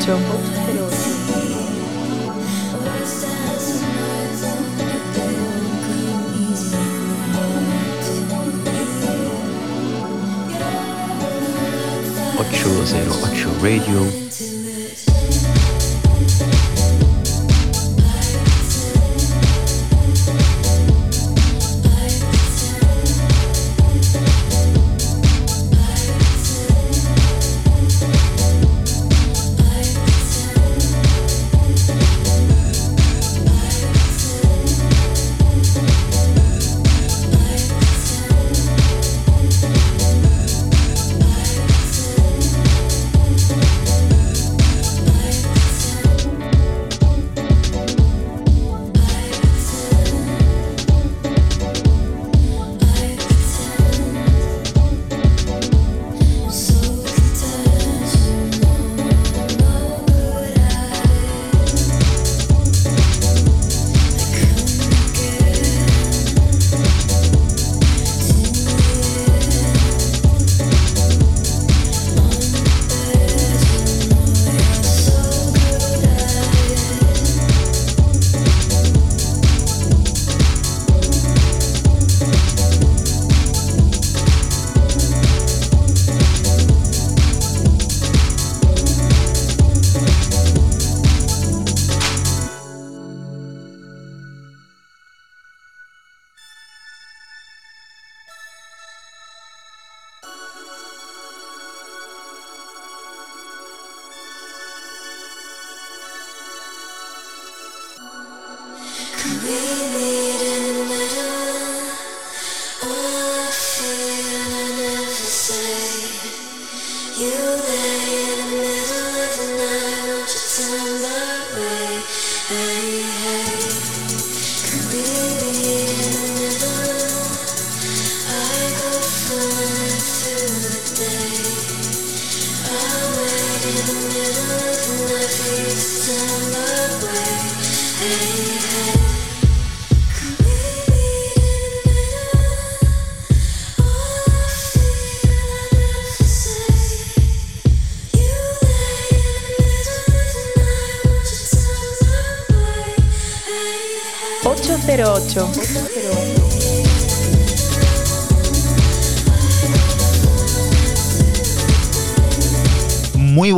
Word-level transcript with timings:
就 0.00 0.16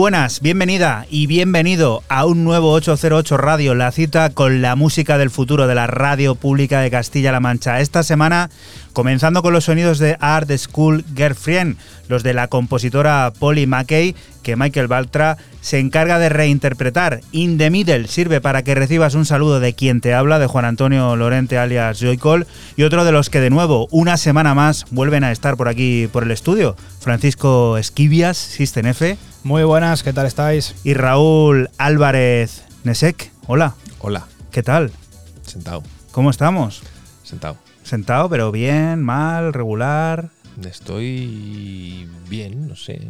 buenas, 0.05 0.43
bienvenida 0.43 1.07
y 1.09 1.27
bienvenido 1.27 2.03
a 2.11 2.27
un 2.27 2.45
nuevo 2.45 2.73
808 2.73 3.39
Radio, 3.39 3.75
la 3.75 3.91
cita 3.91 4.29
con 4.29 4.61
la 4.61 4.77
música 4.77 5.17
del 5.17 5.31
futuro 5.31 5.67
de 5.67 5.75
la 5.75 5.87
radio 5.87 6.35
pública 6.35 6.81
de 6.81 6.91
Castilla-La 6.91 7.41
Mancha. 7.41 7.81
Esta 7.81 8.03
semana 8.03 8.51
comenzando 8.95 9.43
con 9.43 9.53
los 9.53 9.65
sonidos 9.65 9.99
de 9.99 10.17
Art 10.21 10.51
School 10.57 11.05
Girlfriend, 11.15 11.77
los 12.09 12.23
de 12.23 12.33
la 12.33 12.49
compositora 12.49 13.33
Polly 13.39 13.67
McKay, 13.67 14.15
que 14.43 14.57
Michael 14.57 14.89
Baltra 14.89 15.37
se 15.61 15.81
encarga 15.81 16.19
de 16.19 16.31
reinterpretar. 16.31 17.21
In 17.33 17.59
the 17.59 17.71
Middle 17.71 18.09
sirve 18.09 18.41
para 18.41 18.63
que 18.63 18.75
recibas 18.75 19.15
un 19.15 19.27
saludo 19.27 19.61
de 19.61 19.75
quien 19.75 20.01
te 20.01 20.15
habla, 20.15 20.39
de 20.39 20.47
Juan 20.47 20.65
Antonio 20.65 21.17
Lorente 21.17 21.59
alias 21.59 22.01
Joycol, 22.01 22.47
y 22.77 22.85
otro 22.85 23.05
de 23.05 23.13
los 23.13 23.29
que 23.29 23.41
de 23.41 23.51
nuevo, 23.51 23.89
una 23.91 24.17
semana 24.17 24.55
más, 24.55 24.87
vuelven 24.91 25.25
a 25.25 25.33
estar 25.33 25.57
por 25.57 25.69
aquí 25.69 26.09
por 26.13 26.23
el 26.23 26.31
estudio, 26.31 26.77
Francisco 27.01 27.77
Esquivias, 27.77 28.39
System 28.39 28.87
F. 28.87 29.19
Muy 29.43 29.65
buenas, 29.65 30.03
¿qué 30.03 30.13
tal 30.13 30.27
estáis? 30.27 30.75
Y 30.85 30.95
Raúl 30.95 31.69
Álvarez 31.77 32.63
Nesek. 32.85 33.31
Hola. 33.47 33.75
Hola. 33.99 34.27
¿Qué 34.53 34.63
tal? 34.63 34.93
Sentado. 35.43 35.83
¿Cómo 36.13 36.31
estamos? 36.31 36.83
Sentado. 37.25 37.64
Sentado, 37.85 38.29
pero 38.29 38.51
bien, 38.51 39.03
mal, 39.03 39.53
regular. 39.53 40.31
Estoy 40.65 42.09
bien, 42.29 42.69
no 42.69 42.77
sé. 42.77 43.01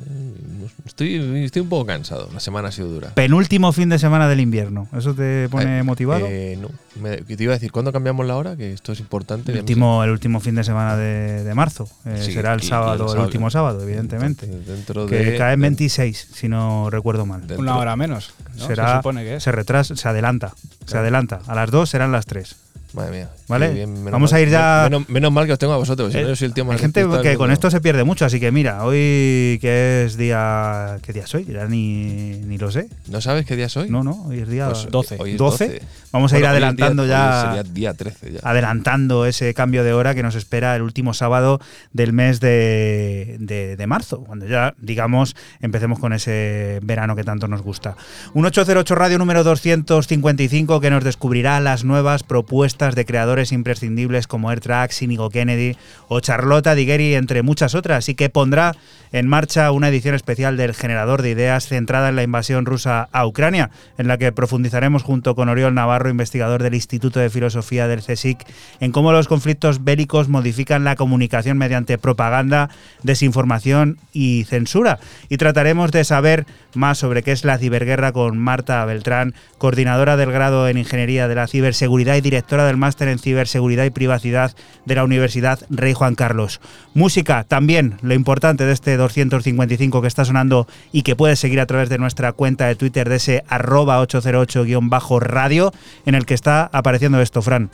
Estoy, 0.87 1.17
estoy 1.45 1.63
un 1.63 1.69
poco 1.69 1.85
cansado. 1.87 2.29
La 2.33 2.41
semana 2.41 2.69
ha 2.69 2.73
sido 2.73 2.89
dura. 2.89 3.11
Penúltimo 3.15 3.73
fin 3.73 3.89
de 3.91 3.99
semana 3.99 4.29
del 4.29 4.41
invierno. 4.41 4.89
¿Eso 4.97 5.15
te 5.15 5.49
pone 5.51 5.81
Eh, 5.81 5.83
motivado? 5.83 6.27
eh, 6.29 6.59
no. 6.61 6.69
Me- 7.01 7.19
que 7.19 7.37
te 7.37 7.45
iba 7.45 7.53
a 7.53 7.57
decir, 7.57 7.71
¿cuándo 7.71 7.93
cambiamos 7.93 8.27
la 8.27 8.37
hora? 8.37 8.57
Que 8.57 8.73
esto 8.73 8.93
es 8.93 9.01
importante. 9.01 9.53
el, 9.53 9.59
último, 9.59 10.03
el 10.05 10.11
último 10.11 10.41
fin 10.41 10.55
de 10.55 10.65
semana 10.65 10.97
de, 10.97 11.45
de 11.45 11.55
marzo. 11.55 11.87
Eh, 12.07 12.21
Sí, 12.25 12.33
será 12.33 12.55
el 12.55 12.63
y- 12.63 12.65
y 12.65 12.69
sábado, 12.69 13.05
el, 13.05 13.09
sábado. 13.11 13.25
último 13.27 13.51
sábado, 13.51 13.83
evidentemente. 13.83 14.47
Dentro 14.47 15.07
que 15.07 15.17
de, 15.17 15.37
cae 15.39 15.55
en 15.55 15.61
de- 15.61 15.67
26, 15.69 16.29
si 16.33 16.49
no 16.49 16.89
recuerdo 16.91 17.27
mal. 17.27 17.41
Dentro- 17.41 17.59
Una 17.61 17.77
hora 17.77 17.95
menos. 17.97 18.33
¿no? 18.57 18.67
Será, 18.67 18.89
Se 18.91 18.97
supone 18.97 19.23
que 19.25 19.35
es. 19.37 19.43
se 19.43 19.53
retrasa, 19.53 19.97
se 19.97 20.09
adelanta. 20.09 20.55
Se 20.87 20.97
adelanta. 20.97 21.41
A 21.47 21.55
las 21.55 21.71
2 21.71 21.91
serán 21.91 22.11
las 22.13 22.25
3. 22.27 22.57
Madre 22.95 23.11
mía. 23.11 23.29
¿Vale? 23.49 23.71
bien, 23.75 24.05
Vamos 24.11 24.33
mal- 24.33 24.39
a 24.39 24.43
ir 24.43 24.49
ya- 24.49 24.89
Menos, 24.89 25.09
menos 25.11 25.31
mal 25.33 25.45
que 25.47 25.53
os 25.53 25.59
tengo 25.59 25.73
a 25.75 25.77
vosotros. 25.77 26.13
Si 26.13 26.19
Eh, 26.19 26.23
no, 26.23 26.29
yo 26.29 26.37
soy 26.37 26.47
el 26.47 26.55
tío 26.55 26.65
más 26.65 26.75
Hay 26.77 26.81
gente 26.81 27.05
que 27.23 27.35
con 27.37 27.51
esto 27.51 27.71
se 27.71 27.81
pierde 27.81 28.05
mucho, 28.05 28.25
así 28.25 28.41
que 28.41 28.51
mira, 28.53 28.85
hoy 28.85 29.59
que 29.61 30.05
es 30.07 30.17
día. 30.17 30.99
¿Qué 31.03 31.13
día 31.13 31.27
soy? 31.27 31.45
Ya 31.45 31.67
ni, 31.67 32.37
ni 32.47 32.57
lo 32.57 32.71
sé. 32.71 32.89
¿No 33.09 33.21
sabes 33.21 33.45
qué 33.45 33.57
día 33.57 33.69
soy? 33.69 33.91
No, 33.91 34.03
no, 34.05 34.25
hoy 34.29 34.39
es 34.41 34.49
día 34.49 34.69
Pues, 34.71 34.87
12. 34.91 35.17
Hoy 35.19 35.33
es 35.33 35.37
12. 35.39 35.65
12. 35.69 35.83
Vamos 36.13 36.33
a 36.33 36.39
ir 36.39 36.47
adelantando 36.47 37.05
día- 37.05 37.13
ya. 37.19 37.43
Sería 37.47 37.63
día 37.65 37.95
13 37.95 38.33
ya. 38.33 38.41
adelantando 38.45 39.27
ese 39.27 39.53
cambio 39.53 39.83
de 39.85 39.93
hora 39.93 40.15
que 40.15 40.23
nos 40.23 40.37
espera 40.37 40.75
el 40.77 40.83
último 40.83 41.13
sábado 41.13 41.61
del 41.93 42.13
mes 42.13 42.39
de, 42.41 43.37
de- 43.41 43.77
de 43.77 43.87
marzo, 43.87 44.21
cuando 44.25 44.47
ya, 44.47 44.75
digamos, 44.79 45.35
empecemos 45.61 45.99
con 45.99 46.13
ese 46.13 46.79
verano 46.83 47.17
que 47.17 47.25
tanto 47.25 47.49
nos 47.49 47.61
gusta. 47.63 47.97
Un 48.33 48.47
808 48.47 48.95
Radio 48.95 49.19
número 49.19 49.43
255 49.45 50.81
que 50.81 50.91
nos 50.91 51.03
descubrirá 51.05 51.61
las 51.61 51.85
nuevas 51.85 52.23
propuestas 52.23 52.84
de 52.93 53.07
creadores 53.07 53.53
imprescindibles 53.53 54.27
como 54.27 54.51
AirTrax, 54.51 55.01
Inigo 55.01 55.31
Kennedy 55.31 55.77
o 56.09 56.21
Charlotta 56.21 56.75
Digueri, 56.75 57.15
entre 57.15 57.43
muchas 57.43 57.75
otras, 57.75 58.11
y 58.11 58.15
que 58.15 58.29
pondrá 58.29 58.77
en 59.13 59.27
marcha 59.27 59.71
una 59.71 59.89
edición 59.89 60.15
especial 60.15 60.59
del 60.59 60.75
generador 60.75 61.23
de 61.23 61.31
ideas 61.31 61.67
centrada 61.69 62.11
en 62.11 62.17
la 62.17 62.23
invasión 62.23 62.67
rusa 62.67 63.09
a 63.13 63.27
Ucrania, 63.27 63.71
en 63.97 64.09
la 64.09 64.19
que 64.19 64.33
profundizaremos 64.33 65.03
junto 65.03 65.35
con 65.35 65.49
Oriol 65.49 65.73
Navarro, 65.73 66.11
investigador 66.11 66.63
del 66.63 66.75
Instituto 66.75 67.21
de 67.21 67.31
Filosofía 67.31 67.89
del 67.89 68.03
CSIC, 68.03 68.45
en 68.81 68.93
cómo 68.93 69.13
los 69.13 69.29
conflictos 69.29 69.85
bélicos 69.85 70.29
modifican 70.29 70.85
la 70.85 70.97
comunicación 70.97 71.57
mediante 71.57 71.97
propaganda, 71.97 72.69
desinformación 73.03 73.99
y 74.13 74.45
censura. 74.45 74.99
Y 75.29 75.37
trataremos 75.37 75.93
de 75.93 76.05
saber 76.05 76.45
más 76.75 76.99
sobre 76.99 77.23
qué 77.23 77.33
es 77.33 77.45
la 77.45 77.57
ciberguerra 77.57 78.13
con 78.13 78.37
Marta 78.37 78.85
Beltrán, 78.85 79.35
coordinadora 79.59 80.17
del 80.17 80.33
grado 80.33 80.69
en 80.69 80.77
Ingeniería 80.77 81.29
de 81.29 81.37
la 81.37 81.47
Ciberseguridad 81.47 82.17
y 82.17 82.21
directora 82.21 82.67
del 82.75 82.81
máster 82.81 83.07
en 83.07 83.21
Ciberseguridad 83.21 83.85
y 83.85 83.91
Privacidad 83.91 84.53
de 84.85 84.97
la 84.97 85.05
Universidad 85.05 85.61
Rey 85.71 85.95
Juan 85.95 86.17
Carlos. 86.17 86.61
Música, 86.93 87.45
también 87.45 87.99
lo 88.03 88.15
importante 88.15 88.65
de 88.65 88.73
este 88.73 88.97
255 88.97 90.03
que 90.03 90.09
está 90.09 90.25
sonando 90.25 90.67
y 90.91 91.03
que 91.03 91.15
puedes 91.15 91.39
seguir 91.39 91.61
a 91.61 91.67
través 91.67 91.89
de 91.89 91.99
nuestra 91.99 92.33
cuenta 92.33 92.67
de 92.67 92.75
Twitter 92.75 93.09
de 93.09 93.17
ese 93.17 93.45
arroba 93.49 94.03
808-radio 94.03 95.73
en 96.05 96.17
el 96.17 96.27
que 96.27 96.35
está 96.35 96.69
apareciendo 96.73 97.21
esto, 97.21 97.43
Fran. 97.43 97.71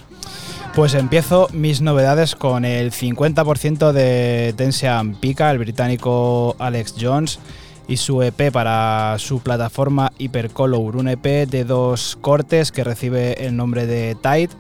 Pues 0.75 0.93
empiezo 0.93 1.49
mis 1.55 1.81
novedades 1.81 2.37
con 2.37 2.67
el 2.67 2.93
50% 2.93 3.93
de 3.93 4.53
Tensian 4.55 5.15
Pika, 5.15 5.51
el 5.51 5.59
británico 5.59 6.57
Alex 6.59 6.95
Jones, 7.01 7.41
y 7.89 7.97
su 7.97 8.23
EP 8.23 8.53
para 8.53 9.17
su 9.19 9.41
plataforma 9.41 10.13
Hypercolor, 10.19 10.97
un 10.97 11.09
EP 11.09 11.49
de 11.49 11.65
dos 11.65 12.19
cortes 12.21 12.71
que 12.71 12.85
recibe 12.85 13.47
el 13.47 13.57
nombre 13.57 13.87
de 13.87 14.15
Tide 14.15 14.51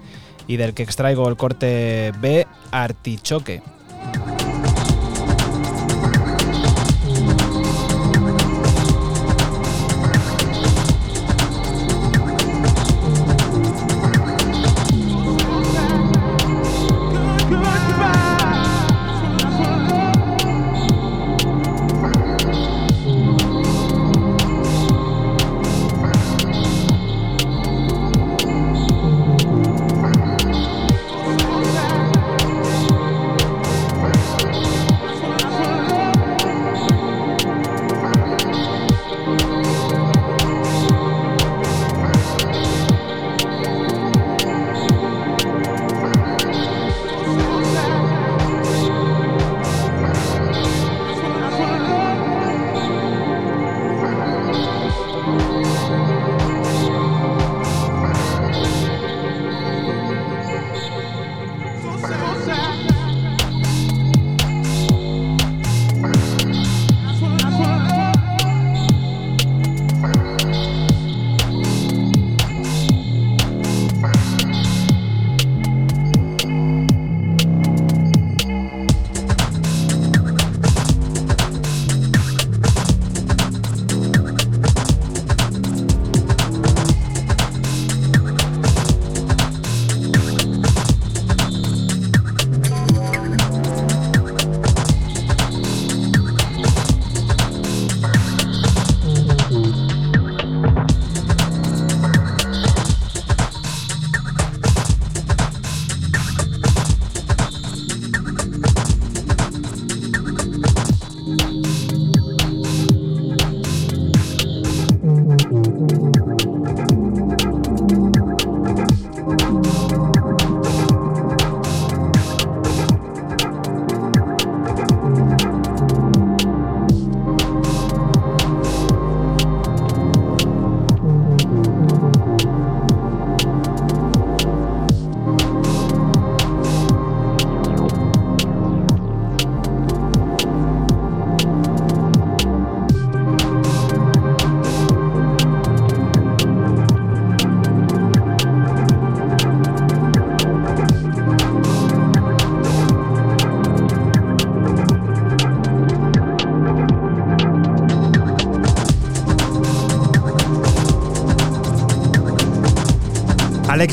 y 0.50 0.56
del 0.56 0.74
que 0.74 0.82
extraigo 0.82 1.28
el 1.28 1.36
corte 1.36 2.12
B, 2.20 2.44
Artichoque. 2.72 3.62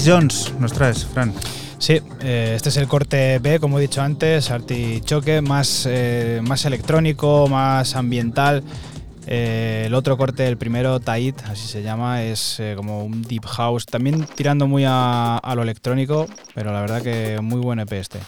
Jones, 0.07 0.53
nos 0.57 0.71
traes, 0.71 1.05
Fran. 1.05 1.33
Sí, 1.79 1.99
eh, 2.21 2.53
este 2.55 2.69
es 2.69 2.77
el 2.77 2.87
corte 2.87 3.39
B, 3.39 3.59
como 3.59 3.77
he 3.77 3.81
dicho 3.81 4.01
antes, 4.01 4.51
artichoque, 4.51 5.41
más, 5.41 5.85
eh, 5.85 6.39
más 6.47 6.63
electrónico, 6.63 7.49
más 7.49 7.93
ambiental. 7.93 8.63
Eh, 9.25 9.83
el 9.87 9.93
otro 9.93 10.15
corte, 10.15 10.47
el 10.47 10.55
primero, 10.55 11.01
Tait, 11.01 11.37
así 11.43 11.67
se 11.67 11.83
llama, 11.83 12.23
es 12.23 12.57
eh, 12.61 12.75
como 12.77 13.03
un 13.03 13.21
deep 13.21 13.45
house, 13.45 13.85
también 13.85 14.25
tirando 14.35 14.65
muy 14.65 14.85
a, 14.87 15.35
a 15.35 15.55
lo 15.55 15.61
electrónico, 15.63 16.25
pero 16.55 16.71
la 16.71 16.79
verdad 16.79 17.01
que 17.01 17.41
muy 17.41 17.59
buen 17.59 17.79
EP 17.79 17.91
este. 17.91 18.19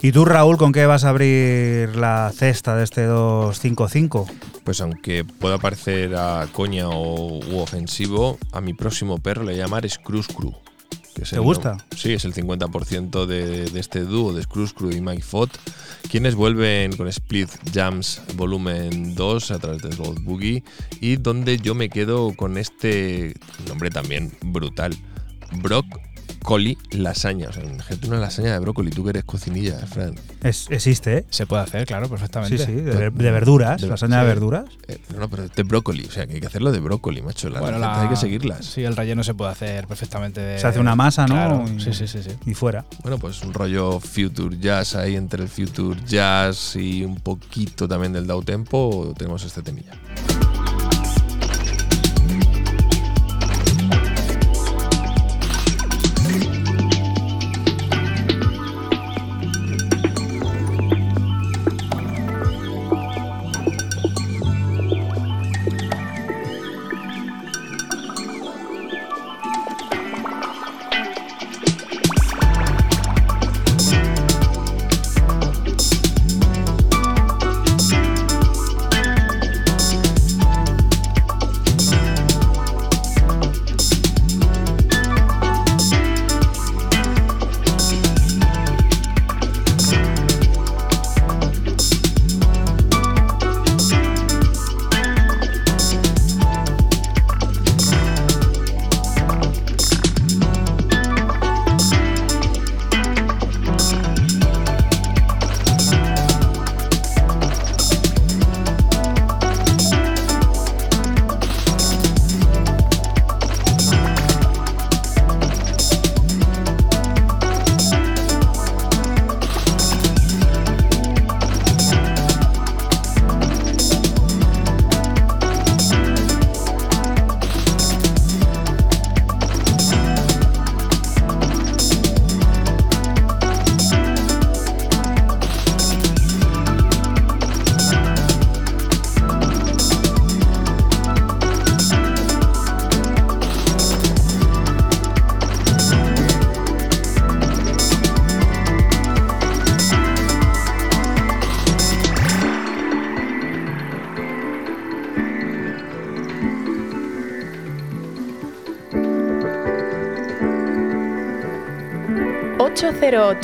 ¿Y 0.00 0.12
tú, 0.12 0.24
Raúl, 0.24 0.56
con 0.56 0.72
qué 0.72 0.86
vas 0.86 1.04
a 1.04 1.10
abrir 1.10 1.96
la 1.96 2.32
cesta 2.34 2.74
de 2.74 2.84
este 2.84 3.04
255? 3.04 4.26
Pues 4.64 4.80
aunque 4.80 5.26
pueda 5.26 5.58
parecer 5.58 6.16
a 6.16 6.48
coña 6.50 6.88
o 6.88 7.40
u 7.46 7.58
ofensivo, 7.58 8.38
a 8.52 8.62
mi 8.62 8.72
próximo 8.72 9.18
perro 9.18 9.42
le 9.42 9.52
voy 9.52 9.60
a 9.60 9.64
llamar 9.64 9.86
Screws 9.86 10.28
Crew. 10.28 10.54
Es 11.26 11.30
¿Te 11.30 11.36
el- 11.36 11.42
gusta? 11.42 11.76
Sí, 11.96 12.12
es 12.12 12.24
el 12.24 12.34
50% 12.34 13.26
de, 13.26 13.66
de 13.70 13.80
este 13.80 14.00
dúo 14.00 14.32
de 14.32 14.42
Screws 14.42 14.72
Crew 14.72 14.90
y 14.92 15.00
Mike 15.00 15.22
Fott, 15.22 15.50
quienes 16.10 16.34
vuelven 16.34 16.96
con 16.96 17.08
Split 17.08 17.48
Jams 17.72 18.20
Volumen 18.34 19.14
2 19.14 19.50
a 19.50 19.58
través 19.58 19.82
del 19.82 19.96
Gold 19.96 20.22
Boogie 20.24 20.62
y 21.00 21.16
donde 21.16 21.58
yo 21.58 21.74
me 21.74 21.88
quedo 21.88 22.34
con 22.34 22.56
este 22.58 23.34
nombre 23.68 23.90
también 23.90 24.32
brutal, 24.42 24.96
Brock 25.62 25.86
Coli 26.46 26.78
Lasaña. 26.92 27.48
O 27.48 27.52
sea, 27.52 27.64
imagínate 27.64 28.06
una 28.06 28.18
lasaña 28.18 28.52
de 28.52 28.60
brócoli, 28.60 28.92
tú 28.92 29.02
que 29.02 29.10
eres 29.10 29.24
cocinilla, 29.24 29.76
Fran. 29.80 30.14
Es- 30.44 30.68
existe, 30.70 31.18
¿eh? 31.18 31.24
Se 31.28 31.44
puede 31.44 31.64
hacer, 31.64 31.84
claro, 31.86 32.04
Sí, 32.06 32.10
perfectamente. 32.12 32.58
sí, 32.64 32.70
de, 32.72 33.10
de 33.10 33.30
verduras, 33.32 33.80
De- 33.82 33.88
lasaña 33.88 34.18
de 34.18 34.22
sí. 34.22 34.26
verduras. 34.28 34.64
Eh, 34.86 34.98
no, 35.12 35.18
no, 35.18 35.28
pero 35.28 35.48
de 35.48 35.62
brócoli, 35.64 36.04
o 36.04 36.10
sea, 36.12 36.24
que 36.24 36.34
hay 36.34 36.40
que 36.40 36.46
hacerlo 36.46 36.70
de 36.70 36.78
brócoli, 36.78 37.20
macho. 37.20 37.48
Las 37.50 37.60
Bueno, 37.60 37.78
recetas 37.78 37.96
la- 37.96 38.02
hay 38.04 38.08
que 38.10 38.16
seguirlas. 38.16 38.64
Sí, 38.64 38.84
el 38.84 38.94
relleno 38.94 39.24
se 39.24 39.34
puede 39.34 39.50
hacer 39.50 39.88
perfectamente. 39.88 40.40
de- 40.40 40.60
Se 40.60 40.68
hace 40.68 40.78
una 40.78 40.94
masa, 40.94 41.26
¿no? 41.26 41.34
Claro, 41.34 41.64
Y- 41.68 41.80
sí, 41.80 41.92
sí, 41.92 42.06
sí, 42.06 42.22
sí. 42.22 42.30
Y 42.46 42.54
fuera. 42.54 42.84
Bueno, 43.02 43.18
pues 43.18 43.42
un 43.42 43.52
rollo 43.52 43.98
future 43.98 44.56
jazz 44.60 44.94
ahí 44.94 45.16
entre 45.16 45.42
el 45.42 45.48
future 45.48 45.98
jazz 46.06 46.76
y 46.76 47.02
un 47.02 47.16
poquito 47.16 47.88
también 47.88 48.12
del 48.12 48.24
down 48.28 48.44
tempo, 48.44 49.12
tenemos 49.18 49.42
este 49.42 49.62
temilla. 49.62 49.94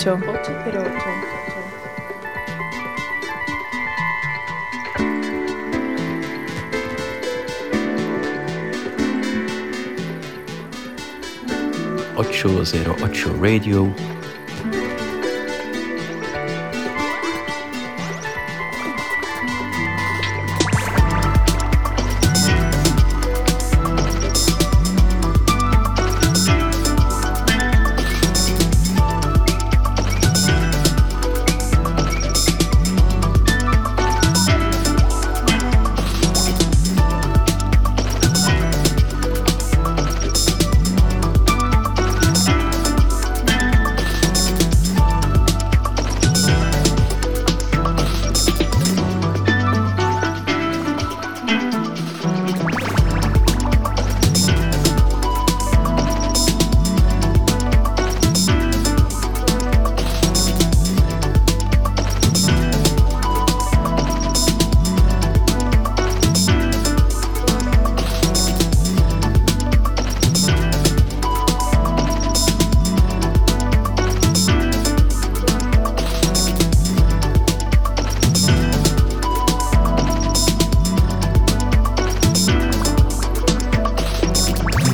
808. 0.02 1.32
808. 12.16 13.30
Radio 13.38 13.94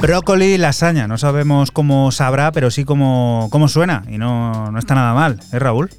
Brócoli, 0.00 0.58
lasaña. 0.58 1.08
No 1.08 1.18
sabemos 1.18 1.70
cómo 1.72 2.12
sabrá, 2.12 2.52
pero 2.52 2.70
sí 2.70 2.84
cómo, 2.84 3.48
cómo 3.50 3.68
suena. 3.68 4.04
Y 4.08 4.18
no, 4.18 4.70
no 4.70 4.78
está 4.78 4.94
nada 4.94 5.12
mal, 5.14 5.40
¿eh, 5.52 5.58
Raúl? 5.58 5.90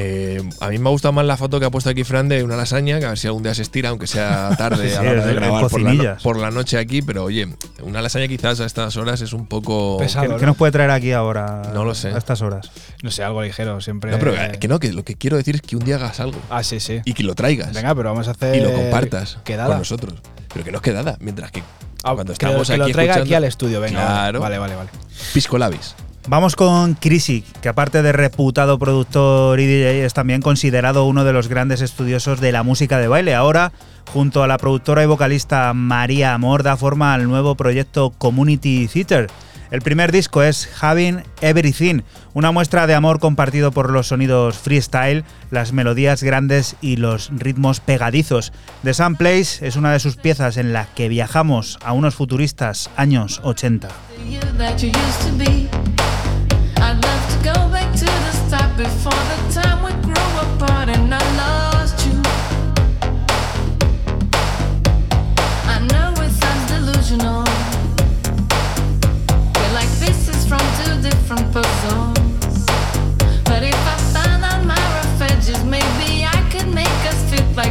Eh, 0.00 0.40
a 0.60 0.68
mí 0.68 0.78
me 0.78 0.88
ha 0.88 0.92
gustado 0.92 1.10
más 1.12 1.24
la 1.24 1.36
foto 1.36 1.58
que 1.58 1.66
ha 1.66 1.70
puesto 1.70 1.90
aquí 1.90 2.04
Fran 2.04 2.28
de 2.28 2.44
una 2.44 2.54
lasaña, 2.56 3.00
que 3.00 3.06
a 3.06 3.08
ver 3.08 3.18
si 3.18 3.26
algún 3.26 3.42
día 3.42 3.52
se 3.54 3.62
estira, 3.62 3.88
aunque 3.88 4.06
sea 4.06 4.50
tarde 4.56 4.90
Sí, 4.90 4.94
a 4.94 5.02
la 5.02 5.10
hora 5.10 5.26
de 5.26 5.34
grabar 5.34 5.66
por 5.68 5.80
la, 5.80 6.16
por 6.22 6.52
noche 6.52 6.78
aquí, 6.78 7.02
pero 7.02 7.24
oye, 7.24 7.48
una 7.82 8.00
lasaña 8.00 8.28
quizás 8.28 8.60
a 8.60 8.66
estas 8.66 8.96
horas 8.96 9.22
es 9.22 9.32
un 9.32 9.46
poco... 9.48 9.96
Pesado. 9.98 10.34
¿Qué, 10.34 10.36
qué 10.40 10.46
nos 10.46 10.56
puede 10.56 10.70
traer 10.70 10.92
aquí 10.92 11.10
ahora? 11.10 11.62
No 11.74 11.84
lo 11.84 11.96
sé. 11.96 12.10
A 12.12 12.18
estas 12.18 12.42
horas. 12.42 12.70
No 13.02 13.10
sé, 13.10 13.24
algo 13.24 13.42
ligero, 13.42 13.80
siempre. 13.80 14.12
No, 14.12 14.18
pero 14.20 14.34
eh, 14.36 14.58
que 14.60 14.68
no, 14.68 14.78
que 14.78 14.92
lo 14.92 15.02
que 15.02 15.16
quiero 15.16 15.36
decir 15.36 15.56
es 15.56 15.62
que 15.62 15.74
un 15.74 15.84
día 15.84 15.96
hagas 15.96 16.20
algo 16.20 16.38
Ah, 16.48 16.62
sí, 16.62 16.78
sí. 16.78 17.00
y 17.04 17.14
que 17.14 17.24
lo 17.24 17.34
traigas 17.34 17.72
Venga, 17.72 17.92
pero 17.96 18.10
vamos 18.10 18.28
a 18.28 18.32
hacer. 18.32 18.54
y 18.54 18.60
lo 18.60 18.72
compartas 18.72 19.38
Quedada. 19.42 19.70
con 19.70 19.78
nosotros. 19.78 20.14
Pero 20.58 20.64
que 20.64 20.72
no 20.72 20.78
es 20.78 20.82
quedada, 20.82 21.16
mientras 21.20 21.52
que 21.52 21.62
Ah, 22.04 22.14
Cuando 22.14 22.24
que 22.34 22.44
lo- 22.46 22.50
estamos 22.52 22.68
que 22.68 22.76
lo 22.76 22.84
aquí 22.84 22.92
traiga 22.92 23.14
aquí 23.16 23.34
al 23.34 23.44
estudio, 23.44 23.80
venga. 23.80 24.04
Claro. 24.04 24.40
Vale, 24.40 24.58
vale, 24.58 24.74
vale. 24.76 24.90
Pisco 25.32 25.56
Labis. 25.58 25.94
Vamos 26.28 26.56
con 26.56 26.94
Crisi, 26.94 27.42
que 27.62 27.68
aparte 27.68 28.02
de 28.02 28.12
reputado 28.12 28.78
productor 28.78 29.58
y 29.60 29.66
DJ, 29.66 30.04
es 30.04 30.14
también 30.14 30.40
considerado 30.42 31.04
uno 31.06 31.24
de 31.24 31.32
los 31.32 31.48
grandes 31.48 31.80
estudiosos 31.80 32.40
de 32.40 32.52
la 32.52 32.62
música 32.62 32.98
de 32.98 33.08
baile. 33.08 33.34
Ahora, 33.34 33.72
junto 34.12 34.42
a 34.42 34.46
la 34.46 34.58
productora 34.58 35.02
y 35.02 35.06
vocalista 35.06 35.72
María 35.74 36.34
Amor, 36.34 36.62
da 36.64 36.76
forma 36.76 37.14
al 37.14 37.24
nuevo 37.28 37.54
proyecto 37.56 38.10
Community 38.18 38.86
Theater. 38.88 39.28
El 39.70 39.82
primer 39.82 40.12
disco 40.12 40.42
es 40.42 40.68
Having 40.80 41.22
Everything, 41.40 42.02
una 42.34 42.52
muestra 42.52 42.86
de 42.86 42.94
amor 42.94 43.20
compartido 43.20 43.70
por 43.70 43.90
los 43.90 44.08
sonidos 44.08 44.56
freestyle, 44.56 45.24
las 45.50 45.72
melodías 45.72 46.22
grandes 46.22 46.76
y 46.80 46.96
los 46.96 47.30
ritmos 47.32 47.80
pegadizos. 47.80 48.52
The 48.82 48.94
Sun 48.94 49.16
Place 49.16 49.66
es 49.66 49.76
una 49.76 49.92
de 49.92 50.00
sus 50.00 50.16
piezas 50.16 50.56
en 50.56 50.72
la 50.72 50.86
que 50.94 51.08
viajamos 51.08 51.78
a 51.84 51.92
unos 51.92 52.14
futuristas 52.14 52.90
años 52.96 53.40
80. 53.44 53.88
you 54.28 54.40
that 54.58 54.82
you 54.82 54.90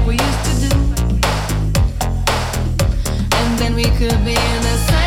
we 0.07 0.13
used 0.13 0.45
to 0.45 0.69
do. 0.69 0.75
And 3.39 3.59
then 3.59 3.75
we 3.75 3.83
could 3.83 4.23
be 4.23 4.35
in 4.35 4.61
the 4.61 4.77
same 4.87 5.06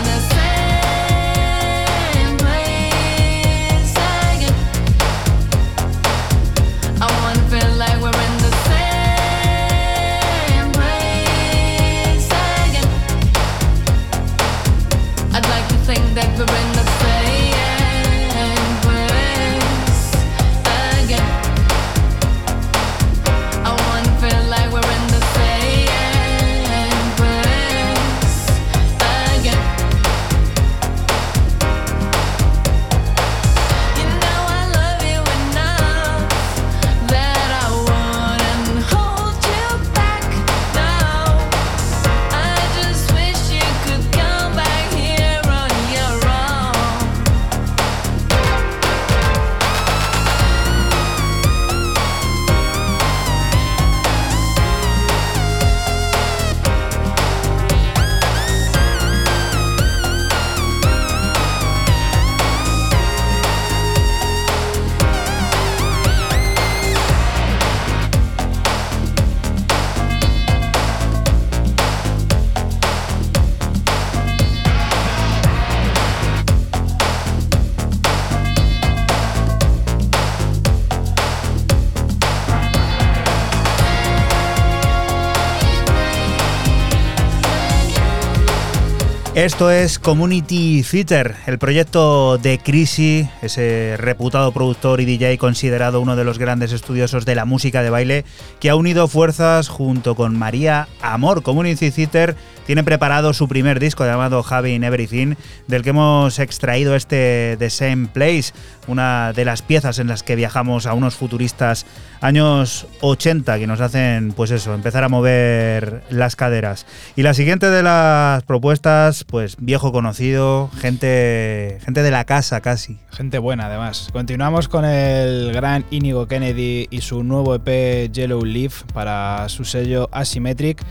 Esto 89.35 89.71
es 89.71 89.97
Community 89.97 90.83
Theater, 90.83 91.37
el 91.47 91.57
proyecto 91.57 92.37
de 92.37 92.59
Crisi, 92.59 93.29
ese 93.41 93.95
reputado 93.97 94.51
productor 94.51 94.99
y 94.99 95.05
DJ 95.05 95.37
considerado 95.37 96.01
uno 96.01 96.17
de 96.17 96.25
los 96.25 96.37
grandes 96.37 96.73
estudiosos 96.73 97.23
de 97.23 97.35
la 97.35 97.45
música 97.45 97.81
de 97.81 97.89
baile, 97.89 98.25
que 98.59 98.69
ha 98.69 98.75
unido 98.75 99.07
fuerzas 99.07 99.69
junto 99.69 100.15
con 100.15 100.37
María 100.37 100.89
Amor. 101.01 101.43
Community 101.43 101.91
Theater 101.91 102.35
tiene 102.71 102.85
preparado 102.85 103.33
su 103.33 103.49
primer 103.49 103.81
disco 103.81 104.05
llamado 104.05 104.45
Having 104.49 104.85
Everything, 104.85 105.35
del 105.67 105.83
que 105.83 105.89
hemos 105.89 106.39
extraído 106.39 106.95
este 106.95 107.57
The 107.59 107.69
Same 107.69 108.07
Place, 108.07 108.53
una 108.87 109.33
de 109.33 109.43
las 109.43 109.61
piezas 109.61 109.99
en 109.99 110.07
las 110.07 110.23
que 110.23 110.37
viajamos 110.37 110.85
a 110.85 110.93
unos 110.93 111.15
futuristas 111.15 111.85
años 112.21 112.87
80 113.01 113.59
que 113.59 113.67
nos 113.67 113.81
hacen, 113.81 114.31
pues 114.31 114.51
eso, 114.51 114.73
empezar 114.73 115.03
a 115.03 115.09
mover 115.09 116.03
las 116.09 116.37
caderas. 116.37 116.85
Y 117.17 117.23
la 117.23 117.33
siguiente 117.33 117.69
de 117.69 117.83
las 117.83 118.43
propuestas, 118.43 119.25
pues 119.25 119.57
viejo 119.59 119.91
conocido, 119.91 120.69
gente, 120.79 121.79
gente 121.83 122.03
de 122.03 122.11
la 122.11 122.23
casa 122.23 122.61
casi. 122.61 122.99
Gente 123.11 123.37
buena, 123.37 123.65
además. 123.65 124.09
Continuamos 124.13 124.69
con 124.69 124.85
el 124.85 125.51
gran 125.51 125.83
Inigo 125.91 126.27
Kennedy 126.27 126.87
y 126.89 127.01
su 127.01 127.23
nuevo 127.23 127.53
EP 127.55 128.09
Yellow 128.11 128.45
Leaf 128.45 128.83
para 128.93 129.49
su 129.49 129.65
sello 129.65 130.07
Asymmetric. 130.13 130.81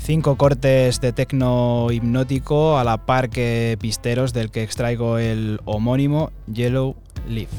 Cinco 0.00 0.36
cortes 0.36 1.00
de 1.00 1.12
tecno 1.12 1.92
hipnótico 1.92 2.78
a 2.78 2.84
la 2.84 2.96
par 3.06 3.28
que 3.28 3.76
pisteros, 3.80 4.32
del 4.32 4.50
que 4.50 4.62
extraigo 4.62 5.18
el 5.18 5.60
homónimo 5.64 6.30
Yellow 6.46 6.96
Leaf. 7.28 7.50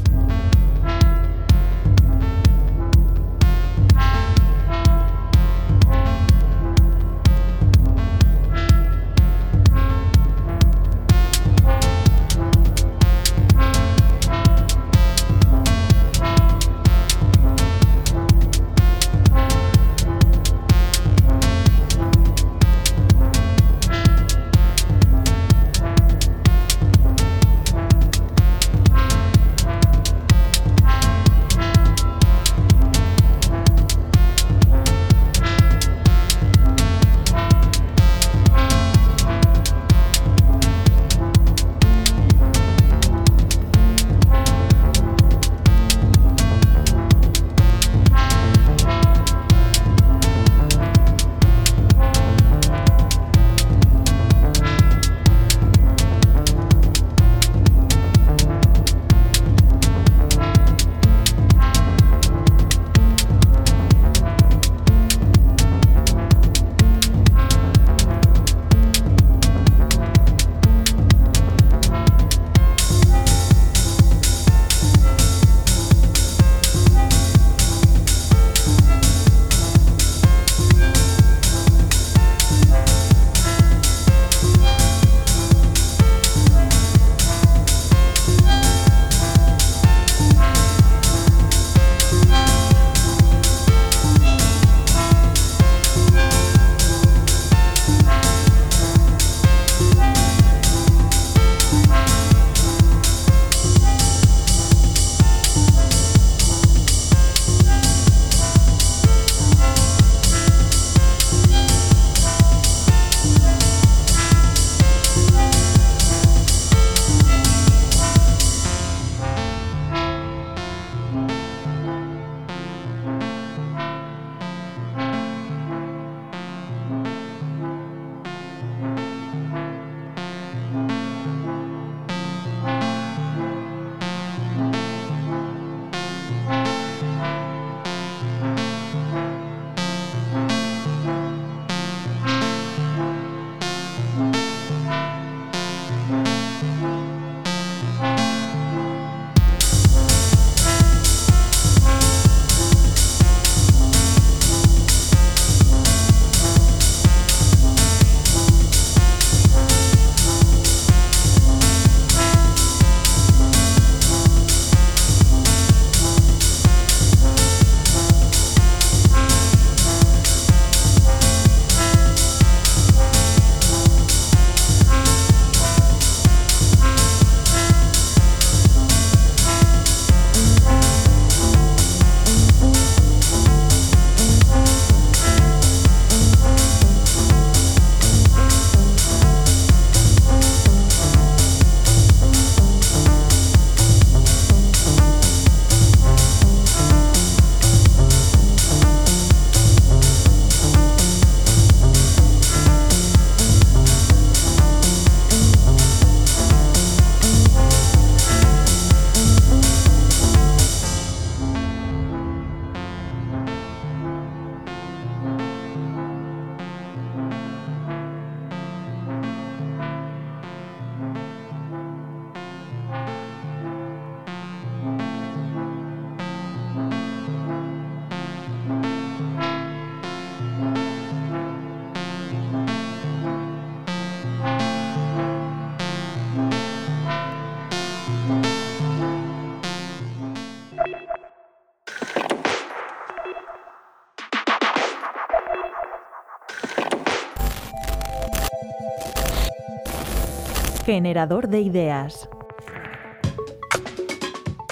Generador 250.92 251.50
de 251.50 251.62
ideas. 251.62 252.28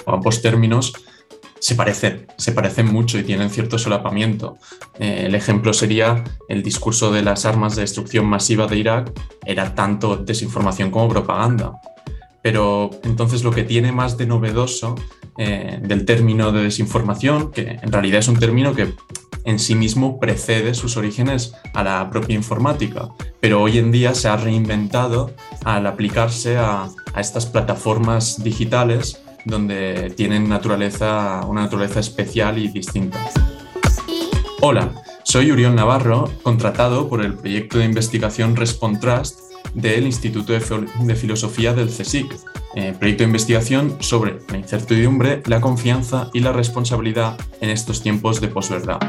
ambos 0.08 0.42
términos 0.42 0.92
se 1.60 1.76
parecen, 1.76 2.26
se 2.38 2.54
parecen 2.54 2.88
mucho 2.88 3.20
y 3.20 3.24
tienen 3.24 3.52
cierto 3.52 3.78
solapamiento. 3.78 4.58
Eh, 4.98 5.26
el 5.28 5.36
ejemplo 5.36 5.74
sería 5.74 6.24
el 6.50 6.64
discurso 6.64 7.12
de 7.12 7.22
las 7.22 7.46
armas 7.46 7.76
de 7.76 7.82
destrucción 7.82 8.26
masiva 8.26 8.66
de 8.66 8.78
Irak, 8.78 9.12
era 9.46 9.76
tanto 9.76 10.18
desinformación 10.18 10.90
como 10.90 11.08
propaganda. 11.08 11.74
Pero 12.42 12.90
entonces 13.04 13.44
lo 13.44 13.52
que 13.52 13.64
tiene 13.64 13.92
más 13.92 14.18
de 14.18 14.26
novedoso 14.26 14.96
eh, 15.38 15.78
del 15.84 16.04
término 16.04 16.52
de 16.52 16.64
desinformación, 16.64 17.52
que 17.52 17.78
en 17.80 17.92
realidad 17.92 18.22
es 18.22 18.28
un 18.28 18.40
término 18.40 18.74
que 18.74 18.96
en 19.48 19.60
sí 19.60 19.76
mismo 19.76 20.20
precede 20.20 20.74
sus 20.74 20.98
orígenes 20.98 21.54
a 21.74 21.82
la 21.82 22.10
propia 22.10 22.36
informática, 22.36 23.10
pero 23.40 23.62
hoy 23.62 23.78
en 23.78 23.94
día 23.94 24.14
se 24.14 24.28
ha 24.28 24.36
reinventado 24.36 25.32
al 25.64 25.88
aplicarse 25.88 26.58
a, 26.58 26.90
estas 27.18 27.46
plataformas 27.46 28.44
digitales 28.44 29.24
donde 29.46 30.14
tienen 30.16 30.50
naturaleza, 30.50 31.42
una 31.48 31.62
naturaleza 31.62 32.02
especial 32.02 32.58
y 32.60 32.68
distinta. 32.68 33.18
Hola, 34.60 34.92
soy 35.24 35.50
Urión 35.52 35.76
Navarro, 35.76 36.30
contratado 36.44 37.08
por 37.08 37.24
el 37.24 37.34
proyecto 37.34 37.80
de 37.80 37.86
investigación 37.86 38.56
Respontrust 38.56 39.40
del 39.74 40.06
Instituto 40.06 40.54
de 40.54 41.16
Filosofía 41.16 41.74
del 41.74 41.88
CSIC, 41.88 42.36
eh, 42.76 42.94
proyecto 42.98 43.24
de 43.24 43.28
investigación 43.28 43.98
sobre 44.00 44.40
la 44.50 44.58
incertidumbre, 44.58 45.42
la 45.46 45.62
confianza 45.62 46.30
y 46.34 46.42
la 46.42 46.52
responsabilidad 46.52 47.38
en 47.62 47.70
estos 47.70 48.02
tiempos 48.02 48.40
de 48.42 48.48
posverdad. 48.50 49.00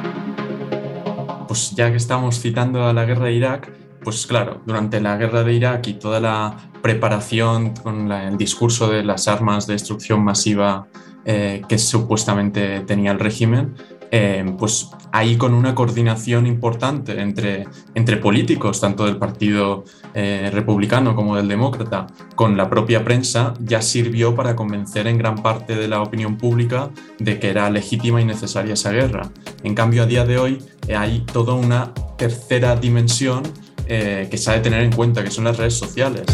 Pues 1.47 1.73
ya 1.75 1.90
que 1.90 1.97
estamos 1.97 2.40
citando 2.40 2.85
a 2.87 2.92
la 2.92 3.05
guerra 3.05 3.27
de 3.27 3.33
Irak, 3.33 3.73
pues 4.03 4.27
claro, 4.27 4.61
durante 4.66 5.01
la 5.01 5.16
guerra 5.16 5.42
de 5.44 5.53
Irak 5.55 5.87
y 5.88 5.94
toda 5.94 6.21
la 6.21 6.57
preparación 6.83 7.75
con 7.75 8.09
la- 8.09 8.29
el 8.29 8.37
discurso 8.38 8.88
de 8.88 9.03
las 9.03 9.29
armas 9.29 9.66
de 9.66 9.73
destrucción 9.75 10.23
masiva 10.23 10.87
eh, 11.25 11.62
que 11.68 11.77
supuestamente 11.79 12.81
tenía 12.81 13.11
el 13.12 13.18
régimen, 13.18 13.75
eh, 14.11 14.55
pues 14.59 14.90
ahí 15.12 15.37
con 15.37 15.53
una 15.53 15.75
coordinación 15.75 16.47
importante 16.47 17.21
entre, 17.21 17.66
entre 17.94 18.16
políticos, 18.16 18.81
tanto 18.81 19.05
del 19.05 19.16
Partido 19.16 19.85
eh, 20.14 20.51
Republicano 20.53 21.14
como 21.14 21.37
del 21.37 21.49
Demócrata, 21.49 22.07
con 22.35 22.57
la 22.57 22.71
propia 22.71 23.05
prensa, 23.05 23.55
ya 23.61 23.83
sirvió 23.83 24.35
para 24.35 24.57
convencer 24.57 25.07
en 25.07 25.18
gran 25.18 25.42
parte 25.42 25.77
de 25.77 25.88
la 25.88 26.03
opinión 26.03 26.38
pública 26.38 26.90
de 27.18 27.38
que 27.38 27.51
era 27.51 27.68
legítima 27.71 28.21
y 28.21 28.25
necesaria 28.25 28.75
esa 28.75 28.92
guerra. 28.92 29.31
En 29.62 29.75
cambio, 29.75 30.05
a 30.05 30.07
día 30.07 30.25
de 30.25 30.38
hoy 30.38 30.62
eh, 30.87 30.97
hay 30.97 31.21
toda 31.21 31.55
una 31.55 31.92
tercera 32.16 32.77
dimensión 32.77 33.42
que 33.87 34.37
se 34.37 34.51
ha 34.51 34.53
de 34.53 34.61
tener 34.61 34.83
en 34.83 34.92
cuenta, 34.92 35.25
que 35.25 35.31
son 35.31 35.44
las 35.44 35.57
redes 35.57 35.73
sociales 35.73 36.27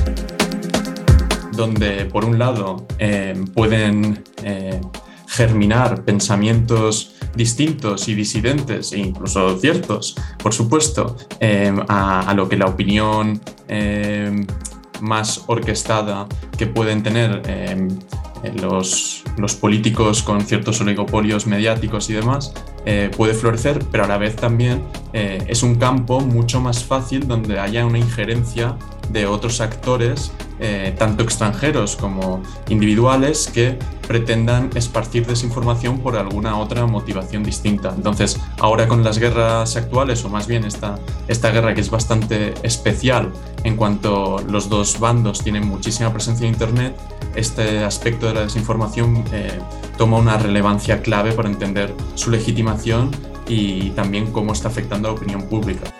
donde 1.52 2.04
por 2.06 2.24
un 2.24 2.36
lado 2.36 2.84
pueden 3.54 4.24
germinar 5.34 6.04
pensamientos 6.04 7.14
distintos 7.34 8.08
y 8.08 8.14
disidentes 8.14 8.92
e 8.92 8.98
incluso 8.98 9.58
ciertos, 9.58 10.14
por 10.42 10.52
supuesto, 10.52 11.16
eh, 11.40 11.74
a, 11.88 12.32
lo 12.34 12.48
que 12.48 12.56
la 12.56 12.66
opinión 12.66 13.40
eh, 13.68 14.46
más 15.00 15.42
orquestada 15.48 16.26
que 16.56 16.66
pueden 16.66 17.02
tener 17.02 17.42
los, 18.60 19.24
los 19.36 19.54
políticos 19.54 20.22
con 20.22 20.40
ciertos 20.42 20.80
oligopolios 20.80 21.46
mediáticos 21.46 22.08
y 22.10 22.14
demás 22.14 22.52
eh, 22.86 23.10
puede 23.16 23.32
florecer, 23.32 23.82
pero 23.90 24.04
a 24.04 24.06
la 24.06 24.18
vez 24.18 24.36
también 24.36 24.82
eh, 25.14 25.42
es 25.48 25.62
un 25.62 25.76
campo 25.76 26.20
mucho 26.20 26.60
más 26.60 26.84
fácil 26.84 27.26
donde 27.26 27.58
haya 27.58 27.86
una 27.86 27.98
injerencia 27.98 28.76
de 29.10 29.26
otros 29.26 29.60
actores, 29.60 30.32
eh, 30.60 30.94
tanto 30.98 31.22
extranjeros 31.22 31.96
como 31.96 32.42
individuales, 32.68 33.50
que 33.52 33.78
pretendan 34.06 34.70
esparcir 34.74 35.26
desinformación 35.26 35.98
por 35.98 36.16
alguna 36.16 36.58
otra 36.58 36.86
motivación 36.86 37.42
distinta. 37.42 37.92
Entonces, 37.96 38.38
ahora 38.58 38.86
con 38.86 39.02
las 39.02 39.18
guerras 39.18 39.76
actuales, 39.76 40.24
o 40.24 40.28
más 40.28 40.46
bien 40.46 40.64
esta, 40.64 40.98
esta 41.28 41.50
guerra 41.50 41.74
que 41.74 41.80
es 41.80 41.90
bastante 41.90 42.54
especial 42.62 43.32
en 43.64 43.76
cuanto 43.76 44.38
los 44.48 44.68
dos 44.68 45.00
bandos 45.00 45.42
tienen 45.42 45.66
muchísima 45.66 46.12
presencia 46.12 46.46
en 46.46 46.52
Internet, 46.52 46.96
este 47.34 47.84
aspecto 47.84 48.26
de 48.26 48.34
la 48.34 48.40
desinformación 48.42 49.24
eh, 49.32 49.58
toma 49.98 50.18
una 50.18 50.36
relevancia 50.36 51.02
clave 51.02 51.32
para 51.32 51.48
entender 51.48 51.94
su 52.14 52.30
legitimación 52.30 53.10
y 53.48 53.90
también 53.90 54.30
cómo 54.32 54.52
está 54.52 54.68
afectando 54.68 55.08
a 55.08 55.12
la 55.12 55.16
opinión 55.16 55.42
pública. 55.48 55.93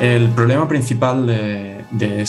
El 0.00 0.28
problema 0.30 0.68
principal 0.68 1.26
de, 1.26 2.24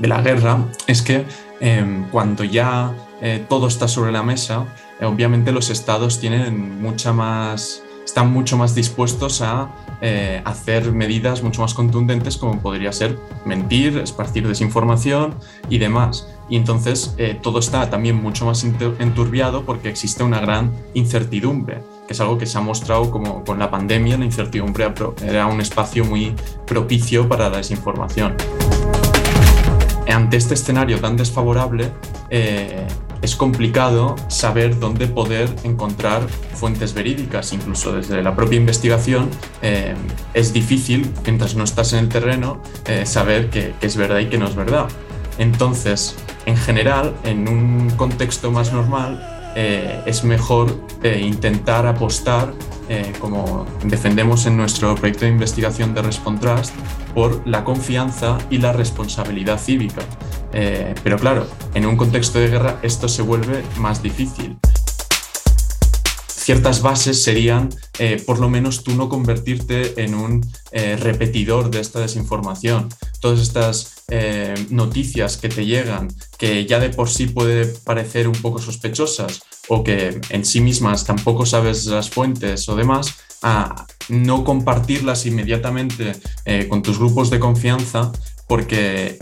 la 0.00 0.20
guerra 0.20 0.64
es 0.86 1.02
que 1.02 1.24
eh, 1.60 2.04
cuando 2.10 2.44
ya 2.44 2.92
eh, 3.22 3.44
todo 3.48 3.68
está 3.68 3.88
sobre 3.88 4.12
la 4.12 4.22
mesa, 4.22 4.66
obviamente 5.02 5.52
los 5.52 5.70
estados 5.70 6.20
tienen 6.20 6.80
mucha 6.80 7.12
más, 7.12 7.82
están 8.04 8.32
mucho 8.32 8.56
más 8.58 8.74
dispuestos 8.74 9.40
a 9.40 9.70
eh, 10.02 10.42
hacer 10.44 10.92
medidas 10.92 11.42
mucho 11.42 11.62
más 11.62 11.72
contundentes 11.72 12.36
como 12.36 12.60
podría 12.60 12.92
ser 12.92 13.18
mentir, 13.46 13.96
esparcir 13.96 14.46
desinformación 14.46 15.36
y 15.70 15.78
demás. 15.78 16.28
Y 16.50 16.56
entonces 16.56 17.14
eh, 17.16 17.38
todo 17.40 17.60
está 17.60 17.88
también 17.88 18.16
mucho 18.16 18.44
más 18.44 18.62
enturbiado 18.62 19.64
porque 19.64 19.88
existe 19.88 20.22
una 20.22 20.38
gran 20.38 20.70
incertidumbre, 20.92 21.82
que 22.06 22.12
es 22.12 22.20
algo 22.20 22.38
que 22.38 22.46
se 22.46 22.58
ha 22.58 22.60
mostrado 22.60 23.10
como 23.10 23.44
con 23.44 23.58
la 23.58 23.70
pandemia, 23.70 24.16
la 24.16 24.24
incertidumbre 24.24 24.86
era 25.22 25.46
un 25.46 25.60
espacio 25.60 26.04
muy 26.04 26.34
propicio 26.66 27.28
para 27.28 27.48
la 27.50 27.58
desinformación. 27.58 28.36
Ante 30.08 30.36
este 30.38 30.54
escenario 30.54 30.98
tan 30.98 31.16
desfavorable, 31.16 31.92
eh, 32.30 32.86
es 33.22 33.36
complicado 33.36 34.14
saber 34.28 34.78
dónde 34.78 35.08
poder 35.08 35.48
encontrar 35.64 36.26
fuentes 36.54 36.94
verídicas, 36.94 37.52
incluso 37.52 37.92
desde 37.92 38.22
la 38.22 38.34
propia 38.34 38.56
investigación. 38.56 39.28
eh, 39.62 39.94
es 40.32 40.52
difícil, 40.52 41.12
mientras 41.24 41.54
no 41.54 41.64
estás 41.64 41.92
en 41.92 41.98
el 41.98 42.08
terreno, 42.08 42.62
eh, 42.86 43.04
saber 43.04 43.50
qué 43.50 43.74
es 43.80 43.96
verdad 43.96 44.20
y 44.20 44.26
qué 44.26 44.38
no 44.38 44.46
es 44.46 44.54
verdad. 44.54 44.86
Entonces, 45.38 46.16
en 46.46 46.56
general, 46.56 47.14
en 47.24 47.48
un 47.48 47.90
contexto 47.90 48.50
más 48.50 48.72
normal, 48.72 49.35
eh, 49.58 50.02
es 50.04 50.22
mejor 50.22 50.78
eh, 51.02 51.18
intentar 51.18 51.86
apostar, 51.86 52.52
eh, 52.90 53.14
como 53.18 53.64
defendemos 53.84 54.44
en 54.44 54.54
nuestro 54.58 54.94
proyecto 54.94 55.24
de 55.24 55.30
investigación 55.30 55.94
de 55.94 56.02
Respontrust, 56.02 56.74
por 57.14 57.40
la 57.48 57.64
confianza 57.64 58.36
y 58.50 58.58
la 58.58 58.74
responsabilidad 58.74 59.58
cívica. 59.58 60.02
Pero 61.02 61.18
claro, 61.18 61.46
en 61.74 61.84
un 61.84 61.98
contexto 61.98 62.38
de 62.38 62.48
guerra 62.48 62.78
esto 62.82 63.08
se 63.08 63.20
vuelve 63.20 63.62
más 63.76 64.02
difícil. 64.02 64.56
Ciertas 66.46 66.80
bases 66.80 67.24
serían, 67.24 67.70
eh, 67.98 68.22
por 68.24 68.38
lo 68.38 68.48
menos, 68.48 68.84
tú 68.84 68.94
no 68.94 69.08
convertirte 69.08 70.00
en 70.00 70.14
un 70.14 70.48
eh, 70.70 70.94
repetidor 70.96 71.72
de 71.72 71.80
esta 71.80 71.98
desinformación. 71.98 72.88
Todas 73.20 73.40
estas 73.40 74.04
eh, 74.06 74.54
noticias 74.70 75.38
que 75.38 75.48
te 75.48 75.66
llegan, 75.66 76.06
que 76.38 76.64
ya 76.64 76.78
de 76.78 76.90
por 76.90 77.10
sí 77.10 77.26
puede 77.26 77.66
parecer 77.66 78.28
un 78.28 78.36
poco 78.36 78.60
sospechosas 78.60 79.40
o 79.66 79.82
que 79.82 80.20
en 80.30 80.44
sí 80.44 80.60
mismas 80.60 81.04
tampoco 81.04 81.46
sabes 81.46 81.84
las 81.86 82.10
fuentes 82.10 82.68
o 82.68 82.76
demás, 82.76 83.16
a 83.42 83.84
no 84.08 84.44
compartirlas 84.44 85.26
inmediatamente 85.26 86.12
con 86.68 86.80
tus 86.80 87.00
grupos 87.00 87.28
de 87.28 87.40
confianza 87.40 88.12
porque 88.46 89.18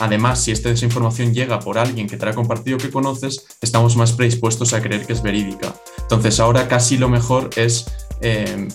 además 0.00 0.42
si 0.42 0.52
esta 0.52 0.68
desinformación 0.68 1.34
llega 1.34 1.60
por 1.60 1.78
alguien 1.78 2.06
que 2.06 2.16
te 2.16 2.28
ha 2.28 2.34
compartido 2.34 2.78
que 2.78 2.90
conoces, 2.90 3.46
estamos 3.60 3.96
más 3.96 4.12
predispuestos 4.12 4.72
a 4.72 4.82
creer 4.82 5.06
que 5.06 5.12
es 5.12 5.22
verídica. 5.22 5.74
Entonces 5.98 6.40
ahora 6.40 6.68
casi 6.68 6.98
lo 6.98 7.08
mejor 7.08 7.50
es, 7.56 7.86
eh, 8.20 8.68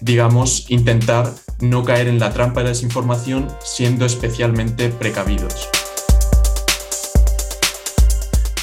digamos, 0.00 0.70
intentar 0.70 1.32
no 1.60 1.84
caer 1.84 2.08
en 2.08 2.18
la 2.18 2.32
trampa 2.32 2.60
de 2.60 2.64
la 2.64 2.70
desinformación 2.70 3.48
siendo 3.62 4.06
especialmente 4.06 4.88
precavidos. 4.88 5.68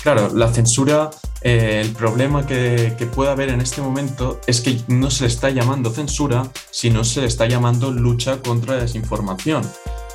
Claro, 0.03 0.33
la 0.33 0.51
censura, 0.53 1.09
eh, 1.41 1.81
el 1.83 1.91
problema 1.91 2.45
que, 2.45 2.95
que 2.97 3.07
puede 3.07 3.29
haber 3.29 3.49
en 3.49 3.59
este 3.59 3.81
momento 3.81 4.39
es 4.47 4.61
que 4.61 4.79
no 4.87 5.11
se 5.11 5.23
le 5.23 5.27
está 5.27 5.49
llamando 5.49 5.89
censura, 5.89 6.49
sino 6.71 7.03
se 7.03 7.21
le 7.21 7.27
está 7.27 7.45
llamando 7.45 7.91
lucha 7.91 8.41
contra 8.41 8.75
la 8.75 8.83
desinformación. 8.83 9.63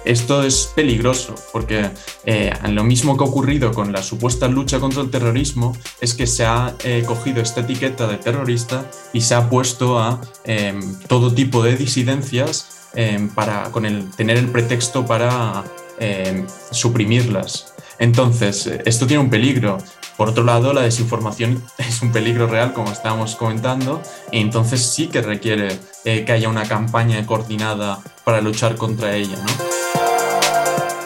Esto 0.04 0.42
es 0.42 0.72
peligroso 0.74 1.34
porque 1.52 1.90
eh, 2.24 2.52
lo 2.68 2.84
mismo 2.84 3.16
que 3.16 3.24
ha 3.24 3.26
ocurrido 3.26 3.72
con 3.72 3.92
la 3.92 4.02
supuesta 4.02 4.48
lucha 4.48 4.80
contra 4.80 5.02
el 5.02 5.10
terrorismo 5.10 5.76
es 6.00 6.14
que 6.14 6.26
se 6.26 6.44
ha 6.44 6.74
eh, 6.84 7.04
cogido 7.06 7.40
esta 7.40 7.60
etiqueta 7.60 8.06
de 8.06 8.16
terrorista 8.16 8.90
y 9.12 9.20
se 9.20 9.34
ha 9.34 9.48
puesto 9.48 9.98
a 9.98 10.20
eh, 10.44 10.78
todo 11.08 11.32
tipo 11.32 11.62
de 11.62 11.76
disidencias 11.76 12.88
eh, 12.94 13.28
para 13.34 13.70
con 13.70 13.86
el, 13.86 14.10
tener 14.10 14.36
el 14.36 14.48
pretexto 14.48 15.06
para 15.06 15.64
eh, 15.98 16.44
suprimirlas. 16.70 17.72
Entonces, 17.98 18.66
esto 18.84 19.06
tiene 19.06 19.22
un 19.22 19.30
peligro. 19.30 19.78
Por 20.16 20.28
otro 20.28 20.44
lado, 20.44 20.72
la 20.72 20.82
desinformación 20.82 21.62
es 21.78 22.02
un 22.02 22.12
peligro 22.12 22.46
real, 22.46 22.72
como 22.72 22.92
estábamos 22.92 23.36
comentando, 23.36 24.02
y 24.30 24.40
entonces 24.40 24.82
sí 24.84 25.08
que 25.08 25.22
requiere 25.22 25.78
eh, 26.04 26.24
que 26.24 26.32
haya 26.32 26.48
una 26.48 26.64
campaña 26.64 27.24
coordinada 27.26 28.00
para 28.24 28.40
luchar 28.40 28.76
contra 28.76 29.16
ella. 29.16 29.38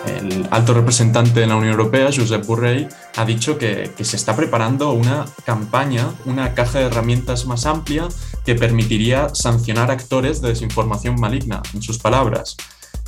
el 0.07 0.47
alto 0.51 0.75
representante 0.75 1.41
de 1.41 1.47
la 1.47 1.57
Unión 1.57 1.73
Europea, 1.73 2.11
Josep 2.15 2.45
Borrell, 2.47 2.89
ha 3.17 3.25
dicho 3.25 3.59
que, 3.59 3.93
que 3.97 4.05
se 4.05 4.17
está 4.17 4.35
preparando 4.35 4.93
una 4.93 5.25
campaña, 5.45 6.09
una 6.25 6.55
caja 6.55 6.79
de 6.79 6.87
herramientas 6.87 7.47
más 7.47 7.67
amplia 7.67 8.09
que 8.45 8.55
permitiría 8.55 9.29
sancionar 9.35 9.91
actores 9.91 10.41
de 10.41 10.51
desinformación 10.51 11.21
maligna, 11.21 11.63
en 11.75 11.83
sus 11.83 11.99
palabras. 11.99 12.57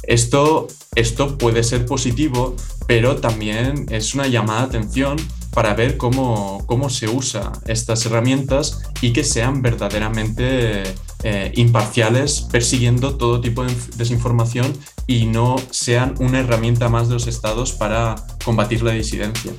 Esto, 0.08 0.68
esto 0.94 1.36
puede 1.36 1.62
ser 1.62 1.84
positivo, 1.84 2.56
pero 2.86 3.16
también 3.16 3.84
es 3.90 4.14
una 4.14 4.26
llamada 4.26 4.60
de 4.62 4.66
atención 4.78 5.16
para 5.52 5.74
ver 5.74 5.98
cómo, 5.98 6.64
cómo 6.66 6.88
se 6.88 7.08
usa 7.08 7.52
estas 7.66 8.06
herramientas 8.06 8.80
y 9.02 9.12
que 9.12 9.22
sean 9.22 9.60
verdaderamente 9.60 10.82
eh, 11.24 11.52
imparciales, 11.56 12.40
persiguiendo 12.50 13.16
todo 13.18 13.42
tipo 13.42 13.62
de 13.64 13.70
inf- 13.72 13.96
desinformación 13.96 14.72
y 15.06 15.26
no 15.26 15.56
sean 15.70 16.14
una 16.20 16.40
herramienta 16.40 16.88
más 16.88 17.08
de 17.08 17.14
los 17.14 17.26
estados 17.26 17.72
para 17.72 18.14
combatir 18.42 18.82
la 18.82 18.92
disidencia. 18.92 19.52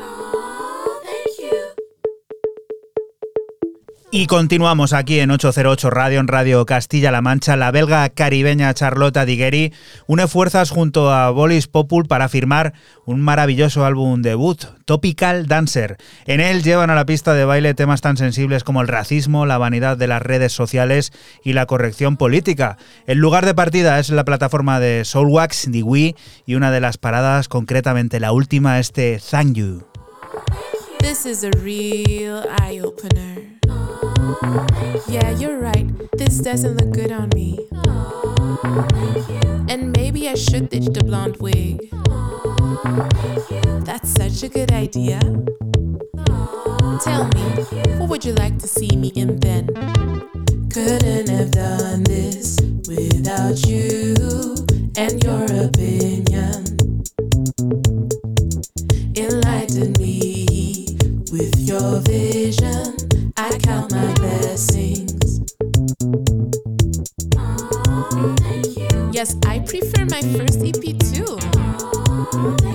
Y 4.10 4.26
continuamos 4.26 4.94
aquí 4.94 5.20
en 5.20 5.30
808 5.30 5.90
Radio, 5.90 6.20
en 6.20 6.28
Radio 6.28 6.64
Castilla-La 6.64 7.20
Mancha. 7.20 7.56
La 7.56 7.70
belga 7.70 8.08
caribeña 8.08 8.72
Charlotta 8.72 9.26
Digueri 9.26 9.74
une 10.06 10.26
fuerzas 10.26 10.70
junto 10.70 11.12
a 11.12 11.28
Bolis 11.28 11.66
Popul 11.66 12.06
para 12.06 12.30
firmar 12.30 12.72
un 13.04 13.20
maravilloso 13.20 13.84
álbum 13.84 14.22
debut, 14.22 14.64
Topical 14.86 15.46
Dancer. 15.46 15.98
En 16.24 16.40
él 16.40 16.62
llevan 16.62 16.88
a 16.88 16.94
la 16.94 17.04
pista 17.04 17.34
de 17.34 17.44
baile 17.44 17.74
temas 17.74 18.00
tan 18.00 18.16
sensibles 18.16 18.64
como 18.64 18.80
el 18.80 18.88
racismo, 18.88 19.44
la 19.44 19.58
vanidad 19.58 19.98
de 19.98 20.06
las 20.06 20.22
redes 20.22 20.54
sociales 20.54 21.12
y 21.44 21.52
la 21.52 21.66
corrección 21.66 22.16
política. 22.16 22.78
El 23.06 23.18
lugar 23.18 23.44
de 23.44 23.54
partida 23.54 23.98
es 23.98 24.08
la 24.08 24.24
plataforma 24.24 24.80
de 24.80 25.04
Soulwax, 25.04 25.70
Diwi, 25.70 26.16
y 26.46 26.54
una 26.54 26.70
de 26.70 26.80
las 26.80 26.96
paradas, 26.96 27.48
concretamente 27.48 28.20
la 28.20 28.32
última, 28.32 28.78
este 28.78 29.20
Thank 29.30 29.56
You. 29.56 29.86
This 31.00 31.26
is 31.26 31.44
a 31.44 31.50
real 31.62 32.44
eye 32.58 32.80
opener. 32.82 33.58
Yeah, 35.08 35.30
you're 35.30 35.58
right. 35.58 35.86
This 36.16 36.38
doesn't 36.38 36.76
look 36.76 36.92
good 36.94 37.12
on 37.12 37.30
me. 37.34 37.68
And 39.68 39.92
maybe 39.92 40.28
I 40.28 40.34
should 40.34 40.70
ditch 40.70 40.86
the 40.86 41.02
blonde 41.04 41.36
wig. 41.38 41.90
That's 43.84 44.10
such 44.10 44.42
a 44.42 44.48
good 44.48 44.72
idea. 44.72 45.20
Tell 47.04 47.28
me, 47.28 47.44
what 47.98 48.08
would 48.08 48.24
you 48.24 48.32
like 48.34 48.58
to 48.58 48.68
see 48.68 48.96
me 48.96 49.08
in 49.14 49.36
then? 49.36 49.66
Couldn't 50.70 51.28
have 51.28 51.50
done 51.52 52.02
this 52.04 52.58
without 52.88 53.66
you 53.66 54.14
and 54.96 55.22
your 55.22 55.44
opinion. 55.64 56.64
Enlighten 59.16 59.92
me 59.98 60.86
with 61.30 61.54
your 61.58 62.00
vision. 62.00 62.96
I 63.40 63.56
count 63.62 63.92
my 63.92 64.12
blessings. 64.14 65.42
Yes, 69.14 69.36
I 69.46 69.60
prefer 69.60 70.06
my 70.06 70.22
first 70.34 70.58
EP 70.58 70.98
too. 70.98 71.38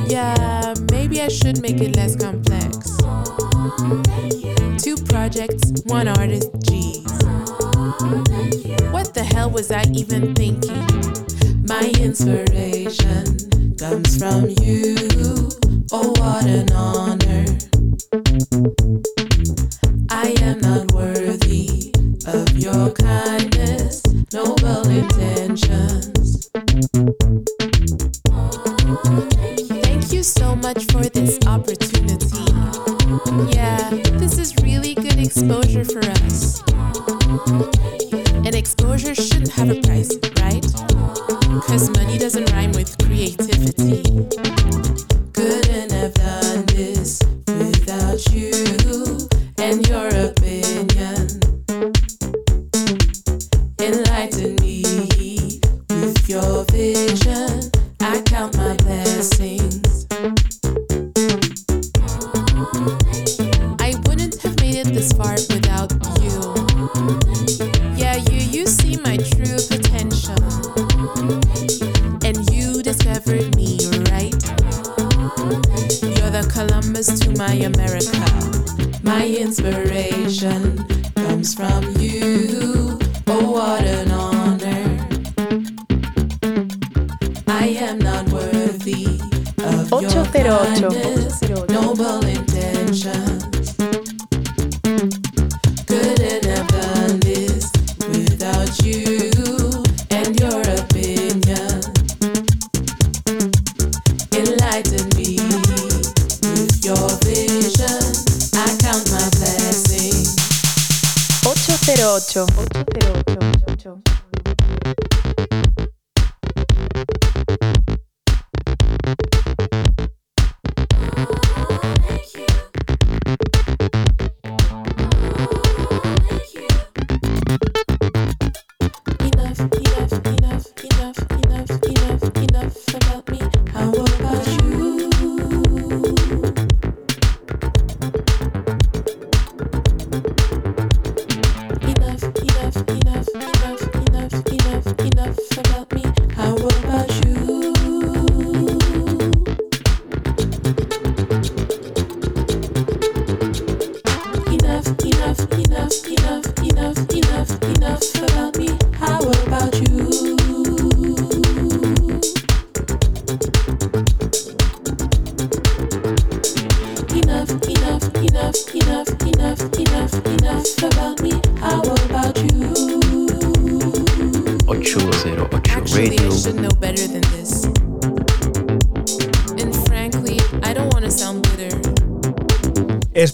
Yeah, 0.08 0.73
maybe 0.89 1.21
I 1.21 1.28
should 1.28 1.62
make 1.62 1.82
it 1.82 1.97
less 1.97 2.15
complex. 2.15 2.95
Two 4.82 4.95
projects, 5.04 5.73
one 5.84 6.08
artist, 6.08 6.49
geez. 6.63 7.12
What 8.93 9.13
the 9.13 9.28
hell 9.36 9.49
was 9.49 9.69
I 9.69 9.84
even 9.93 10.34
thinking? 10.34 10.88
My 11.67 11.91
inspiration 11.99 13.76
comes 13.76 14.17
from 14.17 14.47
you. 14.62 14.95
Oh, 15.91 16.13
what 16.21 16.45
an 16.45 16.71
honor. 16.71 17.23
I 20.24 20.34
am 20.42 20.60
not 20.62 20.94
worthy 20.94 21.92
of 22.26 22.58
your 22.58 22.92
kindness, 22.92 24.02
noble 24.32 24.88
intentions. 24.88 26.50
Thank 29.84 30.14
you 30.14 30.24
so 30.24 30.56
much 30.56 30.86
for 30.94 31.04
this 31.10 31.38
opportunity. 31.46 32.46
Yeah, 33.54 33.90
this 34.14 34.38
is 34.38 34.56
really 34.64 34.96
good 34.96 35.20
exposure 35.20 35.84
for 35.84 36.00
us. 36.00 36.64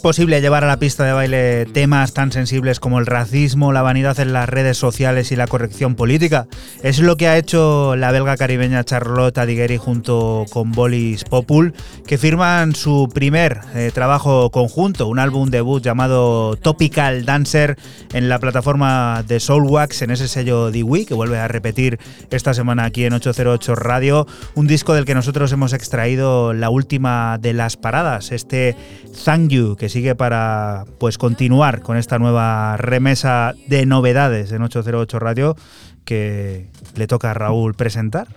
Posible 0.09 0.41
llevar 0.41 0.63
a 0.63 0.67
la 0.67 0.79
pista 0.79 1.05
de 1.05 1.13
baile 1.13 1.67
temas 1.67 2.13
tan 2.13 2.31
sensibles 2.31 2.79
como 2.79 2.97
el 2.97 3.05
racismo, 3.05 3.71
la 3.71 3.83
vanidad 3.83 4.19
en 4.19 4.33
las 4.33 4.49
redes 4.49 4.75
sociales 4.75 5.31
y 5.31 5.35
la 5.35 5.45
corrección 5.45 5.93
política? 5.93 6.47
Es 6.81 6.99
lo 7.01 7.17
que 7.17 7.27
ha 7.27 7.37
hecho 7.37 7.97
la 7.97 8.09
belga 8.13 8.37
caribeña 8.37 8.85
Charlotte 8.85 9.37
Adighieri 9.37 9.75
junto 9.75 10.45
con 10.49 10.71
Bolis 10.71 11.25
Popul, 11.25 11.73
que 12.07 12.17
firman 12.17 12.73
su 12.73 13.09
primer 13.13 13.59
eh, 13.75 13.91
trabajo 13.93 14.49
conjunto, 14.49 15.07
un 15.07 15.19
álbum 15.19 15.49
debut 15.49 15.83
llamado 15.83 16.55
Topical 16.55 17.25
Dancer 17.25 17.77
en 18.13 18.29
la 18.29 18.39
plataforma 18.39 19.25
de 19.27 19.41
Soulwax, 19.41 20.03
en 20.03 20.11
ese 20.11 20.29
sello 20.29 20.71
Dewey, 20.71 21.03
que 21.03 21.13
vuelve 21.13 21.37
a 21.37 21.49
repetir 21.49 21.99
esta 22.31 22.53
semana 22.53 22.85
aquí 22.85 23.03
en 23.03 23.11
808 23.11 23.75
Radio, 23.75 24.25
un 24.55 24.65
disco 24.65 24.93
del 24.93 25.03
que 25.03 25.15
nosotros 25.15 25.51
hemos 25.51 25.73
extraído 25.73 26.53
la 26.53 26.69
última 26.69 27.37
de 27.39 27.51
las 27.51 27.75
paradas, 27.75 28.31
este 28.31 28.77
Thank 29.25 29.49
You, 29.49 29.75
que 29.75 29.89
sigue 29.89 30.15
para 30.15 30.85
pues 30.97 31.17
continuar 31.17 31.81
con 31.81 31.97
esta 31.97 32.19
nueva 32.19 32.77
remesa 32.77 33.53
de 33.67 33.85
novedades 33.85 34.53
en 34.53 34.61
808 34.61 35.19
Radio 35.19 35.57
que 36.09 36.65
le 36.95 37.05
toca 37.05 37.29
a 37.29 37.33
Raúl 37.35 37.75
presentar. 37.75 38.27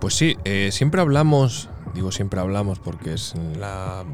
Pues 0.00 0.14
sí, 0.14 0.36
eh, 0.44 0.70
siempre 0.72 1.00
hablamos, 1.00 1.68
digo 1.94 2.10
siempre 2.10 2.40
hablamos 2.40 2.80
porque 2.80 3.14
es 3.14 3.34
la 3.56 4.04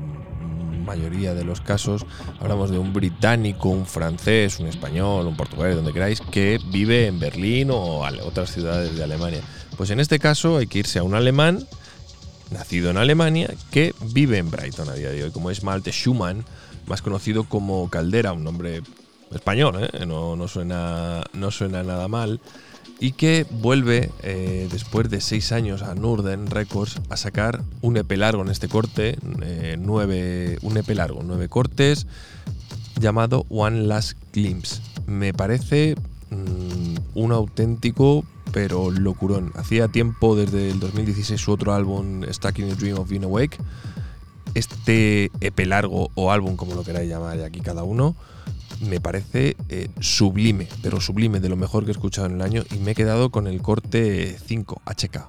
mayoría 0.84 1.32
de 1.32 1.42
los 1.42 1.62
casos, 1.62 2.05
hablamos 2.40 2.70
de 2.70 2.78
un 2.78 2.92
británico, 2.92 3.70
un 3.70 3.86
francés, 3.86 4.61
un 4.61 4.66
español, 4.66 5.26
un 5.26 5.34
portugués, 5.34 5.76
donde 5.76 5.94
queráis, 5.94 6.20
que 6.20 6.59
vive 6.70 7.07
en 7.07 7.18
Berlín 7.18 7.70
o 7.72 8.05
ale- 8.05 8.20
otras 8.20 8.53
ciudades 8.53 8.94
de 8.94 9.03
Alemania. 9.03 9.40
Pues 9.78 9.88
en 9.88 9.98
este 10.01 10.18
caso 10.18 10.59
hay 10.59 10.66
que 10.66 10.80
irse 10.80 10.98
a 10.98 11.03
un 11.03 11.14
alemán, 11.14 11.66
nacido 12.51 12.90
en 12.90 12.98
Alemania, 12.98 13.48
que 13.70 13.94
vive 14.12 14.36
en 14.36 14.51
Brighton 14.51 14.90
a 14.90 14.94
día 14.94 15.09
de 15.09 15.24
hoy, 15.24 15.30
como 15.30 15.51
es 15.51 15.62
Malte 15.62 15.90
Schumann, 15.90 16.44
más 16.86 17.01
conocido 17.01 17.44
como 17.44 17.88
Caldera, 17.88 18.34
un 18.34 18.44
nombre 18.44 18.82
español, 19.32 19.84
¿eh? 19.84 20.05
no 20.05 20.48
suena, 20.48 21.22
no 21.32 21.51
suena 21.51 21.82
nada 21.82 22.09
mal 22.09 22.40
y 23.01 23.12
que 23.12 23.46
vuelve 23.51 24.11
eh, 24.22 24.68
después 24.70 25.09
de 25.09 25.22
seis 25.22 25.53
años 25.53 25.82
a 25.82 25.94
Nurden 25.94 26.46
Records 26.48 27.01
a 27.09 27.16
sacar 27.16 27.62
un 27.80 27.96
EP 27.96 28.12
largo 28.12 28.42
en 28.42 28.51
este 28.51 28.68
corte, 28.68 29.16
eh, 29.42 29.76
nueve, 29.80 30.59
un 30.61 30.76
EP 30.76 30.88
largo, 30.90 31.22
nueve 31.24 31.48
cortes, 31.48 32.07
llamado 33.01 33.46
One 33.48 33.84
Last 33.84 34.18
Glimpse. 34.34 34.82
Me 35.07 35.32
parece 35.32 35.96
mm, 36.28 36.96
un 37.14 37.32
auténtico 37.32 38.24
pero 38.53 38.90
locurón. 38.90 39.53
Hacía 39.55 39.88
tiempo 39.88 40.36
desde 40.36 40.70
el 40.70 40.80
2016 40.80 41.40
su 41.40 41.53
otro 41.53 41.72
álbum 41.72 42.22
Stuck 42.30 42.59
in 42.59 42.70
a 42.70 42.74
Dream 42.74 42.98
of 42.98 43.09
Being 43.09 43.24
Awake. 43.24 43.57
Este 44.55 45.30
EP 45.40 45.59
largo 45.61 46.11
o 46.14 46.32
álbum, 46.32 46.57
como 46.57 46.74
lo 46.74 46.82
queráis 46.82 47.09
llamar 47.09 47.40
aquí 47.42 47.61
cada 47.61 47.84
uno, 47.84 48.16
me 48.81 49.01
parece 49.01 49.57
eh, 49.68 49.89
sublime, 50.01 50.68
pero 50.83 51.01
sublime, 51.01 51.41
de 51.41 51.49
lo 51.49 51.57
mejor 51.57 51.85
que 51.85 51.91
he 51.91 51.93
escuchado 51.93 52.26
en 52.26 52.35
el 52.35 52.43
año 52.43 52.64
y 52.70 52.78
me 52.78 52.93
he 52.93 52.95
quedado 52.95 53.31
con 53.31 53.47
el 53.47 53.62
corte 53.62 54.39
5 54.47 54.83
HK. 54.85 55.28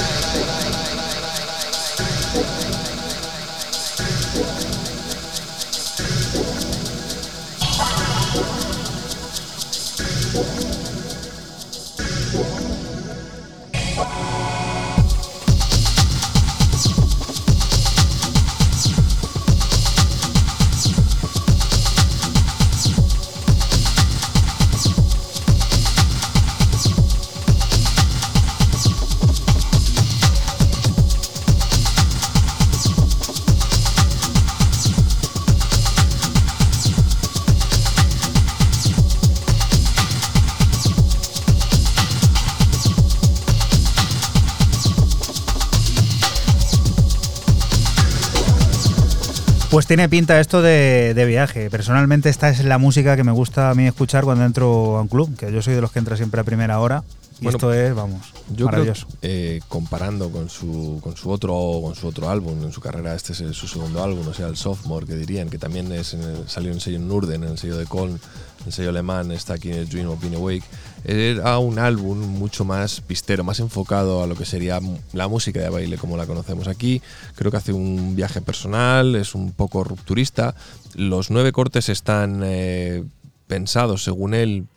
tiene 49.91 50.07
pinta 50.07 50.39
esto 50.39 50.61
de, 50.61 51.11
de 51.13 51.25
viaje. 51.25 51.69
Personalmente 51.69 52.29
esta 52.29 52.47
es 52.49 52.63
la 52.63 52.77
música 52.77 53.17
que 53.17 53.25
me 53.25 53.33
gusta 53.33 53.69
a 53.71 53.75
mí 53.75 53.85
escuchar 53.87 54.23
cuando 54.23 54.45
entro 54.45 54.95
a 54.97 55.01
un 55.01 55.09
club, 55.09 55.35
que 55.35 55.51
yo 55.51 55.61
soy 55.61 55.73
de 55.73 55.81
los 55.81 55.91
que 55.91 55.99
entra 55.99 56.15
siempre 56.15 56.39
a 56.39 56.45
primera 56.45 56.79
hora. 56.79 57.03
Y 57.41 57.43
Bueno, 57.43 57.57
esto 57.57 57.73
es, 57.73 57.93
vamos, 57.93 58.21
Yo 58.55 58.67
maravilloso. 58.67 59.05
creo, 59.07 59.19
eh, 59.23 59.59
comparando 59.67 60.29
con 60.31 60.47
su, 60.49 60.99
con 61.03 61.17
su 61.17 61.29
otro 61.29 61.53
con 61.83 61.93
su 61.95 62.07
otro 62.07 62.29
álbum 62.29 62.63
en 62.63 62.71
su 62.71 62.79
carrera, 62.79 63.13
este 63.15 63.33
es 63.33 63.39
su 63.57 63.67
segundo 63.67 64.01
álbum, 64.01 64.25
o 64.29 64.33
sea, 64.33 64.47
el 64.47 64.55
Sophomore, 64.55 65.05
que 65.05 65.15
dirían, 65.15 65.49
que 65.49 65.57
también 65.57 65.91
es 65.91 66.13
en 66.13 66.21
el- 66.21 66.47
salió 66.47 66.69
en 66.69 66.75
el 66.75 66.81
sello 66.81 66.99
Nurden, 66.99 67.43
en 67.43 67.49
el 67.49 67.57
sello 67.57 67.75
de 67.75 67.85
Koln, 67.85 68.17
el 68.65 68.71
sello 68.71 68.91
alemán, 68.91 69.29
está 69.33 69.55
aquí 69.55 69.71
en 69.71 69.79
el 69.79 69.89
Dream 69.89 70.07
of 70.07 70.21
Being 70.21 70.35
Awake. 70.35 70.63
Era 71.03 71.57
un 71.57 71.79
álbum 71.79 72.17
mucho 72.17 72.63
más 72.63 73.01
pistero, 73.01 73.43
más 73.43 73.59
enfocado 73.59 74.23
a 74.23 74.27
lo 74.27 74.35
que 74.35 74.45
sería 74.45 74.79
la 75.13 75.27
música 75.27 75.59
de 75.59 75.69
baile 75.69 75.97
como 75.97 76.17
la 76.17 76.27
conocemos 76.27 76.67
aquí. 76.67 77.01
Creo 77.35 77.49
que 77.49 77.57
hace 77.57 77.73
un 77.73 78.15
viaje 78.15 78.41
personal, 78.41 79.15
es 79.15 79.33
un 79.33 79.51
poco 79.51 79.83
rupturista. 79.83 80.55
Los 80.93 81.31
nueve 81.31 81.51
cortes 81.51 81.89
están 81.89 82.41
eh, 82.43 83.03
pensados, 83.47 84.03
según 84.03 84.33
él, 84.33 84.67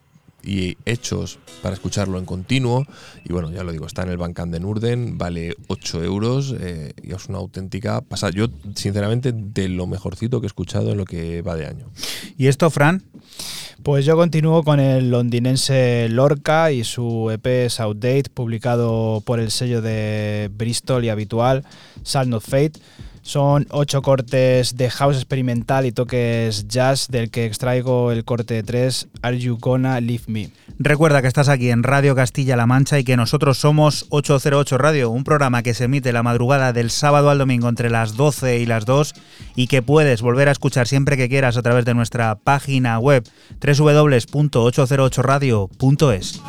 y 0.45 0.77
hechos 0.85 1.39
para 1.63 1.75
escucharlo 1.75 2.19
en 2.19 2.25
continuo. 2.25 2.87
Y 3.25 3.33
bueno, 3.33 3.51
ya 3.51 3.65
lo 3.65 3.73
digo, 3.73 3.87
está 3.87 4.03
en 4.03 4.11
el 4.11 4.17
Bandcamp 4.17 4.53
de 4.53 4.61
Nurden, 4.61 5.19
vale 5.19 5.57
8 5.69 6.05
euros 6.05 6.55
eh, 6.61 6.93
y 7.03 7.13
es 7.13 7.29
una 7.29 7.39
auténtica 7.39 8.01
pasada. 8.01 8.33
Yo, 8.35 8.49
sinceramente, 8.75 9.33
de 9.33 9.69
lo 9.69 9.87
mejorcito 9.87 10.41
que 10.41 10.47
he 10.47 10.49
escuchado 10.49 10.93
en 10.93 10.99
lo 10.99 11.05
que 11.05 11.43
va 11.43 11.57
de 11.57 11.67
año. 11.67 11.87
¿Y 12.37 12.49
esto, 12.49 12.71
Fran? 12.71 13.03
Pues 13.83 14.07
yo 14.07 14.17
continúo 14.17 14.63
con 14.63 14.81
el 14.81 15.11
londinense 15.11 16.09
Lorca 16.09 16.73
y 16.73 16.85
su 16.85 17.31
EP 17.31 17.69
Outdate, 17.79 18.31
publicado 18.33 19.23
por 19.27 19.41
el 19.41 19.51
sello 19.51 19.83
de 19.83 20.51
Bristol 20.55 21.05
y 21.05 21.11
habitual, 21.11 21.65
Salt 22.03 22.29
Not 22.29 22.43
Fate. 22.43 22.81
Son 23.25 23.66
ocho 23.70 24.03
cortes 24.03 24.77
de 24.77 24.91
house 24.91 25.16
experimental 25.16 25.87
y 25.87 25.93
toques 25.93 26.68
jazz, 26.68 27.09
del 27.09 27.31
que 27.31 27.47
extraigo 27.47 28.12
el 28.12 28.27
corte 28.27 28.62
3, 28.62 29.09
Are 29.22 29.39
You 29.39 29.57
Gonna 29.59 29.99
Leave 30.03 30.25
Me? 30.27 30.51
Recuerda 30.79 31.22
que 31.22 31.29
estás 31.29 31.49
aquí 31.49 31.70
en 31.70 31.85
Radio 31.85 32.14
Castilla-La 32.14 32.66
Mancha 32.66 32.99
y 32.99 33.05
que 33.05 33.16
nosotros 33.16 33.57
somos 33.57 34.05
808 34.11 34.77
Radio, 34.77 35.09
un 35.09 35.25
programa 35.25 35.62
que 35.62 35.72
se 35.72 35.85
emite 35.85 36.12
la 36.12 36.22
madrugada 36.22 36.75
del 36.75 36.91
sábado 36.91 37.31
al 37.31 37.39
domingo 37.39 37.70
entre 37.70 37.89
las 37.89 38.14
12 38.14 38.59
y 38.59 38.66
las 38.66 38.85
2 38.85 39.14
y 39.57 39.68
que 39.68 39.81
puedes 39.81 40.20
volver 40.20 40.51
a 40.51 40.53
escuchar 40.53 40.87
siempre 40.87 41.16
que 41.16 41.31
quieras 41.31 41.57
a 41.57 41.62
través 41.62 41.87
de 41.87 41.95
nuestra 41.95 42.35
página 42.35 42.99
web 42.99 43.25
www.808radio.es. 43.62 46.43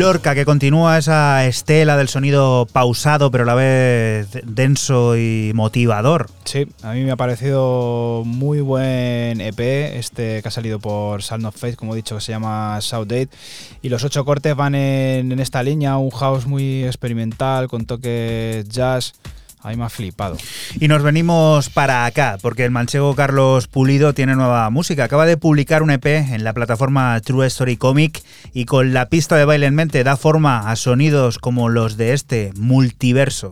Lorca, 0.00 0.34
que 0.34 0.46
continúa 0.46 0.96
esa 0.96 1.44
estela 1.44 1.98
del 1.98 2.08
sonido 2.08 2.66
pausado, 2.72 3.30
pero 3.30 3.44
a 3.44 3.46
la 3.46 3.54
vez 3.54 4.28
denso 4.44 5.14
y 5.14 5.52
motivador. 5.54 6.30
Sí, 6.44 6.66
a 6.82 6.92
mí 6.92 7.04
me 7.04 7.10
ha 7.10 7.16
parecido 7.16 8.22
muy 8.24 8.62
buen 8.62 9.42
EP, 9.42 9.60
este 9.60 10.40
que 10.40 10.48
ha 10.48 10.50
salido 10.50 10.78
por 10.78 11.22
Sound 11.22 11.44
of 11.44 11.54
Faith, 11.54 11.76
como 11.76 11.92
he 11.92 11.96
dicho, 11.96 12.14
que 12.14 12.22
se 12.22 12.32
llama 12.32 12.80
South 12.80 13.08
Date. 13.08 13.28
Y 13.82 13.90
los 13.90 14.02
ocho 14.02 14.24
cortes 14.24 14.56
van 14.56 14.74
en, 14.74 15.32
en 15.32 15.38
esta 15.38 15.62
línea, 15.62 15.98
un 15.98 16.08
house 16.12 16.46
muy 16.46 16.84
experimental, 16.84 17.68
con 17.68 17.84
toques 17.84 18.66
jazz. 18.70 19.12
A 19.62 19.68
mí 19.68 19.76
me 19.76 19.84
ha 19.84 19.88
flipado. 19.88 20.38
Y 20.78 20.88
nos 20.88 21.02
venimos 21.02 21.68
para 21.68 22.06
acá, 22.06 22.38
porque 22.40 22.64
el 22.64 22.70
manchego 22.70 23.14
Carlos 23.14 23.66
Pulido 23.66 24.14
tiene 24.14 24.34
nueva 24.34 24.70
música. 24.70 25.04
Acaba 25.04 25.26
de 25.26 25.36
publicar 25.36 25.82
un 25.82 25.90
EP 25.90 26.06
en 26.06 26.44
la 26.44 26.54
plataforma 26.54 27.20
True 27.20 27.46
Story 27.46 27.76
Comic 27.76 28.22
y 28.54 28.64
con 28.64 28.94
la 28.94 29.08
pista 29.08 29.36
de 29.36 29.44
baile 29.44 29.66
en 29.66 29.74
mente 29.74 30.02
da 30.02 30.16
forma 30.16 30.70
a 30.70 30.76
sonidos 30.76 31.38
como 31.38 31.68
los 31.68 31.96
de 31.96 32.14
este 32.14 32.52
multiverso. 32.56 33.50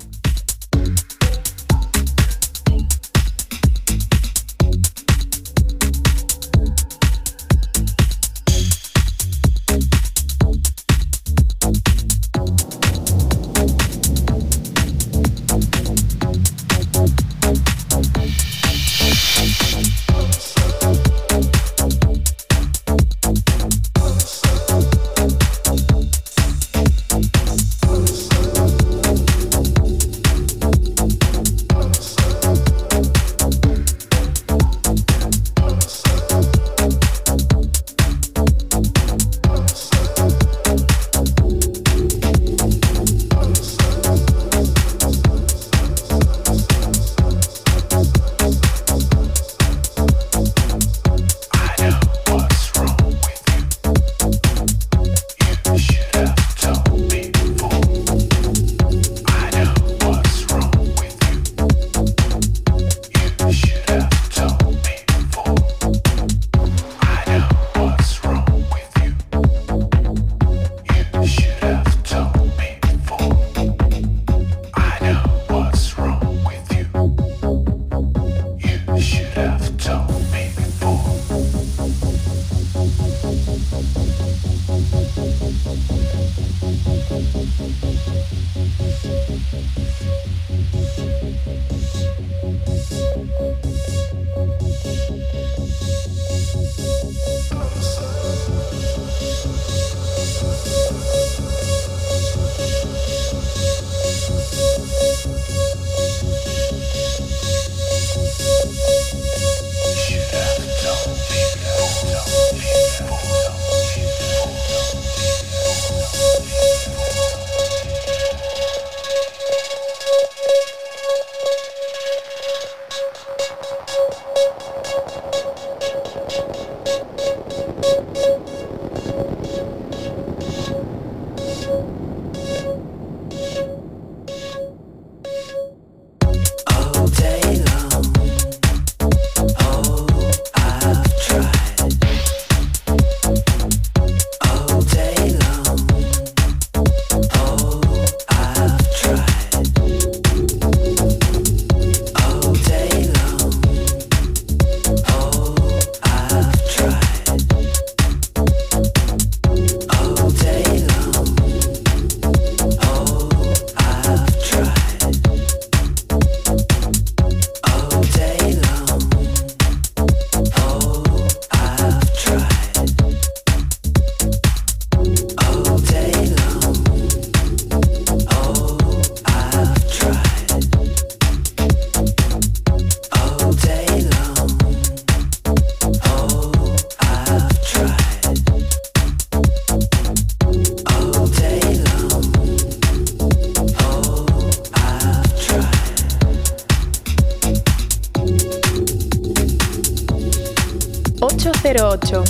Ocho. 201.81 202.25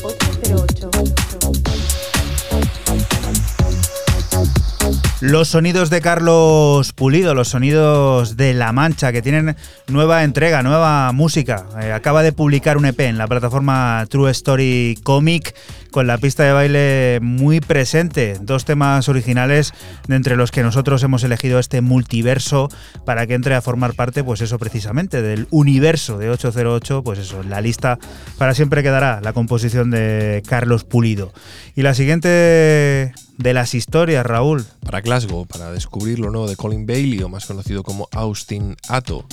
Los 5.21 5.49
sonidos 5.49 5.91
de 5.91 6.01
Carlos 6.01 6.93
Pulido, 6.93 7.35
los 7.35 7.49
sonidos 7.49 8.37
de 8.37 8.55
La 8.55 8.73
Mancha, 8.73 9.11
que 9.13 9.21
tienen 9.21 9.57
nueva 9.89 10.23
entrega, 10.23 10.63
nueva 10.63 11.11
música. 11.13 11.67
Eh, 11.83 11.93
acaba 11.93 12.23
de 12.23 12.33
publicar 12.33 12.77
un 12.77 12.85
EP 12.85 13.01
en 13.01 13.19
la 13.19 13.27
plataforma 13.27 14.07
True 14.09 14.31
Story 14.31 14.99
Comic 15.03 15.55
con 15.99 16.07
la 16.07 16.19
pista 16.19 16.45
de 16.45 16.53
baile 16.53 17.19
muy 17.21 17.59
presente. 17.59 18.39
Dos 18.41 18.65
temas 18.65 19.09
originales 19.09 19.75
de 20.07 20.15
entre 20.15 20.37
los 20.37 20.53
que 20.53 20.63
nosotros 20.63 21.03
hemos 21.03 21.25
elegido 21.25 21.59
este 21.59 21.81
multiverso 21.81 22.69
para 23.05 23.27
que 23.27 23.35
entre 23.35 23.57
a 23.57 23.63
formar 23.63 23.95
parte, 23.95 24.23
pues 24.23 24.41
eso 24.41 24.61
precisamente, 24.61 25.23
del 25.23 25.49
universo 25.51 26.17
de 26.17 26.31
808. 26.31 27.03
Pues 27.03 27.19
eso, 27.19 27.43
la 27.43 27.61
lista 27.61 27.99
para 28.37 28.55
siempre 28.55 28.85
quedará 28.85 29.21
la 29.21 29.33
composición 29.33 29.91
de 29.91 30.41
Carlos 30.47 30.85
Pulido. 30.85 31.33
Y 31.75 31.83
la 31.83 31.95
siguiente 31.95 33.13
de 33.39 33.53
las 33.53 33.75
historias, 33.75 34.25
Raúl. 34.25 34.65
Para 34.85 35.01
Glasgow, 35.01 35.47
para 35.47 35.73
descubrir 35.73 36.21
lo 36.21 36.31
nuevo 36.31 36.49
de 36.49 36.55
Colin 36.55 36.87
Bailey, 36.87 37.25
o 37.25 37.29
más 37.29 37.45
conocido 37.45 37.83
como 37.83 38.09
Austin 38.13 38.77
Atto, 38.89 39.27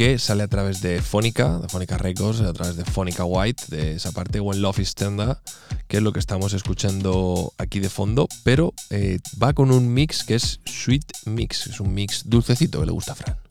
que 0.00 0.18
sale 0.18 0.42
a 0.42 0.48
través 0.48 0.80
de 0.80 1.02
Fónica, 1.02 1.58
de 1.58 1.68
Fónica 1.68 1.98
Records, 1.98 2.40
a 2.40 2.54
través 2.54 2.74
de 2.74 2.86
Fónica 2.86 3.26
White, 3.26 3.64
de 3.68 3.96
esa 3.96 4.12
parte, 4.12 4.40
When 4.40 4.62
Love 4.62 4.78
is 4.78 4.94
Tender, 4.94 5.36
que 5.88 5.98
es 5.98 6.02
lo 6.02 6.14
que 6.14 6.18
estamos 6.18 6.54
escuchando 6.54 7.52
aquí 7.58 7.80
de 7.80 7.90
fondo, 7.90 8.26
pero 8.42 8.72
eh, 8.88 9.18
va 9.42 9.52
con 9.52 9.70
un 9.70 9.92
mix 9.92 10.24
que 10.24 10.36
es 10.36 10.60
Sweet 10.64 11.04
Mix, 11.26 11.66
es 11.66 11.80
un 11.80 11.92
mix 11.92 12.22
dulcecito 12.24 12.80
que 12.80 12.86
le 12.86 12.92
gusta 12.92 13.12
a 13.12 13.16
Fran. 13.16 13.49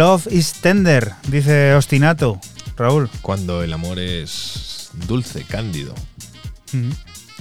Love 0.00 0.26
is 0.32 0.54
tender, 0.62 1.12
dice 1.28 1.74
Ostinato. 1.74 2.40
Raúl. 2.74 3.10
Cuando 3.20 3.62
el 3.62 3.70
amor 3.70 3.98
es 3.98 4.88
dulce, 5.06 5.44
cándido. 5.44 5.94
Mm. 6.72 6.88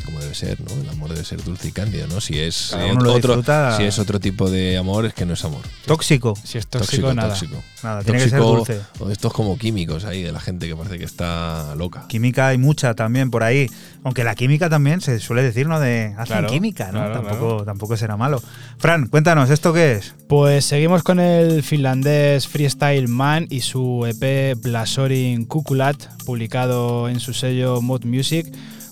Como 0.04 0.20
debe 0.20 0.34
ser, 0.36 0.60
¿no? 0.60 0.74
El 0.82 0.90
amor 0.90 1.10
debe 1.12 1.24
ser 1.24 1.42
dulce 1.44 1.70
y 1.70 1.72
cándido, 1.72 2.08
¿no? 2.08 2.20
Si 2.20 2.38
es, 2.40 2.74
eh, 2.74 2.92
otro, 2.98 3.14
disfruta- 3.16 3.78
si 3.78 3.84
es 3.84 3.98
otro 4.00 4.20
tipo 4.20 4.50
de 4.50 4.78
amor, 4.78 5.06
es 5.06 5.14
que 5.14 5.26
no 5.26 5.34
es 5.36 5.46
amor. 5.46 5.62
Tóxico. 5.86 6.34
Si 6.44 6.58
es 6.58 6.68
tóxico, 6.68 7.14
nada. 7.14 7.30
tóxico. 7.30 7.62
Nada, 7.84 8.02
tiene 8.04 8.18
que 8.20 8.30
ser 8.30 8.40
Tóxico, 8.40 8.58
dulce. 8.58 8.82
O 9.00 9.10
estos 9.12 9.32
como 9.32 9.58
químicos 9.58 10.04
ahí, 10.06 10.24
de 10.24 10.32
la 10.32 10.40
gente 10.42 10.68
que 10.68 10.76
parece 10.76 10.98
que 10.98 11.06
está 11.06 11.76
loca. 11.76 12.08
Química 12.08 12.48
hay 12.48 12.58
mucha 12.58 12.94
también 12.96 13.30
por 13.30 13.44
ahí. 13.44 13.70
Aunque 14.04 14.24
la 14.24 14.36
química 14.36 14.70
también 14.70 15.00
se 15.00 15.20
suele 15.20 15.44
decir, 15.44 15.68
¿no? 15.68 15.80
De 15.80 16.08
hacen 16.18 16.26
Claro, 16.26 16.48
química, 16.50 16.86
¿no? 16.88 17.00
claro, 17.00 17.14
tampoco, 17.22 17.64
tampoco 17.66 17.96
será 17.98 18.18
malo. 18.18 18.42
Fran, 18.80 19.08
cuéntanos, 19.08 19.50
¿esto 19.50 19.74
qué 19.74 19.92
es? 19.96 20.16
Pues 20.30 20.64
seguimos 20.64 21.04
con 21.04 21.20
el 21.20 21.64
finlandés 21.64 22.48
Freestyle 22.48 23.10
Man 23.10 23.46
y 23.50 23.60
su 23.60 24.06
EP 24.06 24.58
Blasorin 24.58 25.44
Kukulat, 25.44 26.24
publicado 26.24 27.10
en 27.10 27.20
su 27.20 27.34
sello 27.34 27.82
Mod 27.82 28.06
Music. 28.06 28.48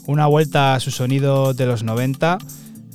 Una 0.06 0.28
vuelta 0.28 0.76
a 0.76 0.82
su 0.82 0.92
sonido 0.92 1.54
de 1.54 1.68
los 1.68 1.84
90, 1.84 2.38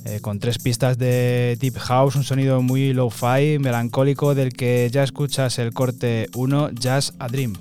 eh, 0.05 0.19
con 0.21 0.37
tres 0.37 0.59
pistas 0.59 0.99
de 0.99 1.57
Deep 1.59 1.79
House, 1.79 2.15
un 2.15 2.23
sonido 2.23 2.61
muy 2.61 2.93
low-fi, 2.93 3.57
melancólico, 3.57 4.35
del 4.35 4.53
que 4.53 4.87
ya 4.91 5.01
escuchas 5.01 5.57
el 5.57 5.73
corte 5.73 6.27
1, 6.35 6.73
Jazz 6.73 7.15
a 7.17 7.27
Dream. 7.27 7.53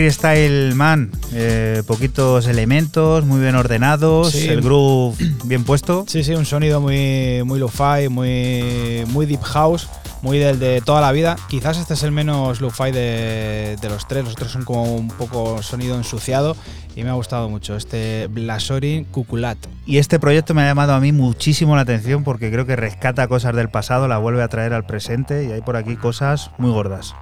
Freestyle 0.00 0.74
man, 0.74 1.10
eh, 1.32 1.82
poquitos 1.86 2.46
elementos, 2.48 3.24
muy 3.24 3.40
bien 3.40 3.54
ordenados, 3.54 4.30
Sí. 4.32 4.46
el 4.46 4.60
groove 4.60 5.16
bien 5.44 5.64
puesto. 5.64 6.04
Sí, 6.06 6.22
sí, 6.22 6.34
un 6.34 6.44
sonido 6.44 6.82
muy, 6.82 7.42
muy 7.46 7.58
lo-fi, 7.58 8.10
muy, 8.10 9.04
muy 9.08 9.24
deep 9.24 9.40
house, 9.40 9.88
muy 10.20 10.38
del 10.38 10.58
de 10.58 10.82
toda 10.82 11.00
la 11.00 11.12
vida. 11.12 11.36
Quizás 11.48 11.78
este 11.78 11.94
es 11.94 12.02
el 12.02 12.12
menos 12.12 12.60
lo-fi 12.60 12.90
de, 12.90 13.78
de 13.80 13.88
los 13.88 14.06
tres, 14.06 14.24
los 14.24 14.34
otros 14.34 14.52
son 14.52 14.66
como 14.66 14.84
un 14.96 15.08
poco 15.08 15.62
sonido 15.62 15.96
ensuciado 15.96 16.54
y 16.94 17.02
me 17.02 17.08
ha 17.08 17.14
gustado 17.14 17.48
mucho 17.48 17.74
este 17.74 18.26
Blasorin 18.26 19.04
Cuculat. 19.04 19.56
Y 19.86 19.96
este 19.96 20.18
proyecto 20.18 20.52
me 20.52 20.60
ha 20.60 20.66
llamado 20.66 20.92
a 20.92 21.00
mí 21.00 21.10
muchísimo 21.12 21.74
la 21.74 21.82
atención 21.82 22.22
porque 22.22 22.50
creo 22.50 22.66
que 22.66 22.76
rescata 22.76 23.28
cosas 23.28 23.54
del 23.56 23.70
pasado, 23.70 24.08
la 24.08 24.18
vuelve 24.18 24.42
a 24.42 24.48
traer 24.48 24.74
al 24.74 24.84
presente 24.84 25.46
y 25.46 25.52
hay 25.52 25.62
por 25.62 25.76
aquí 25.76 25.96
cosas 25.96 26.50
muy 26.58 26.70
gordas. 26.70 27.14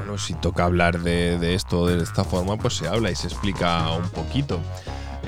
Bueno, 0.00 0.16
si 0.16 0.32
toca 0.32 0.64
hablar 0.64 1.00
de, 1.00 1.38
de 1.38 1.54
esto 1.54 1.86
de 1.86 2.02
esta 2.02 2.24
forma, 2.24 2.56
pues 2.56 2.74
se 2.74 2.88
habla 2.88 3.10
y 3.10 3.14
se 3.14 3.26
explica 3.26 3.90
un 3.92 4.08
poquito. 4.08 4.58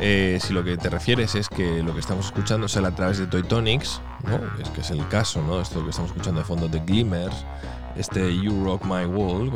Eh, 0.01 0.39
si 0.41 0.55
lo 0.55 0.65
que 0.65 0.79
te 0.79 0.89
refieres 0.89 1.35
es 1.35 1.51
que 1.51 1.83
lo 1.83 1.93
que 1.93 2.01
estamos 2.01 2.25
escuchando 2.25 2.67
sale 2.69 2.89
a 2.89 2.95
través 2.95 3.19
de 3.19 3.27
Toy 3.27 3.43
Tonics, 3.43 4.01
¿no? 4.25 4.41
Es 4.59 4.71
que 4.71 4.81
es 4.81 4.91
el 4.91 5.07
caso, 5.09 5.43
¿no? 5.43 5.61
Esto 5.61 5.85
que 5.85 5.91
estamos 5.91 6.11
escuchando 6.11 6.41
de 6.41 6.47
fondo 6.47 6.69
de 6.69 6.81
Glimmers, 6.81 7.45
este 7.97 8.37
You 8.37 8.65
Rock 8.65 8.85
My 8.85 9.05
World, 9.05 9.53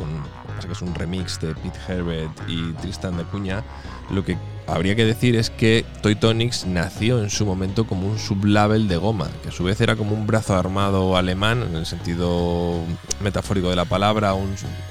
que 0.65 0.71
es 0.71 0.81
un 0.81 0.93
remix 0.95 1.39
de 1.39 1.53
Pete 1.55 1.79
Herbert 1.87 2.31
y 2.47 2.73
Tristan 2.73 3.17
de 3.17 3.23
Cuña. 3.23 3.63
Lo 4.09 4.23
que 4.23 4.37
habría 4.67 4.95
que 4.95 5.05
decir 5.05 5.35
es 5.35 5.49
que 5.49 5.85
Toy 6.01 6.15
Tonics 6.15 6.65
nació 6.65 7.21
en 7.21 7.29
su 7.29 7.45
momento 7.45 7.85
como 7.87 8.07
un 8.07 8.19
sublabel 8.19 8.87
de 8.87 8.97
goma, 8.97 9.27
que 9.43 9.49
a 9.49 9.51
su 9.51 9.63
vez 9.63 9.79
era 9.81 9.95
como 9.95 10.13
un 10.13 10.27
brazo 10.27 10.55
armado 10.55 11.17
alemán, 11.17 11.63
en 11.63 11.75
el 11.75 11.85
sentido 11.85 12.79
metafórico 13.21 13.69
de 13.69 13.75
la 13.75 13.85
palabra, 13.85 14.33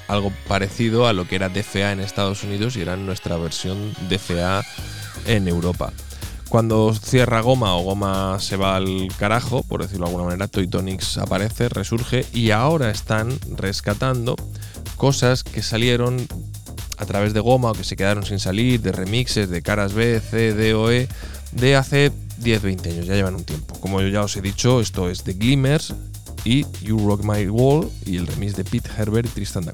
algo 0.07 0.31
parecido 0.47 1.07
a 1.07 1.13
lo 1.13 1.27
que 1.27 1.35
era 1.35 1.49
DFA 1.49 1.91
en 1.91 1.99
Estados 1.99 2.43
Unidos 2.43 2.75
y 2.75 2.81
era 2.81 2.95
nuestra 2.95 3.37
versión 3.37 3.93
DFA 4.09 4.63
en 5.25 5.47
Europa. 5.47 5.91
Cuando 6.49 6.93
cierra 6.93 7.41
Goma 7.41 7.75
o 7.75 7.83
Goma 7.83 8.39
se 8.39 8.55
va 8.55 8.77
al 8.77 9.09
carajo, 9.17 9.63
por 9.63 9.81
decirlo 9.81 10.05
de 10.05 10.11
alguna 10.11 10.29
manera, 10.29 10.47
Toy 10.47 10.69
aparece, 11.19 11.69
resurge 11.69 12.25
y 12.33 12.51
ahora 12.51 12.89
están 12.89 13.37
rescatando 13.55 14.35
cosas 14.95 15.43
que 15.43 15.61
salieron 15.61 16.25
a 16.97 17.05
través 17.05 17.33
de 17.33 17.41
Goma 17.41 17.71
o 17.71 17.73
que 17.73 17.83
se 17.83 17.95
quedaron 17.95 18.25
sin 18.25 18.39
salir, 18.39 18.81
de 18.81 18.91
remixes, 18.91 19.49
de 19.49 19.61
caras 19.61 19.93
B, 19.93 20.21
C, 20.21 20.53
D 20.53 20.73
o 20.73 20.89
E, 20.89 21.07
de 21.51 21.75
hace 21.75 22.11
10-20 22.41 22.91
años, 22.91 23.05
ya 23.05 23.15
llevan 23.15 23.35
un 23.35 23.43
tiempo. 23.43 23.77
Como 23.79 24.01
yo 24.01 24.07
ya 24.07 24.21
os 24.21 24.35
he 24.37 24.41
dicho, 24.41 24.79
esto 24.79 25.09
es 25.09 25.23
de 25.25 25.33
Glimmers 25.33 25.93
y 26.45 26.65
You 26.81 26.97
Rock 27.05 27.23
My 27.23 27.47
Wall 27.47 27.89
y 28.05 28.17
el 28.17 28.25
remix 28.25 28.55
de 28.55 28.63
Pete 28.63 28.89
Herbert 28.97 29.27
y 29.27 29.31
Tristan 29.31 29.65
da 29.65 29.73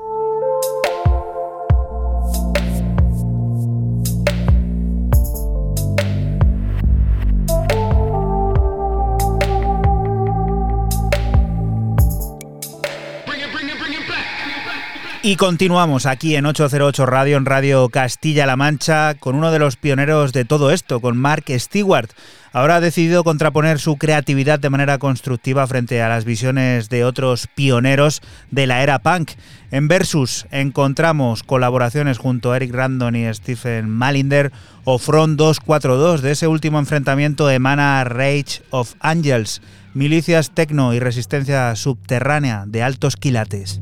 Y 15.23 15.35
continuamos 15.35 16.07
aquí 16.07 16.35
en 16.35 16.47
808 16.47 17.05
Radio, 17.05 17.37
en 17.37 17.45
Radio 17.45 17.89
Castilla-La 17.89 18.55
Mancha, 18.55 19.13
con 19.13 19.35
uno 19.35 19.51
de 19.51 19.59
los 19.59 19.75
pioneros 19.75 20.33
de 20.33 20.45
todo 20.45 20.71
esto, 20.71 20.99
con 20.99 21.15
Mark 21.15 21.45
Stewart. 21.47 22.09
Ahora 22.53 22.77
ha 22.77 22.81
decidido 22.81 23.23
contraponer 23.23 23.77
su 23.77 23.97
creatividad 23.97 24.57
de 24.57 24.71
manera 24.71 24.97
constructiva 24.97 25.67
frente 25.67 26.01
a 26.01 26.09
las 26.09 26.25
visiones 26.25 26.89
de 26.89 27.05
otros 27.05 27.45
pioneros 27.53 28.23
de 28.49 28.65
la 28.65 28.81
era 28.81 28.97
punk. 28.97 29.33
En 29.69 29.87
Versus 29.87 30.47
encontramos 30.49 31.43
colaboraciones 31.43 32.17
junto 32.17 32.51
a 32.51 32.55
Eric 32.55 32.73
Randon 32.73 33.15
y 33.15 33.31
Stephen 33.31 33.91
Malinder 33.91 34.51
o 34.85 34.97
Front 34.97 35.37
242. 35.37 36.23
De 36.23 36.31
ese 36.31 36.47
último 36.47 36.79
enfrentamiento 36.79 37.47
emana 37.51 38.03
Rage 38.05 38.63
of 38.71 38.95
Angels, 38.99 39.61
milicias 39.93 40.49
tecno 40.49 40.95
y 40.95 40.99
resistencia 40.99 41.75
subterránea 41.75 42.63
de 42.65 42.81
altos 42.81 43.17
quilates. 43.17 43.81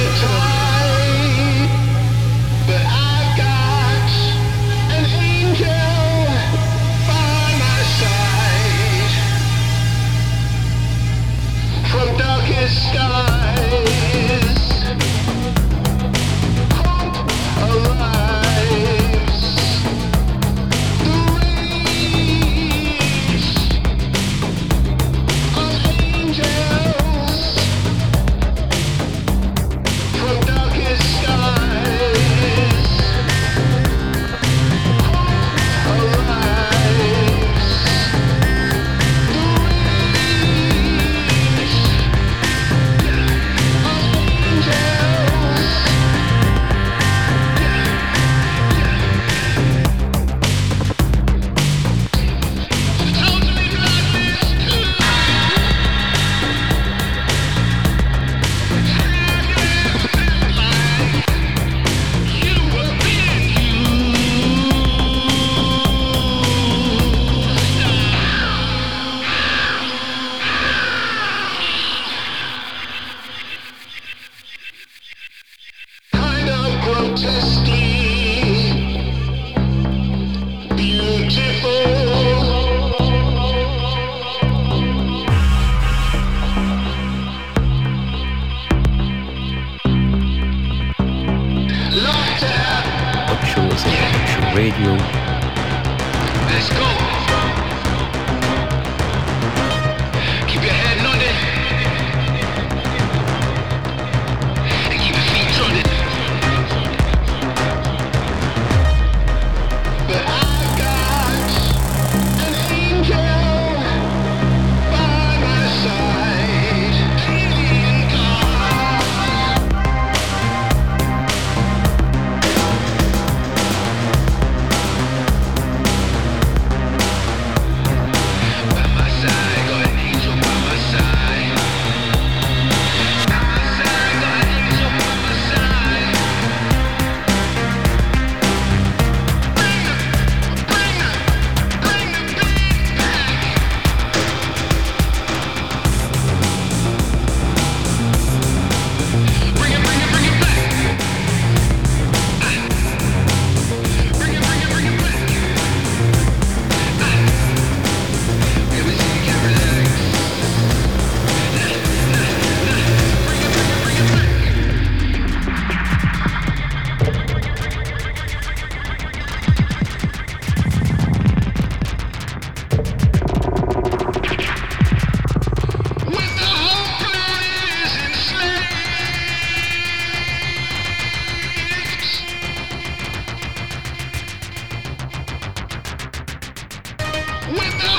When 187.51 187.77
the 187.79 187.90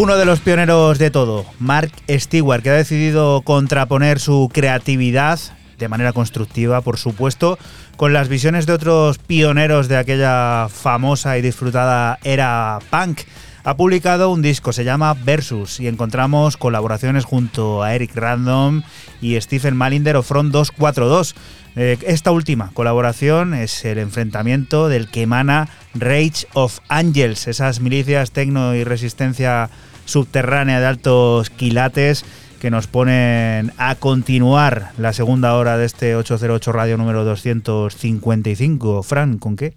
Uno 0.00 0.16
de 0.16 0.24
los 0.24 0.38
pioneros 0.38 0.96
de 1.00 1.10
todo, 1.10 1.44
Mark 1.58 1.90
Stewart, 2.08 2.62
que 2.62 2.70
ha 2.70 2.74
decidido 2.74 3.42
contraponer 3.42 4.20
su 4.20 4.48
creatividad 4.54 5.40
de 5.76 5.88
manera 5.88 6.12
constructiva, 6.12 6.82
por 6.82 6.98
supuesto, 6.98 7.58
con 7.96 8.12
las 8.12 8.28
visiones 8.28 8.64
de 8.66 8.74
otros 8.74 9.18
pioneros 9.18 9.88
de 9.88 9.96
aquella 9.96 10.68
famosa 10.68 11.36
y 11.36 11.42
disfrutada 11.42 12.20
era 12.22 12.78
punk. 12.90 13.22
Ha 13.64 13.76
publicado 13.76 14.30
un 14.30 14.40
disco, 14.40 14.72
se 14.72 14.84
llama 14.84 15.14
Versus, 15.14 15.80
y 15.80 15.88
encontramos 15.88 16.56
colaboraciones 16.56 17.24
junto 17.24 17.82
a 17.82 17.92
Eric 17.96 18.14
Random 18.14 18.82
y 19.20 19.38
Stephen 19.40 19.76
Malinder 19.76 20.14
o 20.14 20.22
Front 20.22 20.52
242. 20.52 21.34
Eh, 21.74 21.98
esta 22.06 22.30
última 22.30 22.70
colaboración 22.72 23.52
es 23.52 23.84
el 23.84 23.98
enfrentamiento 23.98 24.88
del 24.88 25.08
que 25.08 25.22
emana 25.22 25.68
Rage 25.94 26.46
of 26.54 26.78
Angels, 26.88 27.48
esas 27.48 27.80
milicias 27.80 28.30
tecno 28.30 28.76
y 28.76 28.84
resistencia 28.84 29.70
subterránea 30.08 30.80
de 30.80 30.86
altos 30.86 31.50
quilates 31.50 32.24
que 32.60 32.70
nos 32.70 32.86
ponen 32.86 33.72
a 33.76 33.94
continuar 33.94 34.92
la 34.96 35.12
segunda 35.12 35.54
hora 35.54 35.76
de 35.76 35.84
este 35.84 36.16
808 36.16 36.72
Radio 36.72 36.96
número 36.96 37.24
255. 37.24 39.02
Fran, 39.02 39.38
¿con 39.38 39.56
qué? 39.56 39.74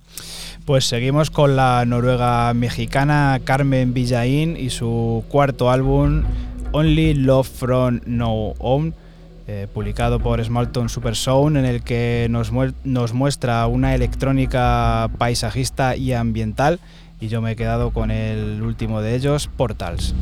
Pues 0.65 0.85
seguimos 0.85 1.29
con 1.29 1.55
la 1.55 1.83
noruega 1.85 2.53
mexicana 2.53 3.39
Carmen 3.43 3.93
Villaín 3.93 4.55
y 4.57 4.69
su 4.69 5.23
cuarto 5.27 5.69
álbum 5.69 6.23
Only 6.71 7.13
Love 7.13 7.49
From 7.49 7.99
No 8.05 8.53
Home, 8.57 8.93
eh, 9.47 9.67
publicado 9.71 10.19
por 10.19 10.43
Smallton 10.43 10.87
Super 10.87 11.17
Sound, 11.17 11.57
en 11.57 11.65
el 11.65 11.83
que 11.83 12.27
nos 12.29 13.13
muestra 13.13 13.67
una 13.67 13.93
electrónica 13.93 15.09
paisajista 15.17 15.97
y 15.97 16.13
ambiental. 16.13 16.79
Y 17.21 17.27
yo 17.27 17.39
me 17.39 17.51
he 17.51 17.55
quedado 17.55 17.91
con 17.91 18.09
el 18.09 18.63
último 18.63 18.99
de 18.99 19.15
ellos, 19.15 19.47
Portals. 19.55 20.15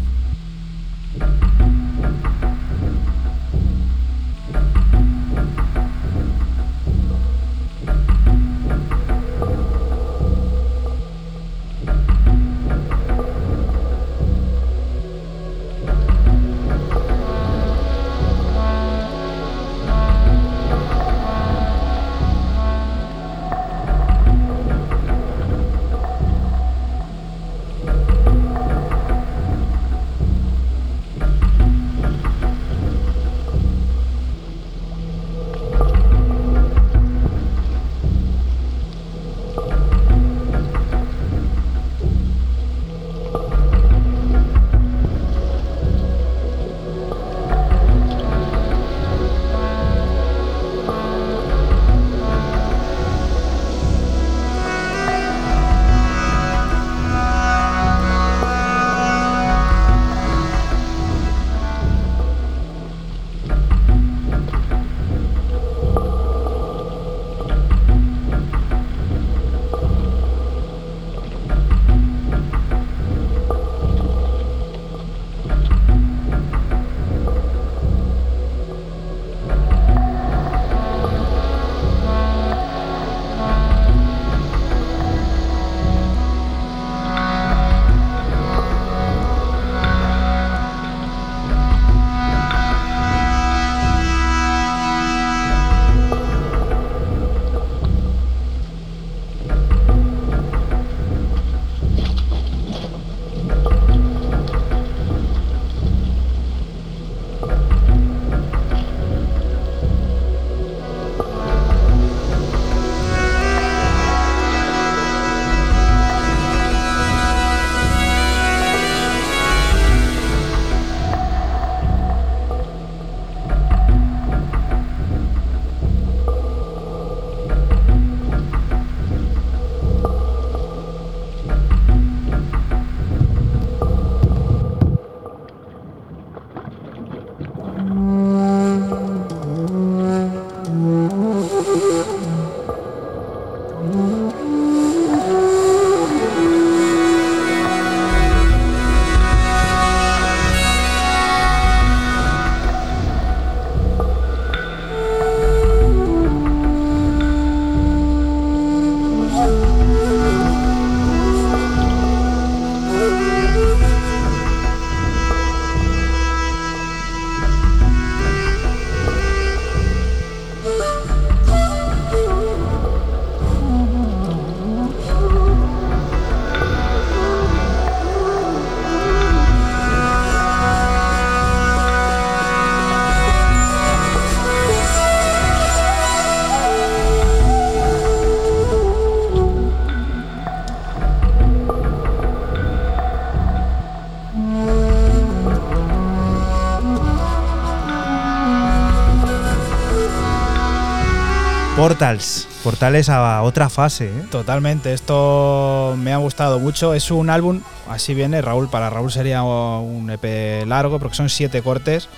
Portals. 201.80 202.46
Portales 202.62 203.08
a 203.08 203.42
otra 203.42 203.70
fase, 203.70 204.08
¿eh? 204.08 204.24
Totalmente, 204.30 204.92
esto 204.92 205.96
me 205.98 206.12
ha 206.12 206.18
gustado 206.18 206.60
mucho. 206.60 206.94
Es 206.94 207.10
un 207.10 207.30
álbum, 207.30 207.62
así 207.88 208.14
viene 208.14 208.42
Raúl. 208.42 208.70
Para 208.70 208.90
Raúl 208.90 209.14
sería 209.14 209.44
un 209.44 210.10
EP 210.10 210.66
largo, 210.68 211.00
porque 211.00 211.16
son 211.16 211.30
siete 211.30 211.62
cortes, 211.62 212.10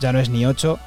ya 0.00 0.14
no 0.14 0.20
es 0.20 0.30
ni 0.30 0.46
ocho. 0.46 0.78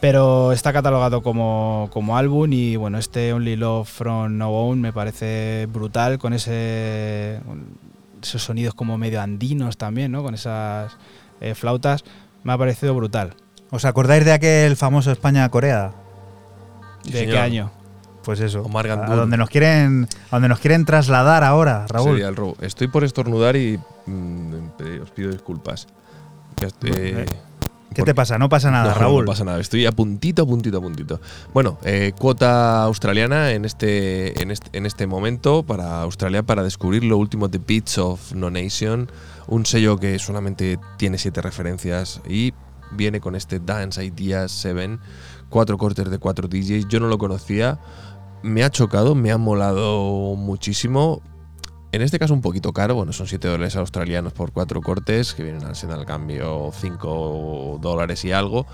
Pero 0.00 0.52
está 0.52 0.72
catalogado 0.72 1.22
como, 1.22 1.90
como 1.92 2.16
álbum 2.16 2.50
y 2.50 2.76
bueno, 2.76 2.96
este 2.96 3.34
Only 3.34 3.56
Love 3.56 3.86
From 3.86 4.38
No 4.38 4.52
Own 4.52 4.80
me 4.80 4.94
parece 4.94 5.66
brutal 5.70 6.18
con 6.18 6.32
ese 6.32 7.40
esos 8.22 8.42
sonidos 8.42 8.72
como 8.72 8.96
medio 8.96 9.20
andinos 9.20 9.76
también, 9.76 10.12
¿no? 10.12 10.22
Con 10.22 10.32
esas 10.32 10.96
eh, 11.42 11.54
flautas. 11.54 12.04
Me 12.42 12.54
ha 12.54 12.58
parecido 12.58 12.94
brutal. 12.94 13.34
¿Os 13.70 13.84
acordáis 13.84 14.24
de 14.24 14.32
aquel 14.32 14.76
famoso 14.76 15.12
España-Corea? 15.12 16.05
¿De 17.06 17.12
qué 17.12 17.18
señor. 17.18 17.38
año? 17.38 17.70
Pues 18.24 18.40
eso. 18.40 18.62
Omar 18.62 18.86
a 18.90 18.96
Gandul. 18.96 19.16
donde 19.16 19.36
nos 19.36 19.48
quieren, 19.48 20.08
a 20.30 20.36
donde 20.36 20.48
nos 20.48 20.58
quieren 20.58 20.84
trasladar 20.84 21.44
ahora, 21.44 21.86
Raúl. 21.88 22.10
Sería 22.12 22.28
el 22.28 22.36
robo. 22.36 22.56
Estoy 22.60 22.88
por 22.88 23.04
estornudar 23.04 23.54
y 23.56 23.78
mm, 24.06 24.54
pe- 24.76 25.00
os 25.00 25.10
pido 25.12 25.30
disculpas. 25.30 25.86
Ya 26.60 26.66
est- 26.66 26.84
eh, 26.84 27.24
¿Qué 27.94 28.02
te 28.02 28.14
pasa? 28.14 28.36
No 28.36 28.48
pasa 28.50 28.70
nada, 28.70 28.88
No, 28.88 28.94
no, 28.94 29.00
Raúl. 29.00 29.24
No 29.24 29.30
pasa 29.30 29.44
nada, 29.44 29.58
estoy 29.60 29.86
a 29.86 29.92
puntito, 29.92 30.42
a 30.42 30.46
puntito, 30.46 30.78
a 30.78 30.80
puntito. 30.82 31.20
Bueno, 31.54 31.78
eh, 31.84 32.12
cuota 32.18 32.82
australiana 32.82 33.52
en 33.52 33.64
este, 33.64 34.42
en, 34.42 34.50
este, 34.50 34.76
en 34.76 34.84
este 34.86 35.06
momento 35.06 35.62
para 35.62 36.02
Australia 36.02 36.42
para 36.42 36.62
descubrir 36.62 37.04
lo 37.04 37.16
último 37.16 37.48
de 37.48 37.58
Beats 37.58 37.96
of 37.98 38.32
No 38.34 38.50
Nation, 38.50 39.08
un 39.46 39.64
sello 39.64 39.96
que 39.98 40.18
solamente 40.18 40.78
tiene 40.98 41.16
siete 41.16 41.40
referencias 41.40 42.20
y 42.28 42.52
viene 42.90 43.20
con 43.20 43.34
este 43.34 43.60
Dance 43.60 44.04
Ideas 44.04 44.50
7, 44.52 44.98
cuatro 45.48 45.78
cortes 45.78 46.10
de 46.10 46.18
cuatro 46.18 46.48
DJs. 46.48 46.88
Yo 46.88 47.00
no 47.00 47.08
lo 47.08 47.18
conocía, 47.18 47.78
me 48.42 48.62
ha 48.62 48.70
chocado, 48.70 49.14
me 49.14 49.30
ha 49.32 49.38
molado 49.38 50.36
muchísimo. 50.36 51.22
En 51.92 52.02
este 52.02 52.18
caso 52.18 52.34
un 52.34 52.42
poquito 52.42 52.72
caro, 52.72 52.94
bueno, 52.94 53.12
son 53.12 53.26
7 53.26 53.48
dólares 53.48 53.76
australianos 53.76 54.32
por 54.32 54.52
cuatro 54.52 54.82
cortes, 54.82 55.34
que 55.34 55.42
vienen 55.42 55.74
ser 55.74 55.90
al 55.90 56.04
cambio 56.04 56.70
5 56.72 57.78
dólares 57.80 58.24
y 58.24 58.32
algo. 58.32 58.66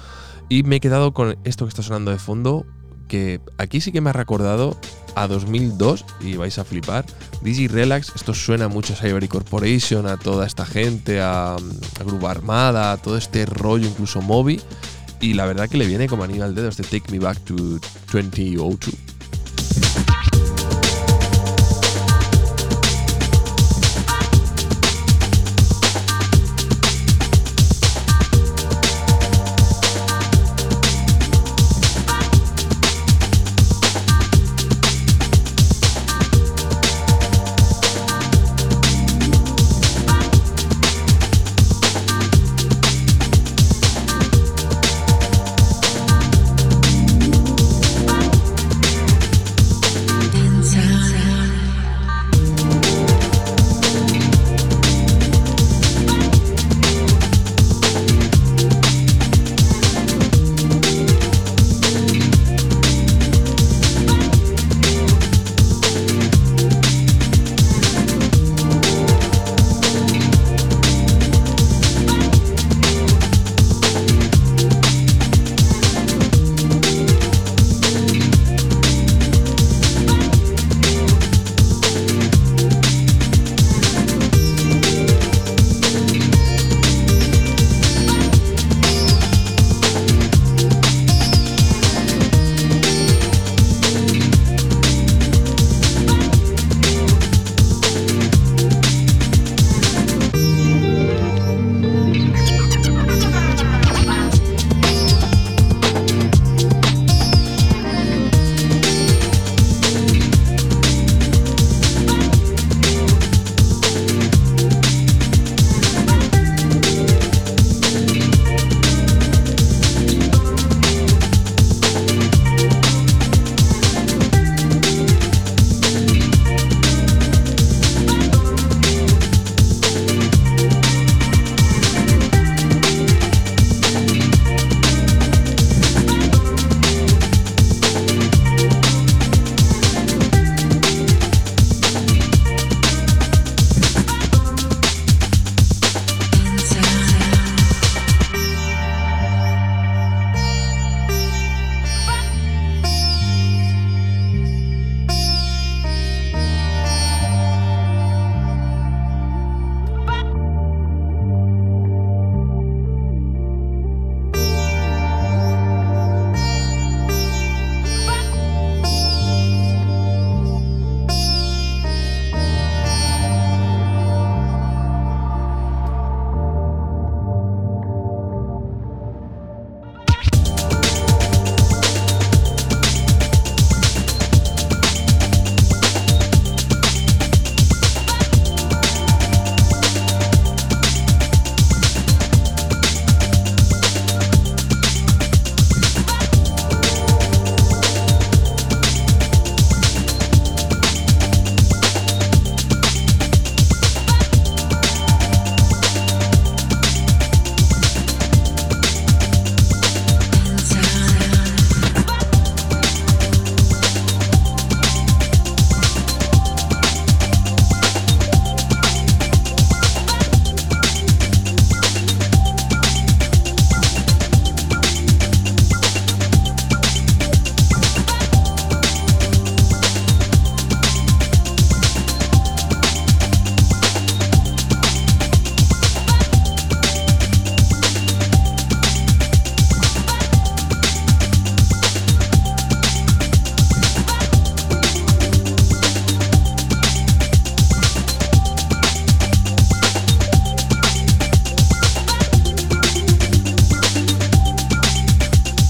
Y 0.48 0.64
me 0.64 0.76
he 0.76 0.80
quedado 0.80 1.14
con 1.14 1.38
esto 1.44 1.64
que 1.64 1.68
está 1.68 1.82
sonando 1.82 2.10
de 2.10 2.18
fondo, 2.18 2.66
que 3.08 3.40
aquí 3.58 3.80
sí 3.80 3.92
que 3.92 4.00
me 4.00 4.10
ha 4.10 4.12
recordado 4.12 4.76
a 5.14 5.28
2002, 5.28 6.04
y 6.20 6.36
vais 6.36 6.58
a 6.58 6.64
flipar. 6.64 7.04
Digi 7.42 7.68
Relax, 7.68 8.12
esto 8.16 8.34
suena 8.34 8.68
mucho 8.68 8.94
a 8.94 8.96
Cyber 8.96 9.28
Corporation, 9.28 10.06
a 10.06 10.16
toda 10.16 10.46
esta 10.46 10.66
gente, 10.66 11.20
a, 11.20 11.54
a 11.54 12.04
Grupo 12.04 12.28
Armada, 12.28 12.92
a 12.92 12.96
todo 12.96 13.16
este 13.16 13.46
rollo, 13.46 13.86
incluso 13.86 14.20
Moby. 14.20 14.60
Y 15.22 15.34
la 15.34 15.46
verdad 15.46 15.68
que 15.68 15.78
le 15.78 15.86
viene 15.86 16.08
como 16.08 16.24
anillo 16.24 16.44
al 16.44 16.54
dedo 16.54 16.68
este 16.68 16.82
Take 16.82 17.12
Me 17.12 17.20
Back 17.20 17.38
to 17.44 17.54
2002. 18.12 18.76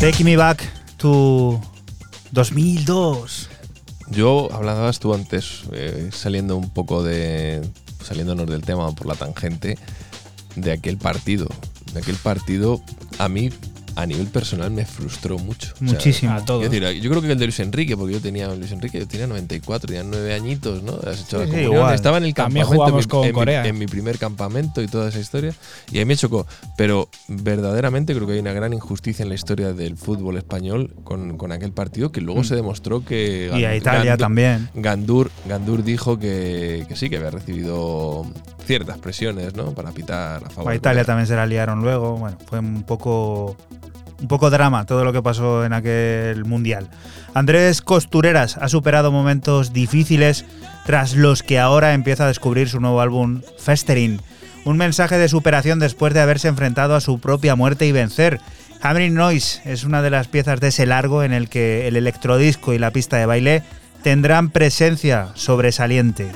Take 0.02 0.24
Me 0.24 0.36
Back 0.36 0.62
to 0.98 1.60
2002. 2.32 3.48
Yo 4.10 4.48
hablabas 4.52 4.98
tú 4.98 5.14
antes, 5.14 5.62
eh, 5.72 6.10
saliendo 6.12 6.56
un 6.56 6.70
poco 6.70 7.04
de. 7.04 7.62
saliéndonos 8.04 8.46
del 8.48 8.62
tema 8.62 8.92
por 8.96 9.06
la 9.06 9.14
tangente, 9.14 9.78
de 10.56 10.72
aquel 10.72 10.98
partido. 10.98 11.46
De 11.94 12.00
aquel 12.00 12.16
partido, 12.16 12.82
a 13.18 13.28
mí, 13.28 13.50
a 13.94 14.06
nivel 14.06 14.26
personal, 14.26 14.70
me 14.72 14.84
frustró 14.84 15.38
mucho. 15.38 15.72
O 15.74 15.78
sea, 15.78 15.86
Muchísimo. 15.86 16.32
a 16.32 16.44
todos. 16.44 16.62
Decir, 16.68 16.82
yo 17.00 17.10
creo 17.10 17.22
que 17.22 17.30
el 17.32 17.38
de 17.38 17.44
Luis 17.44 17.60
Enrique, 17.60 17.96
porque 17.96 18.14
yo 18.14 18.20
tenía 18.20 18.48
Luis 18.54 18.72
Enrique, 18.72 18.98
yo 18.98 19.06
tenía 19.06 19.26
94, 19.28 19.86
tenía 19.86 20.02
9 20.02 20.34
añitos, 20.34 20.82
¿no? 20.82 20.94
Has 21.06 21.20
hecho 21.22 21.38
la 21.38 21.44
Sí, 21.44 21.50
sí, 21.50 21.56
comunión, 21.56 21.72
igual. 21.74 21.94
Estaba 21.94 22.16
en 22.18 22.24
el 22.24 22.34
También 22.34 22.66
campamento. 22.66 22.98
en 22.98 23.04
mi- 23.04 23.04
con 23.08 23.20
en 23.22 23.26
mi- 23.28 23.32
Corea. 23.32 23.66
en 23.66 23.78
mi 23.78 23.86
primer 23.86 24.18
campamento 24.18 24.82
y 24.82 24.88
toda 24.88 25.08
esa 25.10 25.20
historia. 25.20 25.54
Y 25.92 25.98
a 25.98 26.00
mí 26.00 26.06
me 26.06 26.16
chocó. 26.16 26.46
Pero 26.76 27.08
verdaderamente 27.42 28.14
creo 28.14 28.26
que 28.26 28.34
hay 28.34 28.38
una 28.40 28.52
gran 28.52 28.72
injusticia 28.72 29.22
en 29.22 29.28
la 29.28 29.34
historia 29.34 29.72
del 29.72 29.96
fútbol 29.96 30.36
español 30.36 30.94
con, 31.04 31.36
con 31.38 31.52
aquel 31.52 31.72
partido 31.72 32.12
que 32.12 32.20
luego 32.20 32.40
Mm. 32.40 32.44
se 32.44 32.54
demostró 32.56 33.04
que. 33.04 33.50
Y 33.54 33.64
a 33.64 33.74
Italia 33.76 34.16
también. 34.16 34.68
Gandur, 34.74 35.30
Gandur 35.46 35.82
dijo 35.84 36.18
que, 36.18 36.84
que 36.88 36.96
sí, 36.96 37.08
que 37.10 37.16
había 37.18 37.30
recibido 37.30 38.26
ciertas 38.66 38.98
presiones, 38.98 39.54
¿no? 39.54 39.72
Para 39.74 39.92
pitar 39.92 40.44
a 40.44 40.50
favor. 40.50 40.72
A 40.72 40.74
Italia 40.74 41.04
también 41.04 41.26
se 41.26 41.34
la 41.36 41.46
liaron 41.46 41.82
luego. 41.82 42.16
Bueno, 42.16 42.38
fue 42.46 42.58
un 42.58 42.82
poco, 42.84 43.56
un 44.20 44.28
poco 44.28 44.50
drama 44.50 44.86
todo 44.86 45.04
lo 45.04 45.12
que 45.12 45.22
pasó 45.22 45.64
en 45.64 45.72
aquel 45.72 46.44
mundial. 46.44 46.88
Andrés 47.34 47.80
Costureras 47.82 48.56
ha 48.58 48.68
superado 48.68 49.10
momentos 49.10 49.72
difíciles 49.72 50.44
tras 50.84 51.14
los 51.14 51.42
que 51.42 51.58
ahora 51.58 51.94
empieza 51.94 52.24
a 52.24 52.28
descubrir 52.28 52.68
su 52.68 52.78
nuevo 52.80 53.00
álbum 53.00 53.40
Festering. 53.58 54.20
Un 54.64 54.76
mensaje 54.76 55.18
de 55.18 55.28
superación 55.28 55.80
después 55.80 56.14
de 56.14 56.20
haberse 56.20 56.48
enfrentado 56.48 56.94
a 56.94 57.00
su 57.00 57.18
propia 57.18 57.56
muerte 57.56 57.86
y 57.86 57.92
vencer. 57.92 58.40
Hammering 58.80 59.14
Noise 59.14 59.60
es 59.64 59.84
una 59.84 60.02
de 60.02 60.10
las 60.10 60.28
piezas 60.28 60.60
de 60.60 60.68
ese 60.68 60.86
largo 60.86 61.22
en 61.22 61.32
el 61.32 61.48
que 61.48 61.88
el 61.88 61.96
electrodisco 61.96 62.72
y 62.72 62.78
la 62.78 62.90
pista 62.90 63.16
de 63.16 63.26
baile 63.26 63.62
tendrán 64.02 64.50
presencia 64.50 65.28
sobresaliente. 65.34 66.30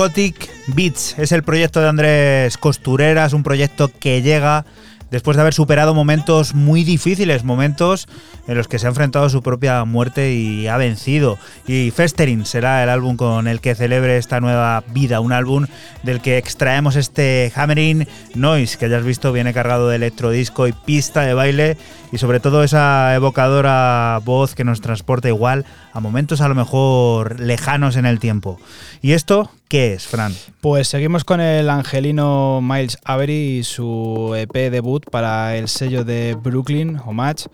Psychotic 0.00 0.48
Beats 0.68 1.18
es 1.18 1.30
el 1.30 1.42
proyecto 1.42 1.82
de 1.82 1.88
Andrés 1.88 2.56
Costureras, 2.56 3.34
un 3.34 3.42
proyecto 3.42 3.90
que 4.00 4.22
llega 4.22 4.64
después 5.10 5.36
de 5.36 5.42
haber 5.42 5.52
superado 5.52 5.94
momentos 5.94 6.54
muy 6.54 6.84
difíciles, 6.84 7.44
momentos 7.44 8.08
en 8.46 8.56
los 8.56 8.66
que 8.66 8.78
se 8.78 8.86
ha 8.86 8.88
enfrentado 8.88 9.26
a 9.26 9.30
su 9.30 9.42
propia 9.42 9.84
muerte 9.84 10.32
y 10.32 10.68
ha 10.68 10.78
vencido. 10.78 11.38
Y 11.66 11.90
Festering 11.90 12.46
será 12.46 12.82
el 12.82 12.88
álbum 12.88 13.16
con 13.16 13.46
el 13.46 13.60
que 13.60 13.74
celebre 13.74 14.16
esta 14.16 14.40
nueva 14.40 14.84
vida, 14.92 15.20
un 15.20 15.32
álbum 15.32 15.66
del 16.02 16.22
que 16.22 16.38
extraemos 16.38 16.96
este 16.96 17.52
Hammering 17.54 18.08
Noise, 18.34 18.78
que 18.78 18.88
ya 18.88 18.96
has 18.96 19.04
visto 19.04 19.32
viene 19.32 19.52
cargado 19.52 19.88
de 19.88 19.96
electrodisco 19.96 20.66
y 20.66 20.72
pista 20.72 21.22
de 21.22 21.34
baile 21.34 21.76
y 22.12 22.18
sobre 22.18 22.40
todo 22.40 22.64
esa 22.64 23.14
evocadora 23.14 24.20
voz 24.24 24.54
que 24.54 24.64
nos 24.64 24.80
transporta 24.80 25.28
igual 25.28 25.64
a 25.92 26.00
momentos 26.00 26.40
a 26.40 26.48
lo 26.48 26.54
mejor 26.54 27.40
lejanos 27.40 27.96
en 27.96 28.06
el 28.06 28.18
tiempo. 28.18 28.58
¿Y 29.02 29.12
esto 29.12 29.50
qué 29.68 29.94
es, 29.94 30.06
Fran? 30.06 30.34
Pues 30.60 30.88
seguimos 30.88 31.24
con 31.24 31.40
el 31.40 31.70
angelino 31.70 32.60
Miles 32.60 32.98
Avery 33.02 33.58
y 33.58 33.64
su 33.64 34.34
EP 34.36 34.70
debut 34.70 35.08
para 35.08 35.56
el 35.56 35.68
sello 35.68 36.04
de 36.04 36.36
Brooklyn, 36.40 37.00
Homage, 37.02 37.48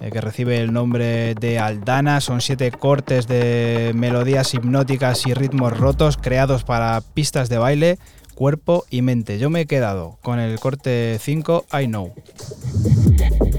eh, 0.00 0.10
que 0.10 0.20
recibe 0.20 0.60
el 0.60 0.72
nombre 0.72 1.36
de 1.36 1.60
Aldana. 1.60 2.20
Son 2.20 2.40
siete 2.40 2.72
cortes 2.72 3.28
de 3.28 3.92
melodías 3.94 4.52
hipnóticas 4.54 5.24
y 5.28 5.34
ritmos 5.34 5.78
rotos 5.78 6.16
creados 6.16 6.64
para 6.64 7.00
pistas 7.00 7.48
de 7.48 7.58
baile, 7.58 7.98
cuerpo 8.34 8.84
y 8.90 9.02
mente. 9.02 9.38
Yo 9.38 9.50
me 9.50 9.60
he 9.60 9.66
quedado 9.66 10.18
con 10.22 10.40
el 10.40 10.58
corte 10.58 11.18
5, 11.20 11.66
I 11.80 11.86
Know. 11.86 12.12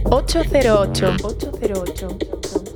808. 0.10 1.16
808. 1.24 2.69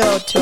808. 0.00 0.40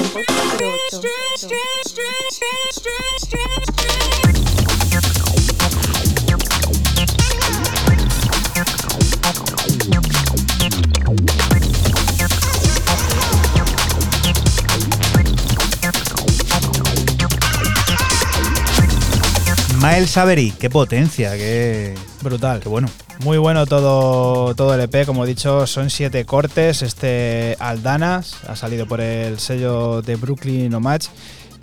Miles 19.80 20.16
Avery, 20.16 20.52
qué 20.52 20.70
potencia, 20.70 21.32
qué, 21.36 21.94
Brutal. 22.22 22.60
qué 22.60 22.68
bueno. 22.68 22.88
Muy 23.20 23.36
bueno 23.36 23.66
todo, 23.66 24.54
todo 24.54 24.74
el 24.74 24.80
EP, 24.80 25.04
como 25.04 25.24
he 25.24 25.28
dicho, 25.28 25.66
son 25.66 25.90
siete 25.90 26.24
cortes. 26.24 26.82
Este 26.82 27.56
Aldanas 27.58 28.36
ha 28.46 28.54
salido 28.54 28.86
por 28.86 29.00
el 29.00 29.40
sello 29.40 30.02
de 30.02 30.14
Brooklyn 30.16 30.72
Homage 30.72 31.08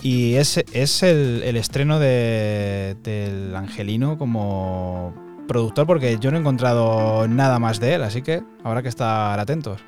y 0.02 0.36
es, 0.36 0.58
es 0.74 1.02
el, 1.04 1.42
el 1.46 1.56
estreno 1.56 1.98
de- 2.00 2.98
del 3.04 3.56
Angelino 3.56 4.18
como 4.18 5.14
productor 5.48 5.88
porque 5.88 6.18
yo 6.20 6.30
no 6.32 6.38
he 6.38 6.40
encontrado 6.42 7.28
nada 7.28 7.58
más 7.60 7.80
de 7.80 7.94
él, 7.94 8.04
así 8.04 8.22
que 8.22 8.42
habrá 8.64 8.82
que 8.82 8.90
estar 8.90 9.40
atentos. 9.40 9.80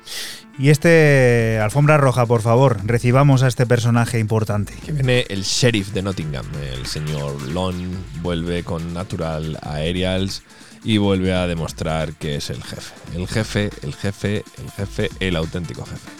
Y 0.57 0.69
este, 0.69 1.59
alfombra 1.61 1.97
roja, 1.97 2.25
por 2.25 2.41
favor, 2.41 2.77
recibamos 2.85 3.43
a 3.43 3.47
este 3.47 3.65
personaje 3.65 4.19
importante. 4.19 4.73
Que 4.85 4.91
viene 4.93 5.25
el 5.29 5.43
sheriff 5.43 5.89
de 5.91 6.01
Nottingham, 6.01 6.45
el 6.73 6.85
señor 6.85 7.41
Lon, 7.49 7.91
vuelve 8.21 8.63
con 8.63 8.93
Natural 8.93 9.59
Aerials 9.61 10.43
y 10.87 10.99
vuelve 10.99 11.33
a 11.33 11.47
demostrar 11.47 12.13
que 12.13 12.37
es 12.37 12.49
el 12.49 12.63
jefe. 12.63 12.93
El 13.13 13.27
jefe, 13.27 13.69
el 13.81 13.93
jefe, 13.93 14.45
el 14.57 14.71
jefe, 14.71 15.09
el 15.19 15.35
auténtico 15.35 15.85
jefe. 15.85 16.16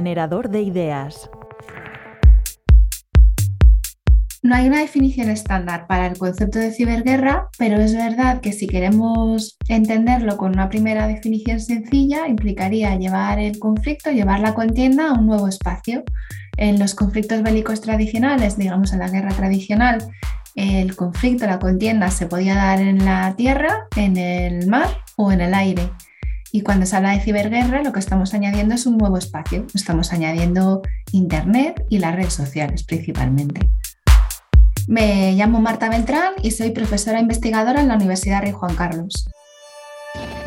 Generador 0.00 0.48
de 0.48 0.62
ideas. 0.62 1.28
No 4.42 4.54
hay 4.54 4.66
una 4.66 4.78
definición 4.78 5.28
estándar 5.28 5.86
para 5.86 6.06
el 6.06 6.16
concepto 6.16 6.58
de 6.58 6.72
ciberguerra, 6.72 7.50
pero 7.58 7.78
es 7.78 7.94
verdad 7.94 8.40
que 8.40 8.52
si 8.52 8.66
queremos 8.66 9.58
entenderlo 9.68 10.38
con 10.38 10.52
una 10.52 10.70
primera 10.70 11.06
definición 11.06 11.60
sencilla, 11.60 12.28
implicaría 12.28 12.96
llevar 12.96 13.40
el 13.40 13.58
conflicto, 13.58 14.10
llevar 14.10 14.40
la 14.40 14.54
contienda 14.54 15.10
a 15.10 15.12
un 15.12 15.26
nuevo 15.26 15.48
espacio. 15.48 16.02
En 16.56 16.78
los 16.78 16.94
conflictos 16.94 17.42
bélicos 17.42 17.82
tradicionales, 17.82 18.56
digamos 18.56 18.94
en 18.94 19.00
la 19.00 19.10
guerra 19.10 19.34
tradicional, 19.34 19.98
el 20.54 20.96
conflicto, 20.96 21.46
la 21.46 21.58
contienda 21.58 22.10
se 22.10 22.24
podía 22.24 22.54
dar 22.54 22.80
en 22.80 23.04
la 23.04 23.34
tierra, 23.36 23.86
en 23.96 24.16
el 24.16 24.66
mar 24.66 24.88
o 25.16 25.30
en 25.30 25.42
el 25.42 25.52
aire. 25.52 25.90
Y 26.52 26.62
cuando 26.62 26.84
se 26.84 26.96
habla 26.96 27.12
de 27.12 27.20
ciberguerra, 27.20 27.82
lo 27.82 27.92
que 27.92 28.00
estamos 28.00 28.34
añadiendo 28.34 28.74
es 28.74 28.86
un 28.86 28.98
nuevo 28.98 29.16
espacio. 29.16 29.66
Estamos 29.72 30.12
añadiendo 30.12 30.82
Internet 31.12 31.84
y 31.88 31.98
las 31.98 32.14
redes 32.14 32.32
sociales 32.32 32.82
principalmente. 32.82 33.68
Me 34.88 35.32
llamo 35.34 35.60
Marta 35.60 35.88
Beltrán 35.88 36.32
y 36.42 36.50
soy 36.50 36.70
profesora 36.70 37.20
investigadora 37.20 37.80
en 37.80 37.88
la 37.88 37.94
Universidad 37.94 38.42
Rey 38.42 38.50
Juan 38.50 38.74
Carlos. 38.74 39.28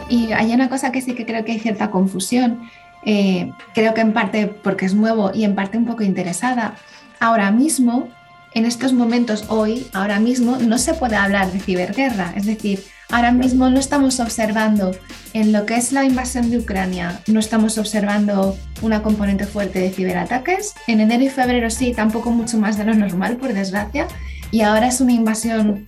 Y 0.10 0.34
hay 0.34 0.54
una 0.54 0.68
cosa 0.68 0.92
que 0.92 1.00
sí 1.00 1.16
que 1.16 1.26
creo 1.26 1.46
que 1.46 1.54
hay 1.54 1.60
cierta 1.60 1.90
confusión. 1.92 2.70
eh, 3.06 3.52
creo 3.74 3.94
que 3.94 4.02
en 4.02 4.14
parte 4.14 4.48
porque 4.48 4.86
es 4.86 4.94
nuevo 4.94 5.32
y 5.34 5.44
en 5.46 5.56
parte 5.56 5.78
un 5.78 5.86
poco 5.86 6.04
interesada. 6.04 6.76
Ahora 7.20 7.52
mismo, 7.52 8.10
en 8.54 8.66
estos 8.66 8.94
momentos 8.94 9.46
hoy, 9.48 9.88
ahora 9.94 10.20
mismo, 10.20 10.58
no 10.58 10.78
se 10.78 10.94
puede 10.94 11.16
hablar 11.16 11.52
de 11.52 11.60
ciberguerra. 11.60 12.34
Es 12.36 12.46
decir, 12.46 12.84
ahora 13.10 13.32
mismo 13.32 13.70
no 13.70 13.80
estamos 13.80 14.20
observando 14.20 14.92
en 15.34 15.52
lo 15.52 15.66
que 15.66 15.76
es 15.76 15.92
la 15.92 16.04
invasión 16.04 16.52
de 16.52 16.60
Ucrania, 16.60 17.22
no 17.28 17.40
estamos 17.40 17.78
observando 17.78 18.58
una 18.82 19.02
componente 19.02 19.46
fuerte 19.46 19.80
de 19.80 19.92
ciberataques. 19.92 20.74
En 20.88 21.02
enero 21.02 21.24
y 21.24 21.30
febrero 21.30 21.70
sí, 21.70 21.94
tampoco 21.94 22.32
mucho 22.32 22.58
más 22.58 22.78
de 22.78 22.86
lo 22.86 22.94
normal, 22.94 23.38
por 23.38 23.54
desgracia. 23.54 24.08
Y 24.52 24.62
ahora 24.62 24.88
es 24.88 25.02
una 25.02 25.14
invasión 25.14 25.88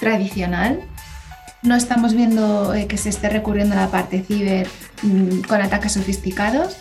tradicional. 0.00 0.80
No 1.62 1.74
estamos 1.74 2.14
viendo 2.14 2.74
eh, 2.74 2.86
que 2.86 2.96
se 2.96 3.10
esté 3.10 3.28
recurriendo 3.28 3.74
a 3.74 3.80
la 3.80 3.90
parte 3.90 4.22
ciber 4.22 4.68
mm, 5.02 5.40
con 5.40 5.60
ataques 5.60 5.92
sofisticados. 5.92 6.76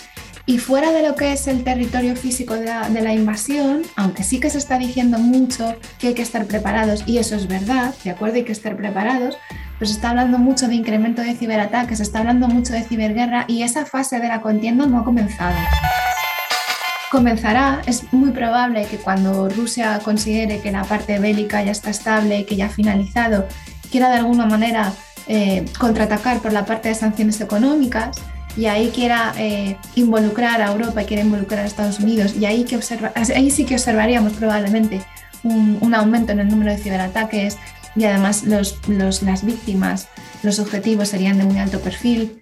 Y 0.49 0.60
fuera 0.60 0.94
de 0.94 1.06
lo 1.06 1.15
que 1.15 1.34
es 1.34 1.45
el 1.48 1.65
territorio 1.65 2.15
físico 2.15 2.53
de 2.53 2.68
la, 2.68 2.90
de 2.90 3.02
la 3.02 3.14
invasión, 3.14 3.82
aunque 3.98 4.24
sí 4.24 4.40
que 4.40 4.49
se 4.49 4.57
está 4.57 4.78
diciendo 4.78 5.19
mucho 5.19 5.76
que 5.99 6.07
hay 6.07 6.14
que 6.14 6.22
estar 6.22 6.45
preparados, 6.45 7.03
y 7.06 7.18
eso 7.18 7.36
es 7.36 7.48
verdad, 7.48 7.94
de 8.02 8.11
acuerdo, 8.11 8.38
hay 8.38 8.45
que 8.45 8.53
estar 8.53 8.78
preparados, 8.78 9.38
pero 9.78 9.90
se 9.90 9.95
está 9.95 10.11
hablando 10.11 10.38
mucho 10.38 10.69
de 10.69 10.76
incremento 10.76 11.22
de 11.22 11.36
ciberataques, 11.36 11.98
se 11.98 12.03
está 12.03 12.19
hablando 12.19 12.48
mucho 12.48 12.72
de 12.72 12.84
ciberguerra 12.84 13.44
y 13.49 13.64
esa 13.64 13.86
fase 13.86 14.22
de 14.22 14.28
la 14.30 14.40
contienda 14.40 14.86
no 14.86 14.99
ha 14.99 15.03
comenzado. 15.03 15.57
comenzará. 17.11 17.82
Es 17.86 18.11
muy 18.14 18.32
probable 18.32 18.86
que 18.86 18.98
cuando 18.98 19.49
Rusia 19.49 19.99
considere 20.02 20.61
que 20.61 20.72
la 20.72 20.86
parte 20.86 21.19
bélica 21.19 21.61
ya 21.61 21.72
está 21.72 21.90
estable, 21.90 22.45
que 22.45 22.56
ya 22.56 22.68
ha 22.68 22.69
finalizado, 22.69 23.48
quiera 23.91 24.10
de 24.10 24.18
alguna 24.19 24.45
manera 24.45 24.94
eh, 25.28 25.65
contraatacar 25.78 26.40
por 26.40 26.53
la 26.53 26.65
parte 26.65 26.88
de 26.88 26.95
sanciones 26.95 27.41
económicas 27.41 28.18
y 28.58 28.66
ahí 28.66 28.92
quiera 28.94 29.34
eh, 29.38 29.78
involucrar 29.96 30.62
a 30.62 30.72
Europa 30.72 31.04
y 31.04 31.06
quiera 31.06 31.24
involucrar 31.24 31.62
a 31.62 31.66
Estados 31.68 32.00
Unidos 32.00 32.36
y 32.36 32.46
ahí, 32.46 32.64
que 32.66 32.76
observa, 32.76 33.12
ahí 33.16 33.52
sí 33.52 33.64
que 33.66 33.76
observaríamos 33.76 34.34
probablemente 34.34 35.02
un, 35.44 35.78
un 35.82 35.94
aumento 35.96 36.32
en 36.34 36.40
el 36.40 36.48
número 36.50 36.72
de 36.72 36.78
ciberataques 36.78 37.58
y 37.96 38.04
además 38.06 38.44
los, 38.44 38.78
los- 38.90 39.22
las 39.24 39.46
víctimas, 39.46 40.08
los 40.44 40.60
objetivos 40.60 41.08
serían 41.10 41.38
de 41.38 41.46
muy 41.46 41.58
alto 41.60 41.80
perfil. 41.80 42.42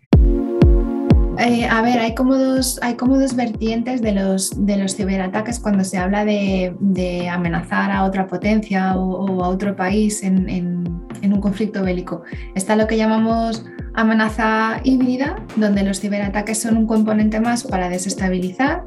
Eh, 1.38 1.66
a 1.68 1.82
ver, 1.82 2.00
hay 2.00 2.16
como 2.16 2.38
dos, 2.38 2.80
hay 2.82 2.94
como 2.96 3.20
dos 3.20 3.36
vertientes 3.36 4.02
de 4.02 4.14
los, 4.14 4.52
de 4.66 4.78
los 4.78 4.96
ciberataques 4.96 5.60
cuando 5.60 5.84
se 5.84 5.98
habla 5.98 6.24
de, 6.24 6.74
de 6.80 7.28
amenazar 7.28 7.92
a 7.92 8.06
otra 8.06 8.26
potencia 8.26 8.96
o, 8.96 9.44
a 9.44 9.50
otro 9.50 9.76
país 9.76 10.24
en, 10.24 10.48
en- 10.48 10.86
en 11.22 11.34
un 11.34 11.42
conflicto 11.42 11.84
bélico. 11.84 12.24
Está 12.56 12.76
lo 12.78 12.88
que 12.88 12.96
llamamos 12.98 13.66
amenaza 13.96 14.80
híbrida, 14.84 15.38
donde 15.56 15.84
los 15.84 16.00
ciberataques 16.00 16.62
son 16.62 16.78
un 16.78 16.88
componente 16.88 17.40
más 17.40 17.64
para 17.64 17.90
desestabilizar. 17.90 18.84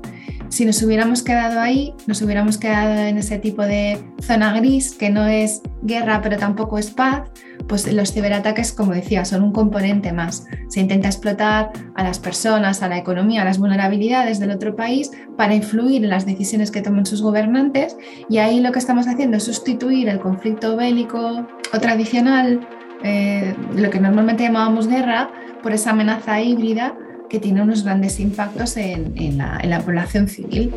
Si 0.49 0.65
nos 0.65 0.83
hubiéramos 0.83 1.23
quedado 1.23 1.61
ahí, 1.61 1.93
nos 2.07 2.23
hubiéramos 2.23 2.57
quedado 2.57 2.95
en 2.95 3.19
ese 3.19 3.39
tipo 3.39 3.63
de 3.63 4.03
zona 4.23 4.59
gris 4.59 4.95
que 4.95 5.11
no 5.11 5.27
es 5.27 5.61
guerra 5.83 6.23
pero 6.23 6.39
tampoco 6.39 6.79
es 6.79 6.91
paz, 6.91 7.29
pues 7.69 7.93
los 7.93 8.13
ciberataques, 8.13 8.73
como 8.73 8.93
decía, 8.93 9.27
son 9.27 9.43
un 9.43 9.53
componente 9.53 10.13
más. 10.13 10.47
Se 10.69 10.81
intenta 10.81 11.09
explotar 11.09 11.71
a 11.95 12.03
las 12.03 12.19
personas, 12.19 12.83
a 12.83 12.89
la 12.89 12.97
economía, 12.97 13.43
a 13.43 13.45
las 13.45 13.59
vulnerabilidades 13.59 14.41
del 14.41 14.51
otro 14.51 14.75
país 14.75 15.11
para 15.37 15.55
influir 15.55 16.03
en 16.03 16.11
las 16.11 16.25
decisiones 16.25 16.71
que 16.71 16.81
toman 16.81 17.05
sus 17.05 17.21
gobernantes 17.21 17.97
y 18.31 18.39
ahí 18.39 18.61
lo 18.61 18.73
que 18.73 18.79
estamos 18.79 19.07
haciendo 19.07 19.37
es 19.37 19.45
sustituir 19.45 20.09
el 20.09 20.19
conflicto 20.19 20.77
bélico 20.77 21.47
o 21.75 21.79
tradicional, 21.79 22.67
eh, 23.03 23.55
lo 23.75 23.91
que 23.91 24.01
normalmente 24.01 24.45
llamábamos 24.45 24.89
guerra, 24.89 25.31
por 25.63 25.73
esa 25.73 25.91
amenaza 25.91 26.41
híbrida 26.41 26.95
que 27.29 27.41
tiene 27.41 27.63
unos 27.63 27.85
grandes 27.85 28.21
impactos 28.21 28.77
en, 28.77 29.13
en 29.17 29.39
la, 29.39 29.59
en 29.63 29.71
la 29.71 29.81
población 29.81 30.29
civil. 30.29 30.73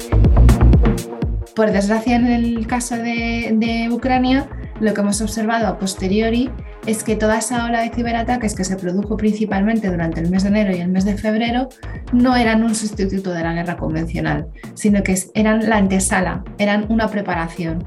Por 1.56 1.72
desgracia, 1.72 2.16
en 2.16 2.28
el 2.28 2.68
caso 2.68 2.96
de, 2.96 3.54
de 3.56 3.90
Ucrania, 3.92 4.48
lo 4.80 4.94
que 4.94 5.02
hemos 5.02 5.22
observado 5.22 5.68
a 5.68 5.78
posteriori 5.78 6.50
es 6.88 7.04
que 7.04 7.16
toda 7.16 7.38
esa 7.38 7.66
ola 7.66 7.82
de 7.82 7.92
ciberataques 7.92 8.56
que 8.56 8.64
se 8.64 8.76
produjo 8.76 9.16
principalmente 9.16 9.90
durante 9.90 10.20
el 10.20 10.32
mes 10.32 10.44
de 10.44 10.50
enero 10.50 10.76
y 10.76 10.80
el 10.80 10.90
mes 10.90 11.06
de 11.06 11.16
febrero 11.16 11.70
no 12.12 12.36
eran 12.36 12.64
un 12.64 12.74
sustituto 12.74 13.32
de 13.32 13.44
la 13.44 13.54
guerra 13.54 13.78
convencional, 13.78 14.48
sino 14.74 15.04
que 15.04 15.16
eran 15.36 15.70
la 15.70 15.78
antesala, 15.78 16.44
eran 16.58 16.88
una 16.90 17.08
preparación, 17.08 17.86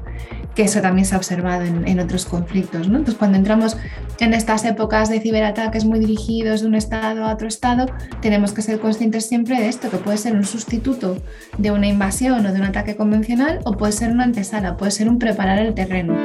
que 0.55 0.63
eso 0.63 0.81
también 0.81 1.05
se 1.05 1.15
ha 1.15 1.17
observado 1.17 1.63
en, 1.63 1.99
otros 1.99 2.25
conflictos. 2.25 2.87
¿no? 2.87 2.97
Entonces, 2.97 3.15
cuando 3.15 3.37
entramos 3.37 3.77
en 4.19 4.33
estas 4.33 4.63
épocas 4.65 5.09
de 5.09 5.19
ciberataques 5.19 5.85
muy 5.85 5.99
dirigidos 5.99 6.61
de 6.61 6.67
un 6.67 6.75
estado 6.75 7.25
a 7.25 7.33
otro 7.33 7.47
estado, 7.47 7.87
tenemos 8.21 8.53
que 8.53 8.61
ser 8.61 8.79
conscientes 8.79 9.25
siempre 9.25 9.59
de 9.59 9.67
esto, 9.67 9.89
que 9.89 9.97
puede 9.97 10.17
ser 10.17 10.33
un 10.33 10.45
sustituto 10.45 11.17
de 11.57 11.71
una 11.71 11.87
invasión 11.87 12.45
o 12.45 12.53
de 12.53 12.59
un 12.59 12.65
ataque 12.65 12.95
convencional 12.95 13.59
o 13.65 13.73
puede 13.73 13.91
ser 13.91 14.11
una 14.11 14.23
antesala, 14.23 14.77
puede 14.77 14.91
ser 14.91 15.09
un 15.09 15.19
preparar 15.19 15.59
el 15.59 15.73
terreno 15.73 16.15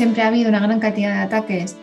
siempre 0.00 0.22
ha 0.22 0.28
habido 0.28 0.48
una 0.48 0.60
gran 0.60 0.80
cantidad 0.80 1.12
de 1.12 1.20
ataques 1.24 1.76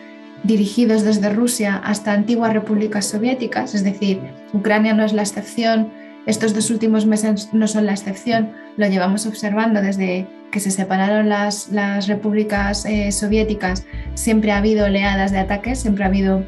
dirigidos 0.43 1.03
desde 1.03 1.29
Rusia 1.29 1.75
hasta 1.75 2.13
antiguas 2.13 2.51
repúblicas 2.51 3.05
soviéticas, 3.05 3.75
es 3.75 3.83
decir, 3.83 4.19
Ucrania 4.53 4.95
no 4.95 5.05
es 5.05 5.13
la 5.13 5.21
excepción, 5.21 5.93
estos 6.25 6.55
dos 6.55 6.71
últimos 6.71 7.05
meses 7.05 7.49
no 7.53 7.67
son 7.67 7.85
la 7.85 7.91
excepción, 7.91 8.53
lo 8.75 8.87
llevamos 8.87 9.27
observando 9.27 9.83
desde 9.83 10.25
que 10.51 10.59
se 10.59 10.71
separaron 10.71 11.29
las, 11.29 11.69
las 11.69 12.07
repúblicas 12.07 12.85
eh, 12.85 13.11
soviéticas, 13.11 13.85
siempre 14.15 14.51
ha 14.51 14.57
habido 14.57 14.85
oleadas 14.85 15.31
de 15.31 15.39
ataques, 15.39 15.79
siempre 15.79 16.03
ha 16.03 16.07
habido 16.07 16.43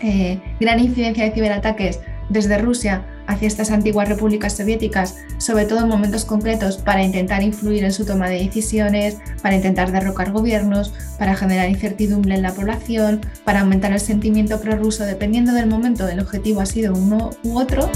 eh, 0.00 0.40
gran 0.60 0.78
incidencia 0.78 1.24
de 1.24 1.32
ciberataques 1.32 2.00
desde 2.28 2.58
Rusia 2.58 3.04
hacia 3.26 3.46
estas 3.46 3.70
antiguas 3.70 4.08
repúblicas 4.08 4.56
soviéticas, 4.56 5.16
sobre 5.36 5.66
todo 5.66 5.80
en 5.80 5.88
momentos 5.88 6.24
concretos 6.24 6.78
para 6.78 7.02
intentar 7.02 7.42
influir 7.42 7.84
en 7.84 7.92
su 7.92 8.06
toma 8.06 8.28
de 8.28 8.38
decisiones, 8.38 9.18
para 9.42 9.54
intentar 9.54 9.92
derrocar 9.92 10.32
gobiernos, 10.32 10.94
para 11.18 11.36
generar 11.36 11.68
incertidumbre 11.68 12.34
en 12.34 12.42
la 12.42 12.52
población, 12.52 13.20
para 13.44 13.60
aumentar 13.60 13.92
el 13.92 14.00
sentimiento 14.00 14.60
prorruso, 14.60 15.04
dependiendo 15.04 15.52
del 15.52 15.66
momento, 15.66 16.08
el 16.08 16.20
objetivo 16.20 16.62
ha 16.62 16.66
sido 16.66 16.94
uno 16.94 17.30
u 17.44 17.58
otro. 17.58 17.90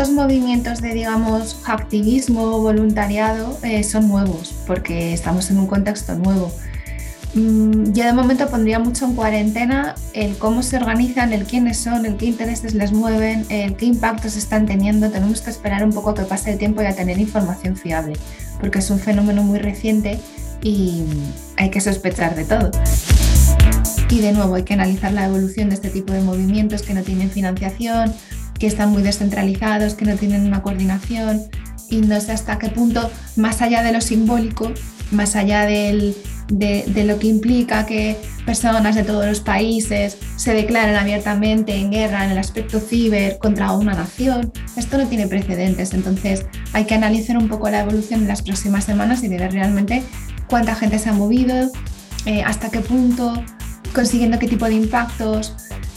Estos 0.00 0.14
movimientos 0.14 0.80
de, 0.80 0.94
digamos, 0.94 1.58
activismo 1.66 2.58
voluntariado 2.62 3.58
eh, 3.62 3.84
son 3.84 4.08
nuevos, 4.08 4.54
porque 4.66 5.12
estamos 5.12 5.50
en 5.50 5.58
un 5.58 5.66
contexto 5.66 6.14
nuevo. 6.14 6.50
Mm, 7.34 7.92
Yo 7.92 8.04
de 8.04 8.14
momento 8.14 8.48
pondría 8.48 8.78
mucho 8.78 9.04
en 9.04 9.14
cuarentena 9.14 9.94
el 10.14 10.38
cómo 10.38 10.62
se 10.62 10.78
organizan, 10.78 11.34
el 11.34 11.44
quiénes 11.44 11.76
son, 11.76 12.06
el 12.06 12.16
qué 12.16 12.24
intereses 12.24 12.72
les 12.72 12.92
mueven, 12.92 13.44
el 13.50 13.76
qué 13.76 13.84
impactos 13.84 14.36
están 14.36 14.64
teniendo. 14.64 15.10
Tenemos 15.10 15.42
que 15.42 15.50
esperar 15.50 15.84
un 15.84 15.92
poco 15.92 16.08
a 16.08 16.14
que 16.14 16.22
pase 16.22 16.52
el 16.52 16.56
tiempo 16.56 16.80
y 16.80 16.86
a 16.86 16.96
tener 16.96 17.18
información 17.18 17.76
fiable, 17.76 18.14
porque 18.58 18.78
es 18.78 18.88
un 18.88 19.00
fenómeno 19.00 19.42
muy 19.42 19.58
reciente 19.58 20.18
y 20.62 21.04
hay 21.58 21.68
que 21.68 21.82
sospechar 21.82 22.36
de 22.36 22.46
todo. 22.46 22.70
Y 24.08 24.20
de 24.20 24.32
nuevo 24.32 24.54
hay 24.54 24.62
que 24.62 24.72
analizar 24.72 25.12
la 25.12 25.26
evolución 25.26 25.68
de 25.68 25.74
este 25.74 25.90
tipo 25.90 26.14
de 26.14 26.22
movimientos 26.22 26.80
que 26.80 26.94
no 26.94 27.02
tienen 27.02 27.30
financiación, 27.30 28.14
que 28.60 28.68
están 28.68 28.90
muy 28.90 29.02
descentralizados, 29.02 29.94
que 29.94 30.04
no 30.04 30.14
tienen 30.16 30.46
una 30.46 30.62
coordinación 30.62 31.42
y 31.88 31.96
no 32.02 32.20
sé 32.20 32.30
hasta 32.32 32.58
qué 32.58 32.68
punto, 32.68 33.10
más 33.34 33.62
allá 33.62 33.82
de 33.82 33.92
lo 33.92 34.00
simbólico, 34.00 34.70
más 35.10 35.34
allá 35.34 35.64
del- 35.64 36.14
de, 36.52 37.04
lo 37.04 37.18
que 37.18 37.28
implica 37.28 37.86
que 37.86 38.16
personas 38.44 38.94
de 38.96 39.04
todos 39.04 39.24
los 39.24 39.40
países 39.40 40.16
se 40.36 40.52
declaren 40.52 40.96
abiertamente 40.96 41.74
en 41.76 41.90
guerra 41.92 42.24
en 42.24 42.32
el 42.32 42.38
aspecto 42.38 42.80
ciber 42.80 43.38
contra 43.38 43.70
una 43.72 43.94
nación, 43.94 44.52
esto 44.76 44.98
no 44.98 45.06
tiene 45.06 45.26
precedentes. 45.28 45.94
Entonces 45.94 46.46
hay 46.72 46.84
que 46.84 46.94
analizar 46.94 47.36
un 47.38 47.48
poco 47.48 47.70
la 47.70 47.80
evolución 47.80 48.22
en 48.22 48.28
las 48.28 48.42
próximas 48.42 48.84
semanas 48.84 49.22
y 49.22 49.28
ver 49.28 49.52
realmente 49.52 50.02
cuánta 50.48 50.74
gente 50.74 50.98
se 50.98 51.08
ha 51.08 51.12
movido, 51.12 51.70
eh, 52.26 52.42
hasta 52.42 52.68
qué 52.70 52.80
punto, 52.80 53.32
consiguiendo 53.94 54.38
qué 54.40 54.48
tipo 54.48 54.66
de 54.66 54.74
impactos. 54.74 55.54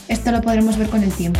Esto 0.08 0.32
lo 0.32 0.42
podremos 0.42 0.78
ver 0.78 0.90
con 0.90 1.02
el 1.04 1.12
tiempo. 1.12 1.40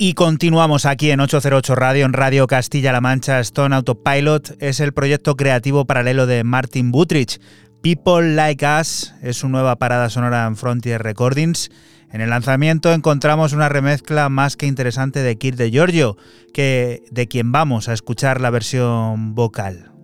Y 0.00 0.14
continuamos 0.14 0.86
aquí 0.86 1.10
en 1.10 1.18
808 1.18 1.74
Radio, 1.74 2.06
en 2.06 2.12
Radio 2.12 2.46
Castilla-La 2.46 3.00
Mancha. 3.00 3.40
Stone 3.40 3.74
Autopilot 3.74 4.54
es 4.62 4.78
el 4.78 4.92
proyecto 4.92 5.36
creativo 5.36 5.86
paralelo 5.86 6.26
de 6.26 6.44
Martin 6.44 6.92
Butrich. 6.92 7.40
People 7.82 8.36
Like 8.36 8.64
Us 8.64 9.12
es 9.22 9.38
su 9.38 9.48
nueva 9.48 9.74
parada 9.74 10.08
sonora 10.08 10.46
en 10.46 10.54
Frontier 10.54 11.02
Recordings. 11.02 11.70
En 12.12 12.20
el 12.20 12.30
lanzamiento 12.30 12.92
encontramos 12.92 13.52
una 13.52 13.68
remezcla 13.68 14.28
más 14.28 14.56
que 14.56 14.66
interesante 14.66 15.18
de 15.18 15.36
Kid 15.36 15.56
de 15.56 15.72
Giorgio, 15.72 16.16
que 16.54 17.02
de 17.10 17.26
quien 17.26 17.50
vamos 17.50 17.88
a 17.88 17.92
escuchar 17.92 18.40
la 18.40 18.50
versión 18.50 19.34
vocal. 19.34 19.97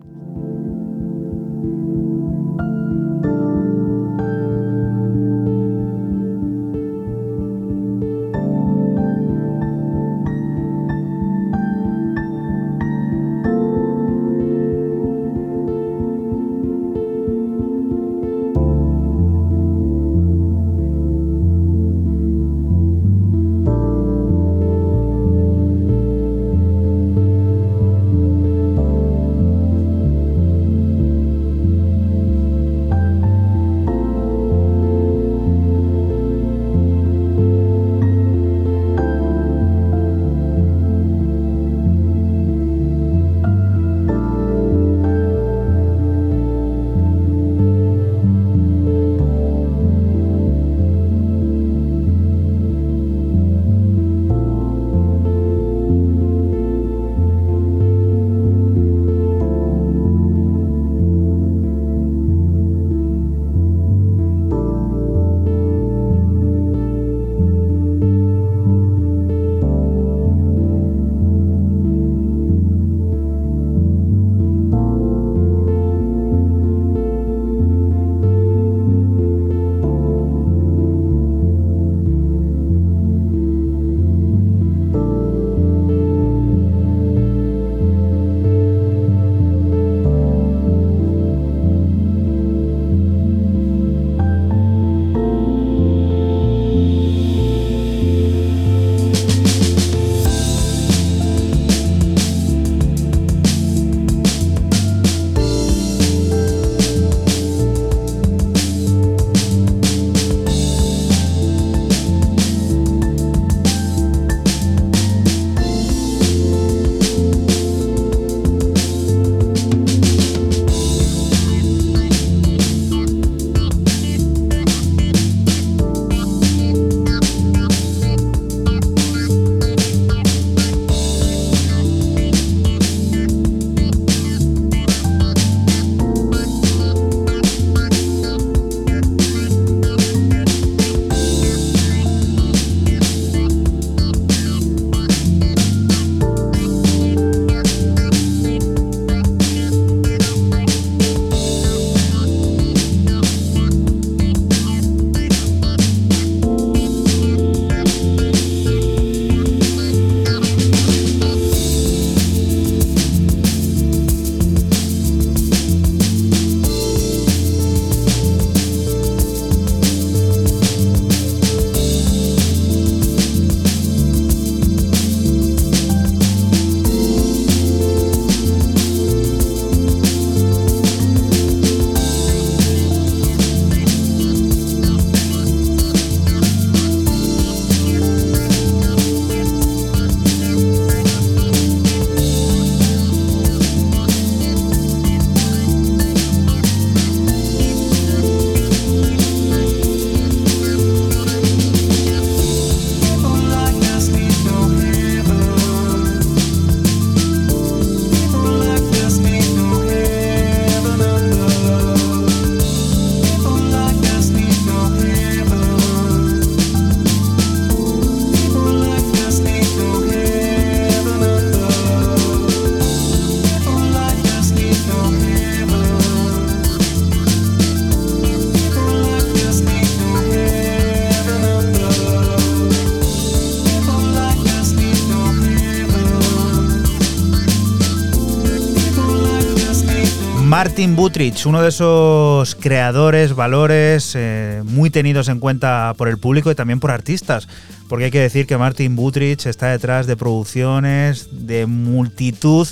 Martin 240.85 240.97
Butrich, 240.97 241.47
uno 241.47 241.63
de 241.63 241.71
esos 241.71 242.57
creadores, 242.57 243.35
valores 243.35 244.13
eh, 244.17 244.61
muy 244.67 244.91
tenidos 244.91 245.29
en 245.29 245.41
cuenta 245.41 245.95
por 245.97 246.09
el 246.09 246.19
público 246.19 246.51
y 246.51 246.55
también 246.55 246.79
por 246.79 246.91
artistas. 246.91 247.49
Porque 247.89 248.05
hay 248.05 248.11
que 248.11 248.21
decir 248.21 248.47
que 248.47 248.59
Martin 248.59 248.95
Butrich 248.95 249.47
está 249.47 249.69
detrás 249.69 250.07
de 250.07 250.15
producciones, 250.15 251.47
de 251.47 251.65
multitud 251.65 252.69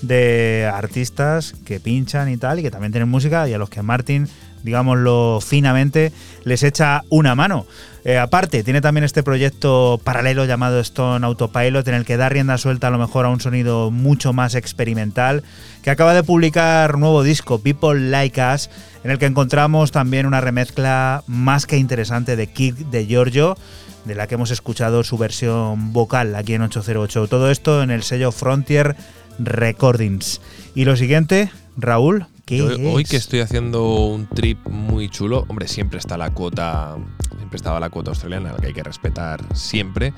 de 0.00 0.70
artistas 0.72 1.54
que 1.64 1.80
pinchan 1.80 2.28
y 2.28 2.36
tal, 2.36 2.60
y 2.60 2.62
que 2.62 2.70
también 2.70 2.92
tienen 2.92 3.08
música, 3.08 3.48
y 3.48 3.52
a 3.54 3.58
los 3.58 3.68
que 3.68 3.82
Martin, 3.82 4.28
digámoslo 4.62 5.40
finamente, 5.40 6.12
les 6.44 6.62
echa 6.62 7.02
una 7.10 7.34
mano. 7.34 7.66
Eh, 8.04 8.18
aparte, 8.18 8.62
tiene 8.62 8.80
también 8.80 9.02
este 9.02 9.24
proyecto 9.24 10.00
paralelo 10.04 10.44
llamado 10.44 10.78
Stone 10.78 11.26
Autopilot, 11.26 11.88
en 11.88 11.94
el 11.94 12.04
que 12.04 12.16
da 12.16 12.28
rienda 12.28 12.56
suelta 12.56 12.86
a 12.86 12.90
lo 12.90 12.98
mejor 12.98 13.26
a 13.26 13.30
un 13.30 13.40
sonido 13.40 13.90
mucho 13.90 14.32
más 14.32 14.54
experimental, 14.54 15.42
que 15.82 15.90
acaba 15.90 16.14
de 16.14 16.22
publicar 16.22 16.98
nuevo 16.98 17.24
disco, 17.24 17.60
People 17.60 17.98
Like 17.98 18.40
Us, 18.40 18.70
en 19.02 19.10
el 19.10 19.18
que 19.18 19.26
encontramos 19.26 19.90
también 19.90 20.26
una 20.26 20.40
remezcla 20.40 21.24
más 21.26 21.66
que 21.66 21.78
interesante 21.78 22.36
de 22.36 22.46
Kid 22.46 22.74
de 22.76 23.06
Giorgio, 23.06 23.56
de 24.04 24.14
la 24.14 24.28
que 24.28 24.36
hemos 24.36 24.52
escuchado 24.52 25.02
su 25.02 25.18
versión 25.18 25.92
vocal 25.92 26.36
aquí 26.36 26.54
en 26.54 26.62
808. 26.62 27.26
Todo 27.26 27.50
esto 27.50 27.82
en 27.82 27.90
el 27.90 28.04
sello 28.04 28.30
Frontier 28.30 28.94
Recordings. 29.40 30.40
Y 30.76 30.84
lo 30.84 30.94
siguiente, 30.94 31.50
Raúl, 31.76 32.26
¿qué 32.46 32.58
Yo 32.58 32.68
hoy 32.90 33.04
que 33.04 33.16
estoy 33.16 33.40
haciendo 33.40 34.06
un 34.06 34.26
trip 34.28 34.66
muy 34.68 35.08
chulo, 35.08 35.44
hombre, 35.48 35.66
siempre 35.66 35.98
está 35.98 36.16
la 36.16 36.30
cuota, 36.30 36.96
siempre 37.36 37.56
estaba 37.56 37.80
la 37.80 37.90
cuota 37.90 38.12
australiana, 38.12 38.52
la 38.52 38.58
que 38.58 38.68
hay 38.68 38.72
que 38.72 38.84
respetar 38.84 39.44
siempre, 39.54 40.14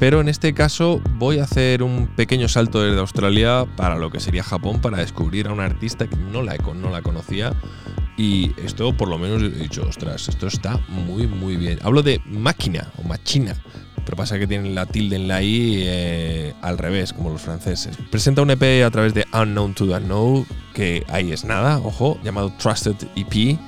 pero 0.00 0.20
en 0.20 0.28
este 0.28 0.52
caso 0.52 1.00
voy 1.16 1.38
a 1.38 1.44
hacer 1.44 1.84
un 1.84 2.08
pequeño 2.08 2.48
salto 2.48 2.82
desde 2.82 2.98
Australia 2.98 3.66
para 3.76 3.96
lo 3.96 4.10
que 4.10 4.18
sería 4.18 4.42
Japón 4.42 4.80
para 4.80 4.98
descubrir 4.98 5.46
a 5.46 5.52
una 5.52 5.64
artista 5.64 6.08
que 6.08 6.16
no 6.16 6.42
la, 6.42 6.56
no 6.56 6.90
la 6.90 7.02
conocía 7.02 7.54
y 8.20 8.52
esto 8.62 8.94
por 8.94 9.08
lo 9.08 9.16
menos 9.16 9.42
he 9.42 9.48
dicho, 9.48 9.82
ostras, 9.88 10.28
esto 10.28 10.46
está 10.46 10.78
muy 10.88 11.26
muy 11.26 11.56
bien. 11.56 11.78
Hablo 11.82 12.02
de 12.02 12.20
máquina 12.26 12.92
o 12.98 13.08
machina. 13.08 13.56
Pero 14.04 14.16
pasa 14.16 14.38
que 14.38 14.46
tienen 14.46 14.74
la 14.74 14.84
tilde 14.84 15.16
en 15.16 15.26
la 15.26 15.42
I 15.42 15.84
eh, 15.86 16.54
al 16.60 16.76
revés, 16.76 17.14
como 17.14 17.30
los 17.30 17.40
franceses. 17.40 17.96
Presenta 18.10 18.42
un 18.42 18.50
EP 18.50 18.84
a 18.84 18.90
través 18.90 19.14
de 19.14 19.24
Unknown 19.32 19.74
to 19.74 19.86
the 19.86 20.00
Know, 20.00 20.44
que 20.74 21.04
ahí 21.08 21.32
es 21.32 21.44
nada, 21.44 21.78
ojo, 21.78 22.18
llamado 22.22 22.52
Trusted 22.58 22.96
EP. 23.16 23.58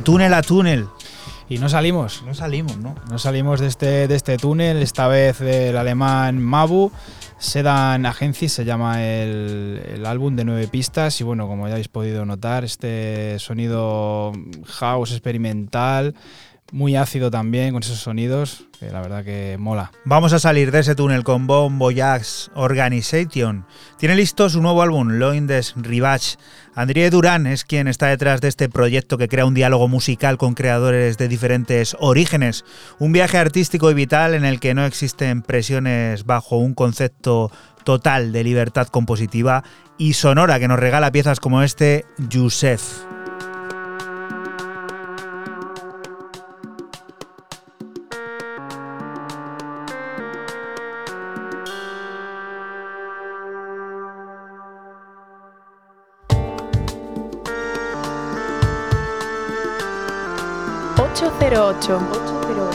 De 0.00 0.04
túnel 0.04 0.32
a 0.32 0.40
túnel. 0.40 0.86
Y 1.50 1.58
no 1.58 1.68
salimos. 1.68 2.22
No 2.24 2.32
salimos, 2.32 2.78
¿no? 2.78 2.94
No 3.10 3.18
salimos 3.18 3.60
de 3.60 3.66
este, 3.66 4.08
de 4.08 4.16
este 4.16 4.38
túnel, 4.38 4.78
esta 4.78 5.08
vez 5.08 5.40
del 5.40 5.76
alemán 5.76 6.38
Mabu. 6.38 6.90
Sedan 7.36 8.06
Agency 8.06 8.48
se 8.48 8.64
llama 8.64 9.04
el, 9.04 9.82
el 9.94 10.06
álbum 10.06 10.36
de 10.36 10.44
nueve 10.46 10.68
pistas 10.68 11.20
y 11.20 11.24
bueno, 11.24 11.46
como 11.46 11.66
ya 11.66 11.74
habéis 11.74 11.88
podido 11.88 12.24
notar, 12.24 12.64
este 12.64 13.38
sonido 13.40 14.32
house 14.64 15.10
experimental, 15.12 16.14
muy 16.72 16.96
ácido 16.96 17.30
también 17.30 17.72
con 17.72 17.82
esos 17.82 17.98
sonidos, 17.98 18.64
que 18.78 18.90
la 18.90 19.00
verdad 19.00 19.24
que 19.24 19.56
mola. 19.58 19.90
Vamos 20.04 20.32
a 20.32 20.38
salir 20.38 20.70
de 20.70 20.80
ese 20.80 20.94
túnel 20.94 21.24
con 21.24 21.46
Bon 21.46 21.78
Voyage 21.78 22.50
Organization. 22.54 23.66
Tiene 23.98 24.14
listo 24.14 24.48
su 24.48 24.62
nuevo 24.62 24.82
álbum, 24.82 25.18
Loin 25.18 25.46
des 25.46 25.74
Rivage. 25.76 26.36
André 26.74 27.10
Durán 27.10 27.46
es 27.46 27.64
quien 27.64 27.88
está 27.88 28.06
detrás 28.06 28.40
de 28.40 28.48
este 28.48 28.68
proyecto 28.68 29.18
que 29.18 29.28
crea 29.28 29.44
un 29.44 29.54
diálogo 29.54 29.88
musical 29.88 30.38
con 30.38 30.54
creadores 30.54 31.18
de 31.18 31.28
diferentes 31.28 31.96
orígenes. 31.98 32.64
Un 32.98 33.12
viaje 33.12 33.38
artístico 33.38 33.90
y 33.90 33.94
vital 33.94 34.34
en 34.34 34.44
el 34.44 34.60
que 34.60 34.74
no 34.74 34.84
existen 34.84 35.42
presiones 35.42 36.24
bajo 36.24 36.56
un 36.56 36.74
concepto 36.74 37.50
total 37.84 38.32
de 38.32 38.44
libertad 38.44 38.88
compositiva 38.88 39.64
y 39.98 40.14
sonora 40.14 40.58
que 40.58 40.68
nos 40.68 40.78
regala 40.78 41.12
piezas 41.12 41.40
como 41.40 41.62
este 41.62 42.06
Yusef. 42.28 43.10
808. 61.20 62.00
808. 62.00 62.69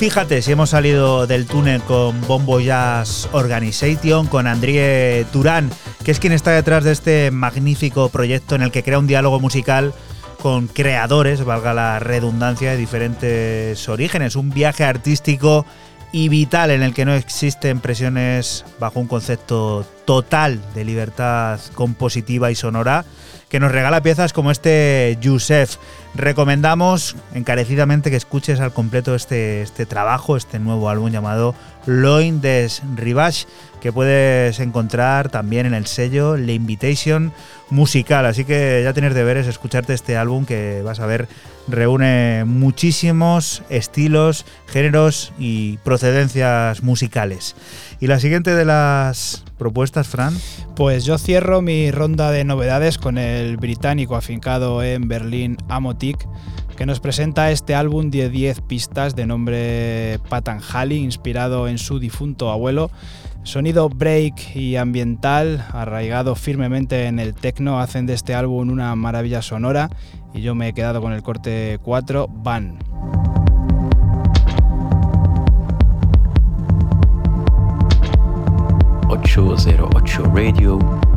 Fíjate, 0.00 0.40
si 0.40 0.50
hemos 0.50 0.70
salido 0.70 1.26
del 1.26 1.44
túnel 1.44 1.82
con 1.82 2.18
Bombo 2.22 2.58
Jazz 2.58 3.28
Organization, 3.32 4.26
con 4.28 4.46
André 4.46 5.26
Turán, 5.30 5.68
que 6.02 6.10
es 6.10 6.18
quien 6.18 6.32
está 6.32 6.52
detrás 6.52 6.84
de 6.84 6.92
este 6.92 7.30
magnífico 7.30 8.08
proyecto 8.08 8.54
en 8.54 8.62
el 8.62 8.70
que 8.70 8.82
crea 8.82 8.98
un 8.98 9.06
diálogo 9.06 9.40
musical 9.40 9.92
con 10.40 10.68
creadores, 10.68 11.44
valga 11.44 11.74
la 11.74 11.98
redundancia, 11.98 12.70
de 12.70 12.78
diferentes 12.78 13.86
orígenes. 13.90 14.36
Un 14.36 14.48
viaje 14.48 14.84
artístico 14.84 15.66
y 16.12 16.30
vital 16.30 16.70
en 16.70 16.82
el 16.82 16.94
que 16.94 17.04
no 17.04 17.12
existen 17.12 17.80
presiones 17.80 18.64
bajo 18.78 19.00
un 19.00 19.06
concepto 19.06 19.84
total 20.10 20.60
de 20.74 20.84
libertad 20.84 21.60
compositiva 21.76 22.50
y 22.50 22.56
sonora 22.56 23.04
que 23.48 23.60
nos 23.60 23.70
regala 23.70 24.02
piezas 24.02 24.32
como 24.32 24.50
este 24.50 25.16
Yusef. 25.20 25.76
Recomendamos 26.16 27.14
encarecidamente 27.32 28.10
que 28.10 28.16
escuches 28.16 28.58
al 28.58 28.72
completo 28.72 29.14
este, 29.14 29.62
este 29.62 29.86
trabajo, 29.86 30.36
este 30.36 30.58
nuevo 30.58 30.90
álbum 30.90 31.12
llamado 31.12 31.54
Loin 31.86 32.40
des 32.40 32.82
Rivage, 32.96 33.46
que 33.80 33.92
puedes 33.92 34.58
encontrar 34.58 35.28
también 35.28 35.66
en 35.66 35.74
el 35.74 35.86
sello 35.86 36.36
La 36.36 36.50
Invitation 36.50 37.32
Musical. 37.70 38.26
Así 38.26 38.44
que 38.44 38.80
ya 38.82 38.92
tienes 38.92 39.14
deberes 39.14 39.46
escucharte 39.46 39.94
este 39.94 40.16
álbum 40.16 40.44
que 40.44 40.82
vas 40.82 40.98
a 40.98 41.06
ver 41.06 41.28
reúne 41.68 42.42
muchísimos 42.46 43.62
estilos, 43.68 44.44
géneros 44.66 45.32
y 45.38 45.76
procedencias 45.84 46.82
musicales. 46.82 47.54
Y 48.00 48.08
la 48.08 48.18
siguiente 48.18 48.56
de 48.56 48.64
las 48.64 49.44
propuestas, 49.60 50.08
Fran. 50.08 50.34
Pues 50.74 51.04
yo 51.04 51.18
cierro 51.18 51.60
mi 51.60 51.90
ronda 51.90 52.30
de 52.30 52.44
novedades 52.44 52.96
con 52.96 53.18
el 53.18 53.58
británico 53.58 54.16
afincado 54.16 54.82
en 54.82 55.06
Berlín 55.06 55.58
Amotic, 55.68 56.26
que 56.76 56.86
nos 56.86 56.98
presenta 56.98 57.50
este 57.50 57.74
álbum 57.74 58.10
de 58.10 58.30
10 58.30 58.62
pistas 58.62 59.14
de 59.14 59.26
nombre 59.26 60.18
Patanjali, 60.30 60.96
inspirado 60.96 61.68
en 61.68 61.76
su 61.76 61.98
difunto 61.98 62.50
abuelo. 62.50 62.90
Sonido 63.42 63.90
break 63.90 64.56
y 64.56 64.76
ambiental, 64.76 65.62
arraigado 65.72 66.34
firmemente 66.34 67.04
en 67.04 67.18
el 67.18 67.34
techno, 67.34 67.80
hacen 67.80 68.06
de 68.06 68.14
este 68.14 68.34
álbum 68.34 68.70
una 68.70 68.96
maravilla 68.96 69.42
sonora 69.42 69.90
y 70.32 70.40
yo 70.40 70.54
me 70.54 70.68
he 70.68 70.72
quedado 70.72 71.02
con 71.02 71.12
el 71.12 71.22
corte 71.22 71.78
4, 71.82 72.28
Van. 72.28 72.78
Ocho 79.10 80.22
Radio. 80.32 81.09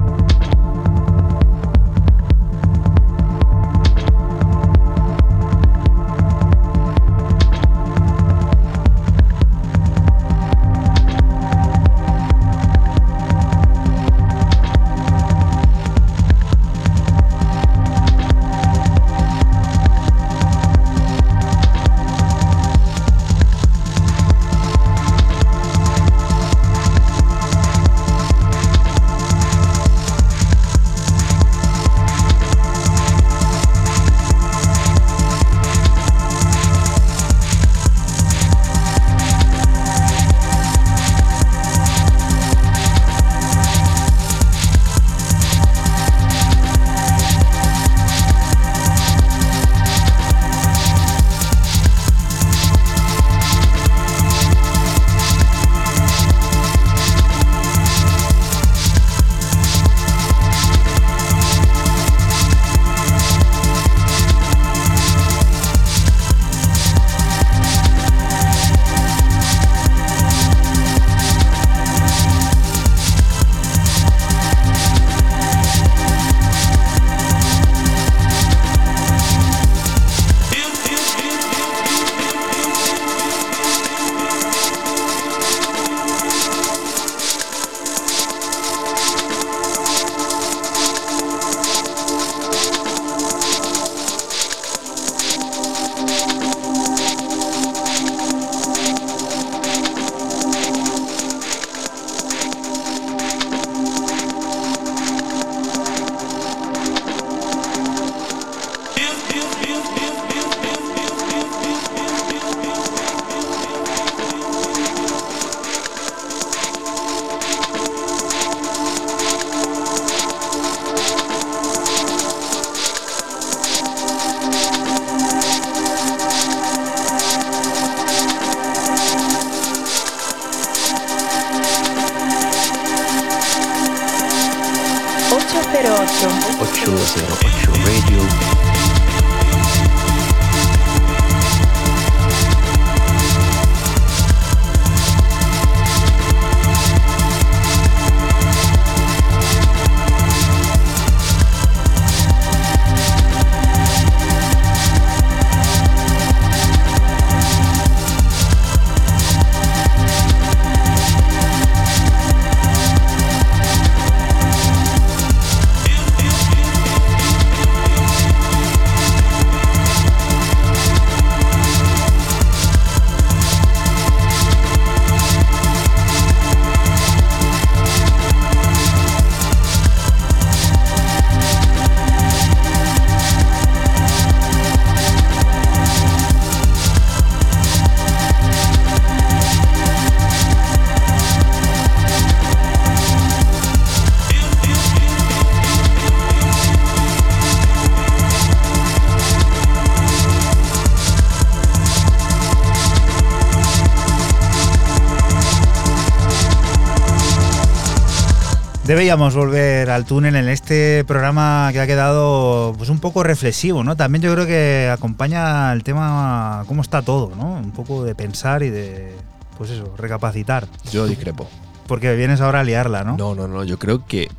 Deberíamos 208.94 209.34
volver 209.34 209.90
al 209.90 210.06
túnel 210.06 210.36
en 210.36 210.48
este 210.49 211.03
programa 211.06 211.72
que 211.74 211.80
ha 211.80 211.88
quedado 211.88 212.76
pues 212.78 212.90
un 212.90 212.99
poco 212.99 213.24
reflexivo, 213.24 213.84
¿no? 213.84 213.98
También 213.98 214.22
yo 214.22 214.32
creo 214.32 214.45
que 214.45 214.88
acompaña 214.88 215.74
el 215.74 215.84
tema 215.84 216.64
cómo 216.68 216.84
está 216.84 217.02
todo, 217.02 217.36
¿no? 217.36 217.56
Un 217.56 217.72
poco 217.72 218.03
de 218.03 218.14
pensar 218.14 218.61
y 218.61 218.70
de, 218.70 219.15
pues 219.57 219.72
eso, 219.72 219.91
recapacitar. 219.98 220.68
Yo 220.91 221.07
discrepo. 221.07 221.49
Porque 221.88 222.15
vienes 222.15 222.40
ahora 222.40 222.60
a 222.60 222.64
liarla, 222.64 223.03
¿no? 223.03 223.18
No, 223.18 223.34
no, 223.34 223.48
no. 223.48 223.64
Yo 223.64 223.80
creo 223.80 224.06
que. 224.06 224.30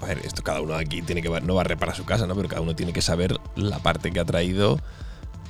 A 0.00 0.06
ver, 0.06 0.20
esto 0.24 0.42
cada 0.42 0.62
uno 0.62 0.72
aquí 0.72 1.02
tiene 1.02 1.20
que. 1.20 1.28
No 1.42 1.54
va 1.56 1.60
a 1.60 1.64
reparar 1.64 1.94
su 1.94 2.06
casa, 2.06 2.26
¿no? 2.26 2.34
Pero 2.34 2.48
cada 2.48 2.62
uno 2.62 2.74
tiene 2.74 2.94
que 2.94 3.02
saber 3.02 3.36
la 3.56 3.78
parte 3.78 4.10
que 4.10 4.20
ha 4.20 4.24
traído 4.24 4.80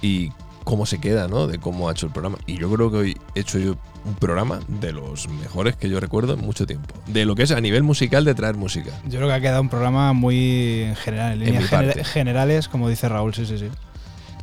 y 0.02 0.32
cómo 0.64 0.84
se 0.84 0.98
queda, 0.98 1.28
¿no? 1.28 1.46
De 1.46 1.58
cómo 1.58 1.88
ha 1.88 1.92
hecho 1.92 2.06
el 2.06 2.12
programa. 2.12 2.38
Y 2.44 2.58
yo 2.58 2.68
creo 2.72 2.90
que 2.90 2.96
hoy 2.96 3.16
he 3.36 3.40
hecho 3.40 3.60
yo 3.60 3.76
programa 4.18 4.60
de 4.68 4.92
los 4.92 5.28
mejores 5.28 5.76
que 5.76 5.88
yo 5.88 6.00
recuerdo 6.00 6.34
en 6.34 6.40
mucho 6.40 6.66
tiempo. 6.66 6.94
De 7.06 7.24
lo 7.24 7.34
que 7.34 7.42
es 7.44 7.50
a 7.52 7.60
nivel 7.60 7.82
musical 7.82 8.24
de 8.24 8.34
traer 8.34 8.56
música. 8.56 8.90
Yo 9.04 9.18
creo 9.18 9.28
que 9.28 9.34
ha 9.34 9.40
quedado 9.40 9.60
un 9.62 9.68
programa 9.68 10.12
muy 10.12 10.82
en 10.88 10.96
general, 10.96 11.32
en 11.34 11.40
líneas 11.40 11.70
gener- 11.70 12.04
generales, 12.04 12.68
como 12.68 12.88
dice 12.88 13.08
Raúl, 13.08 13.34
sí, 13.34 13.46
sí, 13.46 13.58
sí. 13.58 13.68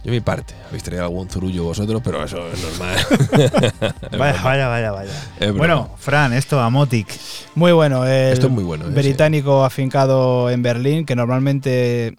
Yo 0.04 0.12
mi 0.12 0.20
parte. 0.20 0.54
Habéis 0.68 0.84
traído 0.84 1.04
algún 1.06 1.28
zurullo 1.28 1.64
vosotros, 1.64 2.00
pero 2.04 2.24
eso 2.24 2.38
es 2.54 2.62
normal. 2.62 2.96
Vaya, 4.20 4.42
vaya, 4.44 4.68
vaya, 4.68 4.92
vaya. 4.92 5.12
Bueno, 5.58 5.90
Fran, 5.98 6.32
esto, 6.34 6.60
Amotic. 6.60 7.08
Muy 7.56 7.72
bueno. 7.72 8.06
El 8.06 8.34
Esto 8.34 8.46
es 8.46 8.54
muy 8.54 8.64
bueno, 8.64 8.86
eh, 8.86 8.90
Británico 8.92 9.66
afincado 9.66 10.52
en 10.52 10.62
Berlín, 10.62 11.06
que 11.08 11.16
normalmente 11.16 12.16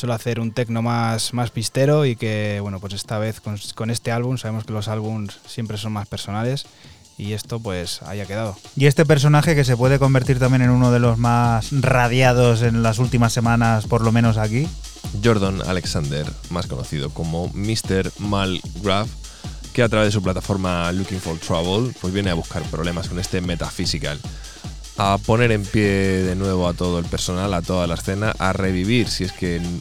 suele 0.00 0.14
hacer 0.14 0.40
un 0.40 0.52
tecno 0.52 0.80
más, 0.82 1.34
más 1.34 1.50
pistero 1.50 2.06
y 2.06 2.16
que, 2.16 2.58
bueno, 2.62 2.80
pues 2.80 2.94
esta 2.94 3.18
vez 3.18 3.40
con, 3.40 3.58
con 3.74 3.90
este 3.90 4.10
álbum, 4.10 4.38
sabemos 4.38 4.64
que 4.64 4.72
los 4.72 4.88
álbums 4.88 5.38
siempre 5.46 5.76
son 5.76 5.92
más 5.92 6.08
personales 6.08 6.66
y 7.18 7.34
esto 7.34 7.60
pues 7.60 8.00
haya 8.02 8.24
quedado. 8.24 8.56
Y 8.76 8.86
este 8.86 9.04
personaje 9.04 9.54
que 9.54 9.64
se 9.64 9.76
puede 9.76 9.98
convertir 9.98 10.38
también 10.38 10.62
en 10.62 10.70
uno 10.70 10.90
de 10.90 11.00
los 11.00 11.18
más 11.18 11.68
radiados 11.70 12.62
en 12.62 12.82
las 12.82 12.98
últimas 12.98 13.34
semanas, 13.34 13.86
por 13.86 14.00
lo 14.00 14.10
menos 14.10 14.38
aquí. 14.38 14.66
Jordan 15.22 15.60
Alexander, 15.66 16.26
más 16.48 16.66
conocido 16.66 17.10
como 17.10 17.48
Mr. 17.48 18.10
Malgrave, 18.18 19.10
que 19.74 19.82
a 19.82 19.88
través 19.88 20.08
de 20.08 20.12
su 20.12 20.22
plataforma 20.22 20.90
Looking 20.92 21.20
for 21.20 21.38
Trouble, 21.38 21.92
pues 22.00 22.12
viene 22.14 22.30
a 22.30 22.34
buscar 22.34 22.62
problemas 22.64 23.08
con 23.08 23.18
este 23.18 23.42
Metaphysical. 23.42 24.18
A 25.02 25.16
poner 25.16 25.50
en 25.50 25.64
pie 25.64 26.24
de 26.24 26.36
nuevo 26.36 26.68
a 26.68 26.74
todo 26.74 26.98
el 26.98 27.06
personal, 27.06 27.54
a 27.54 27.62
toda 27.62 27.86
la 27.86 27.94
escena, 27.94 28.34
a 28.38 28.52
revivir, 28.52 29.08
si 29.08 29.24
es 29.24 29.32
que 29.32 29.56
en, 29.56 29.80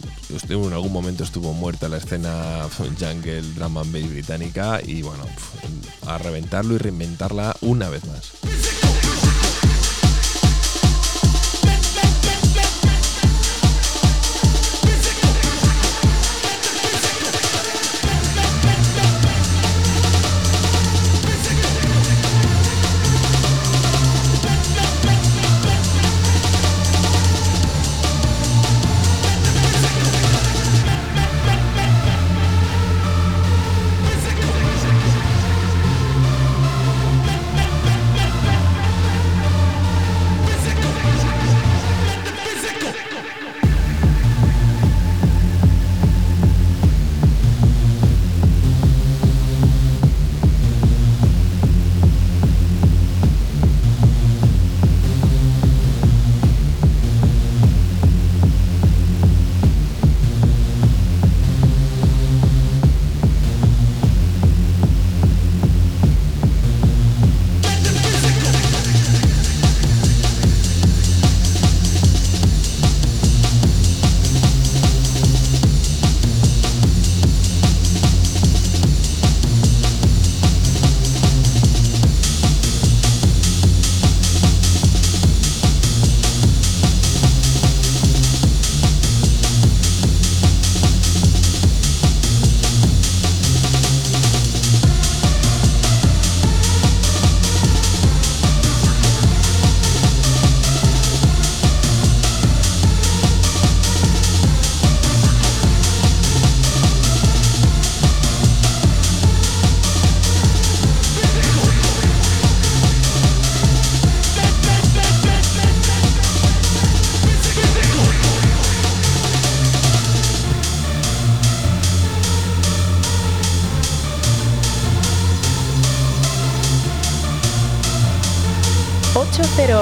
algún 0.71 0.93
momento 0.93 1.25
estuvo 1.25 1.51
muerta 1.51 1.89
la 1.89 1.97
escena 1.97 2.69
jungle, 2.97 3.41
drum 3.53 3.79
and 3.79 3.91
bass 3.91 4.09
británica, 4.09 4.79
y 4.81 5.01
bueno, 5.01 5.25
a 6.07 6.19
reventarlo 6.19 6.75
y 6.75 6.77
reinventarla 6.77 7.53
una 7.59 7.89
vez 7.89 8.05
más. 8.05 8.38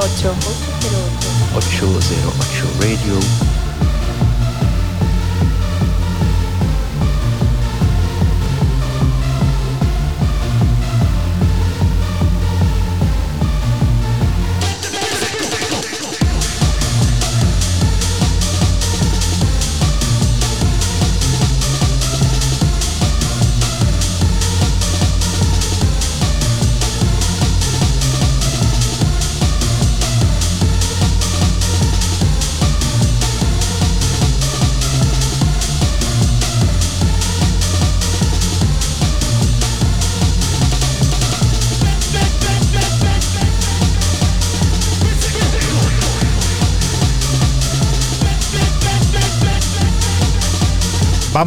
Ocho 0.07 0.33
cero 0.33 0.46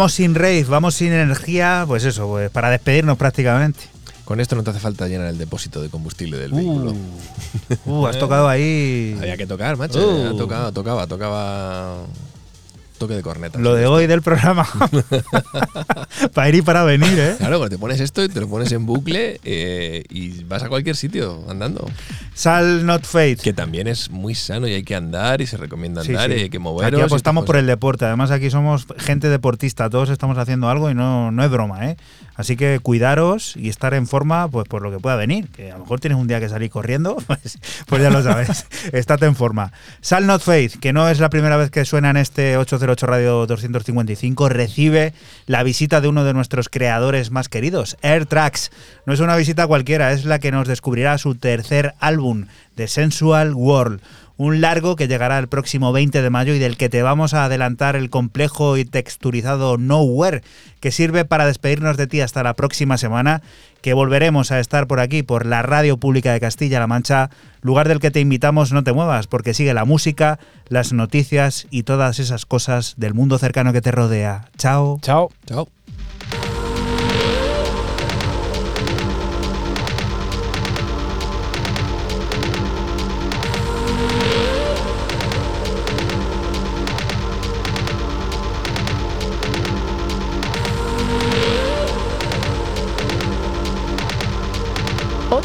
Vamos 0.00 0.14
sin 0.14 0.34
rave, 0.34 0.64
vamos 0.64 0.94
sin 0.94 1.12
energía, 1.12 1.84
pues 1.86 2.04
eso, 2.04 2.26
pues 2.26 2.50
para 2.50 2.70
despedirnos 2.70 3.18
prácticamente. 3.18 3.80
Con 4.24 4.40
esto 4.40 4.56
no 4.56 4.62
te 4.62 4.70
hace 4.70 4.80
falta 4.80 5.06
llenar 5.06 5.26
el 5.26 5.36
depósito 5.36 5.82
de 5.82 5.90
combustible 5.90 6.38
del 6.38 6.52
vehículo. 6.52 6.94
Uh, 7.84 8.06
has 8.06 8.18
tocado 8.18 8.48
ahí. 8.48 9.14
Había 9.20 9.36
que 9.36 9.46
tocar, 9.46 9.76
macho. 9.76 10.00
Uh. 10.00 10.38
Tocaba, 10.38 10.72
tocaba, 10.72 11.06
tocaba. 11.06 11.96
Toque 13.00 13.14
de 13.14 13.22
corneta. 13.22 13.58
Lo 13.58 13.74
de 13.74 13.86
hoy 13.86 14.06
del 14.06 14.20
programa. 14.20 14.68
para 16.34 16.48
ir 16.50 16.56
y 16.56 16.60
para 16.60 16.84
venir, 16.84 17.18
¿eh? 17.18 17.34
Claro, 17.38 17.56
cuando 17.56 17.74
te 17.74 17.80
pones 17.80 17.98
esto 17.98 18.22
y 18.22 18.28
te 18.28 18.38
lo 18.40 18.46
pones 18.46 18.70
en 18.72 18.84
bucle 18.84 19.40
eh, 19.42 20.04
y 20.10 20.44
vas 20.44 20.64
a 20.64 20.68
cualquier 20.68 20.96
sitio 20.96 21.42
andando. 21.48 21.88
Sal 22.34 22.84
Not 22.84 23.06
Fade. 23.06 23.36
Que 23.36 23.54
también 23.54 23.86
es 23.86 24.10
muy 24.10 24.34
sano 24.34 24.68
y 24.68 24.74
hay 24.74 24.82
que 24.82 24.94
andar 24.94 25.40
y 25.40 25.46
se 25.46 25.56
recomienda 25.56 26.02
andar 26.02 26.30
sí. 26.30 26.36
y 26.36 26.40
hay 26.42 26.50
que 26.50 26.58
moveros. 26.58 26.92
Aquí 26.92 27.00
apostamos 27.00 27.46
por 27.46 27.56
el 27.56 27.66
deporte. 27.66 28.04
Además, 28.04 28.30
aquí 28.32 28.50
somos 28.50 28.86
gente 28.98 29.30
deportista. 29.30 29.88
Todos 29.88 30.10
estamos 30.10 30.36
haciendo 30.36 30.68
algo 30.68 30.90
y 30.90 30.94
no, 30.94 31.30
no 31.30 31.42
es 31.42 31.50
broma, 31.50 31.88
¿eh? 31.88 31.96
Así 32.36 32.56
que 32.56 32.80
cuidaros 32.82 33.56
y 33.56 33.70
estar 33.70 33.94
en 33.94 34.06
forma, 34.06 34.48
pues 34.48 34.68
por 34.68 34.82
lo 34.82 34.90
que 34.90 34.98
pueda 34.98 35.16
venir. 35.16 35.48
Que 35.48 35.70
a 35.70 35.74
lo 35.74 35.80
mejor 35.80 36.00
tienes 36.00 36.18
un 36.18 36.26
día 36.26 36.38
que 36.38 36.50
salir 36.50 36.68
corriendo, 36.68 37.16
pues, 37.26 37.58
pues 37.86 38.02
ya 38.02 38.10
lo 38.10 38.22
sabes. 38.22 38.66
Estate 38.92 39.24
en 39.24 39.36
forma. 39.36 39.72
Sal 40.02 40.26
Not 40.26 40.42
Faith, 40.42 40.78
que 40.80 40.92
no 40.92 41.08
es 41.08 41.18
la 41.18 41.30
primera 41.30 41.56
vez 41.56 41.70
que 41.70 41.86
suena 41.86 42.10
en 42.10 42.18
este 42.18 42.58
808 42.58 42.89
Radio 42.98 43.46
255, 43.46 44.48
recibe 44.48 45.14
la 45.46 45.62
visita 45.62 46.00
de 46.00 46.08
uno 46.08 46.24
de 46.24 46.34
nuestros 46.34 46.68
creadores 46.68 47.30
más 47.30 47.48
queridos, 47.48 47.96
Air 48.02 48.26
Tracks. 48.26 48.70
No 49.06 49.12
es 49.12 49.20
una 49.20 49.36
visita 49.36 49.66
cualquiera, 49.66 50.12
es 50.12 50.24
la 50.24 50.40
que 50.40 50.50
nos 50.50 50.66
descubrirá 50.66 51.16
su 51.18 51.36
tercer 51.36 51.94
álbum, 52.00 52.46
The 52.74 52.88
Sensual 52.88 53.54
World. 53.54 54.00
Un 54.40 54.62
largo 54.62 54.96
que 54.96 55.06
llegará 55.06 55.38
el 55.38 55.48
próximo 55.48 55.92
20 55.92 56.22
de 56.22 56.30
mayo 56.30 56.54
y 56.54 56.58
del 56.58 56.78
que 56.78 56.88
te 56.88 57.02
vamos 57.02 57.34
a 57.34 57.44
adelantar 57.44 57.94
el 57.94 58.08
complejo 58.08 58.78
y 58.78 58.86
texturizado 58.86 59.76
Nowhere, 59.76 60.40
que 60.80 60.92
sirve 60.92 61.26
para 61.26 61.44
despedirnos 61.44 61.98
de 61.98 62.06
ti 62.06 62.22
hasta 62.22 62.42
la 62.42 62.54
próxima 62.54 62.96
semana, 62.96 63.42
que 63.82 63.92
volveremos 63.92 64.50
a 64.50 64.58
estar 64.58 64.86
por 64.86 64.98
aquí, 64.98 65.22
por 65.22 65.44
la 65.44 65.60
Radio 65.60 65.98
Pública 65.98 66.32
de 66.32 66.40
Castilla-La 66.40 66.86
Mancha, 66.86 67.28
lugar 67.60 67.86
del 67.86 68.00
que 68.00 68.10
te 68.10 68.20
invitamos 68.20 68.72
no 68.72 68.82
te 68.82 68.94
muevas, 68.94 69.26
porque 69.26 69.52
sigue 69.52 69.74
la 69.74 69.84
música, 69.84 70.38
las 70.68 70.94
noticias 70.94 71.66
y 71.70 71.82
todas 71.82 72.18
esas 72.18 72.46
cosas 72.46 72.94
del 72.96 73.12
mundo 73.12 73.36
cercano 73.36 73.74
que 73.74 73.82
te 73.82 73.92
rodea. 73.92 74.48
Chao. 74.56 75.00
Chao. 75.02 75.30
Chao. 75.44 75.68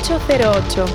Ocho 0.05 0.19
cero 0.27 0.51
ocho. 0.51 0.85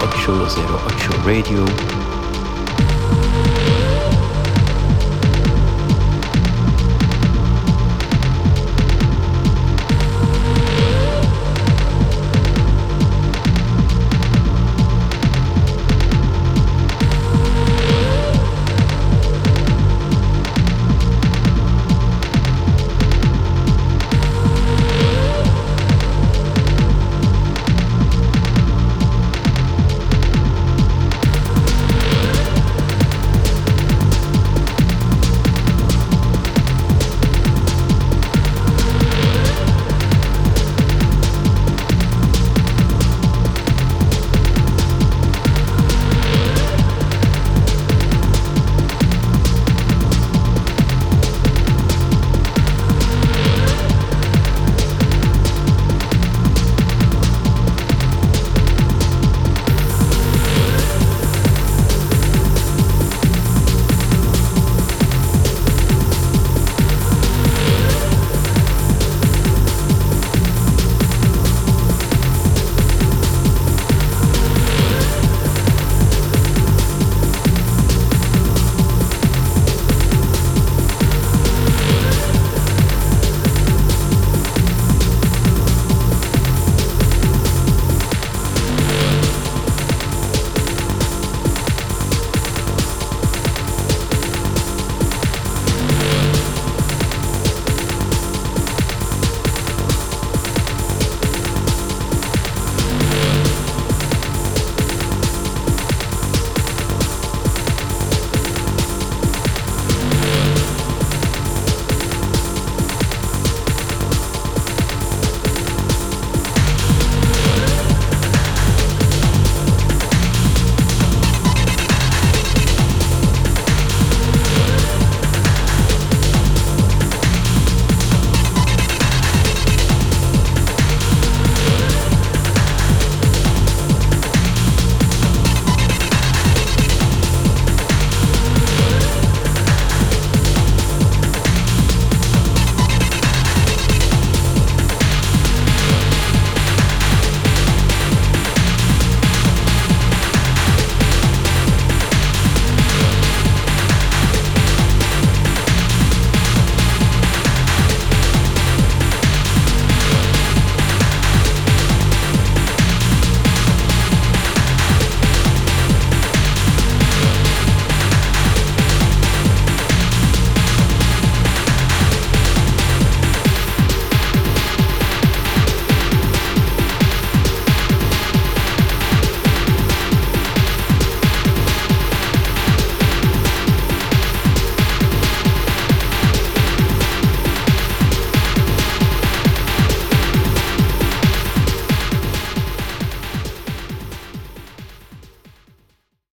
808 0.00 1.10
Radio. 1.26 2.01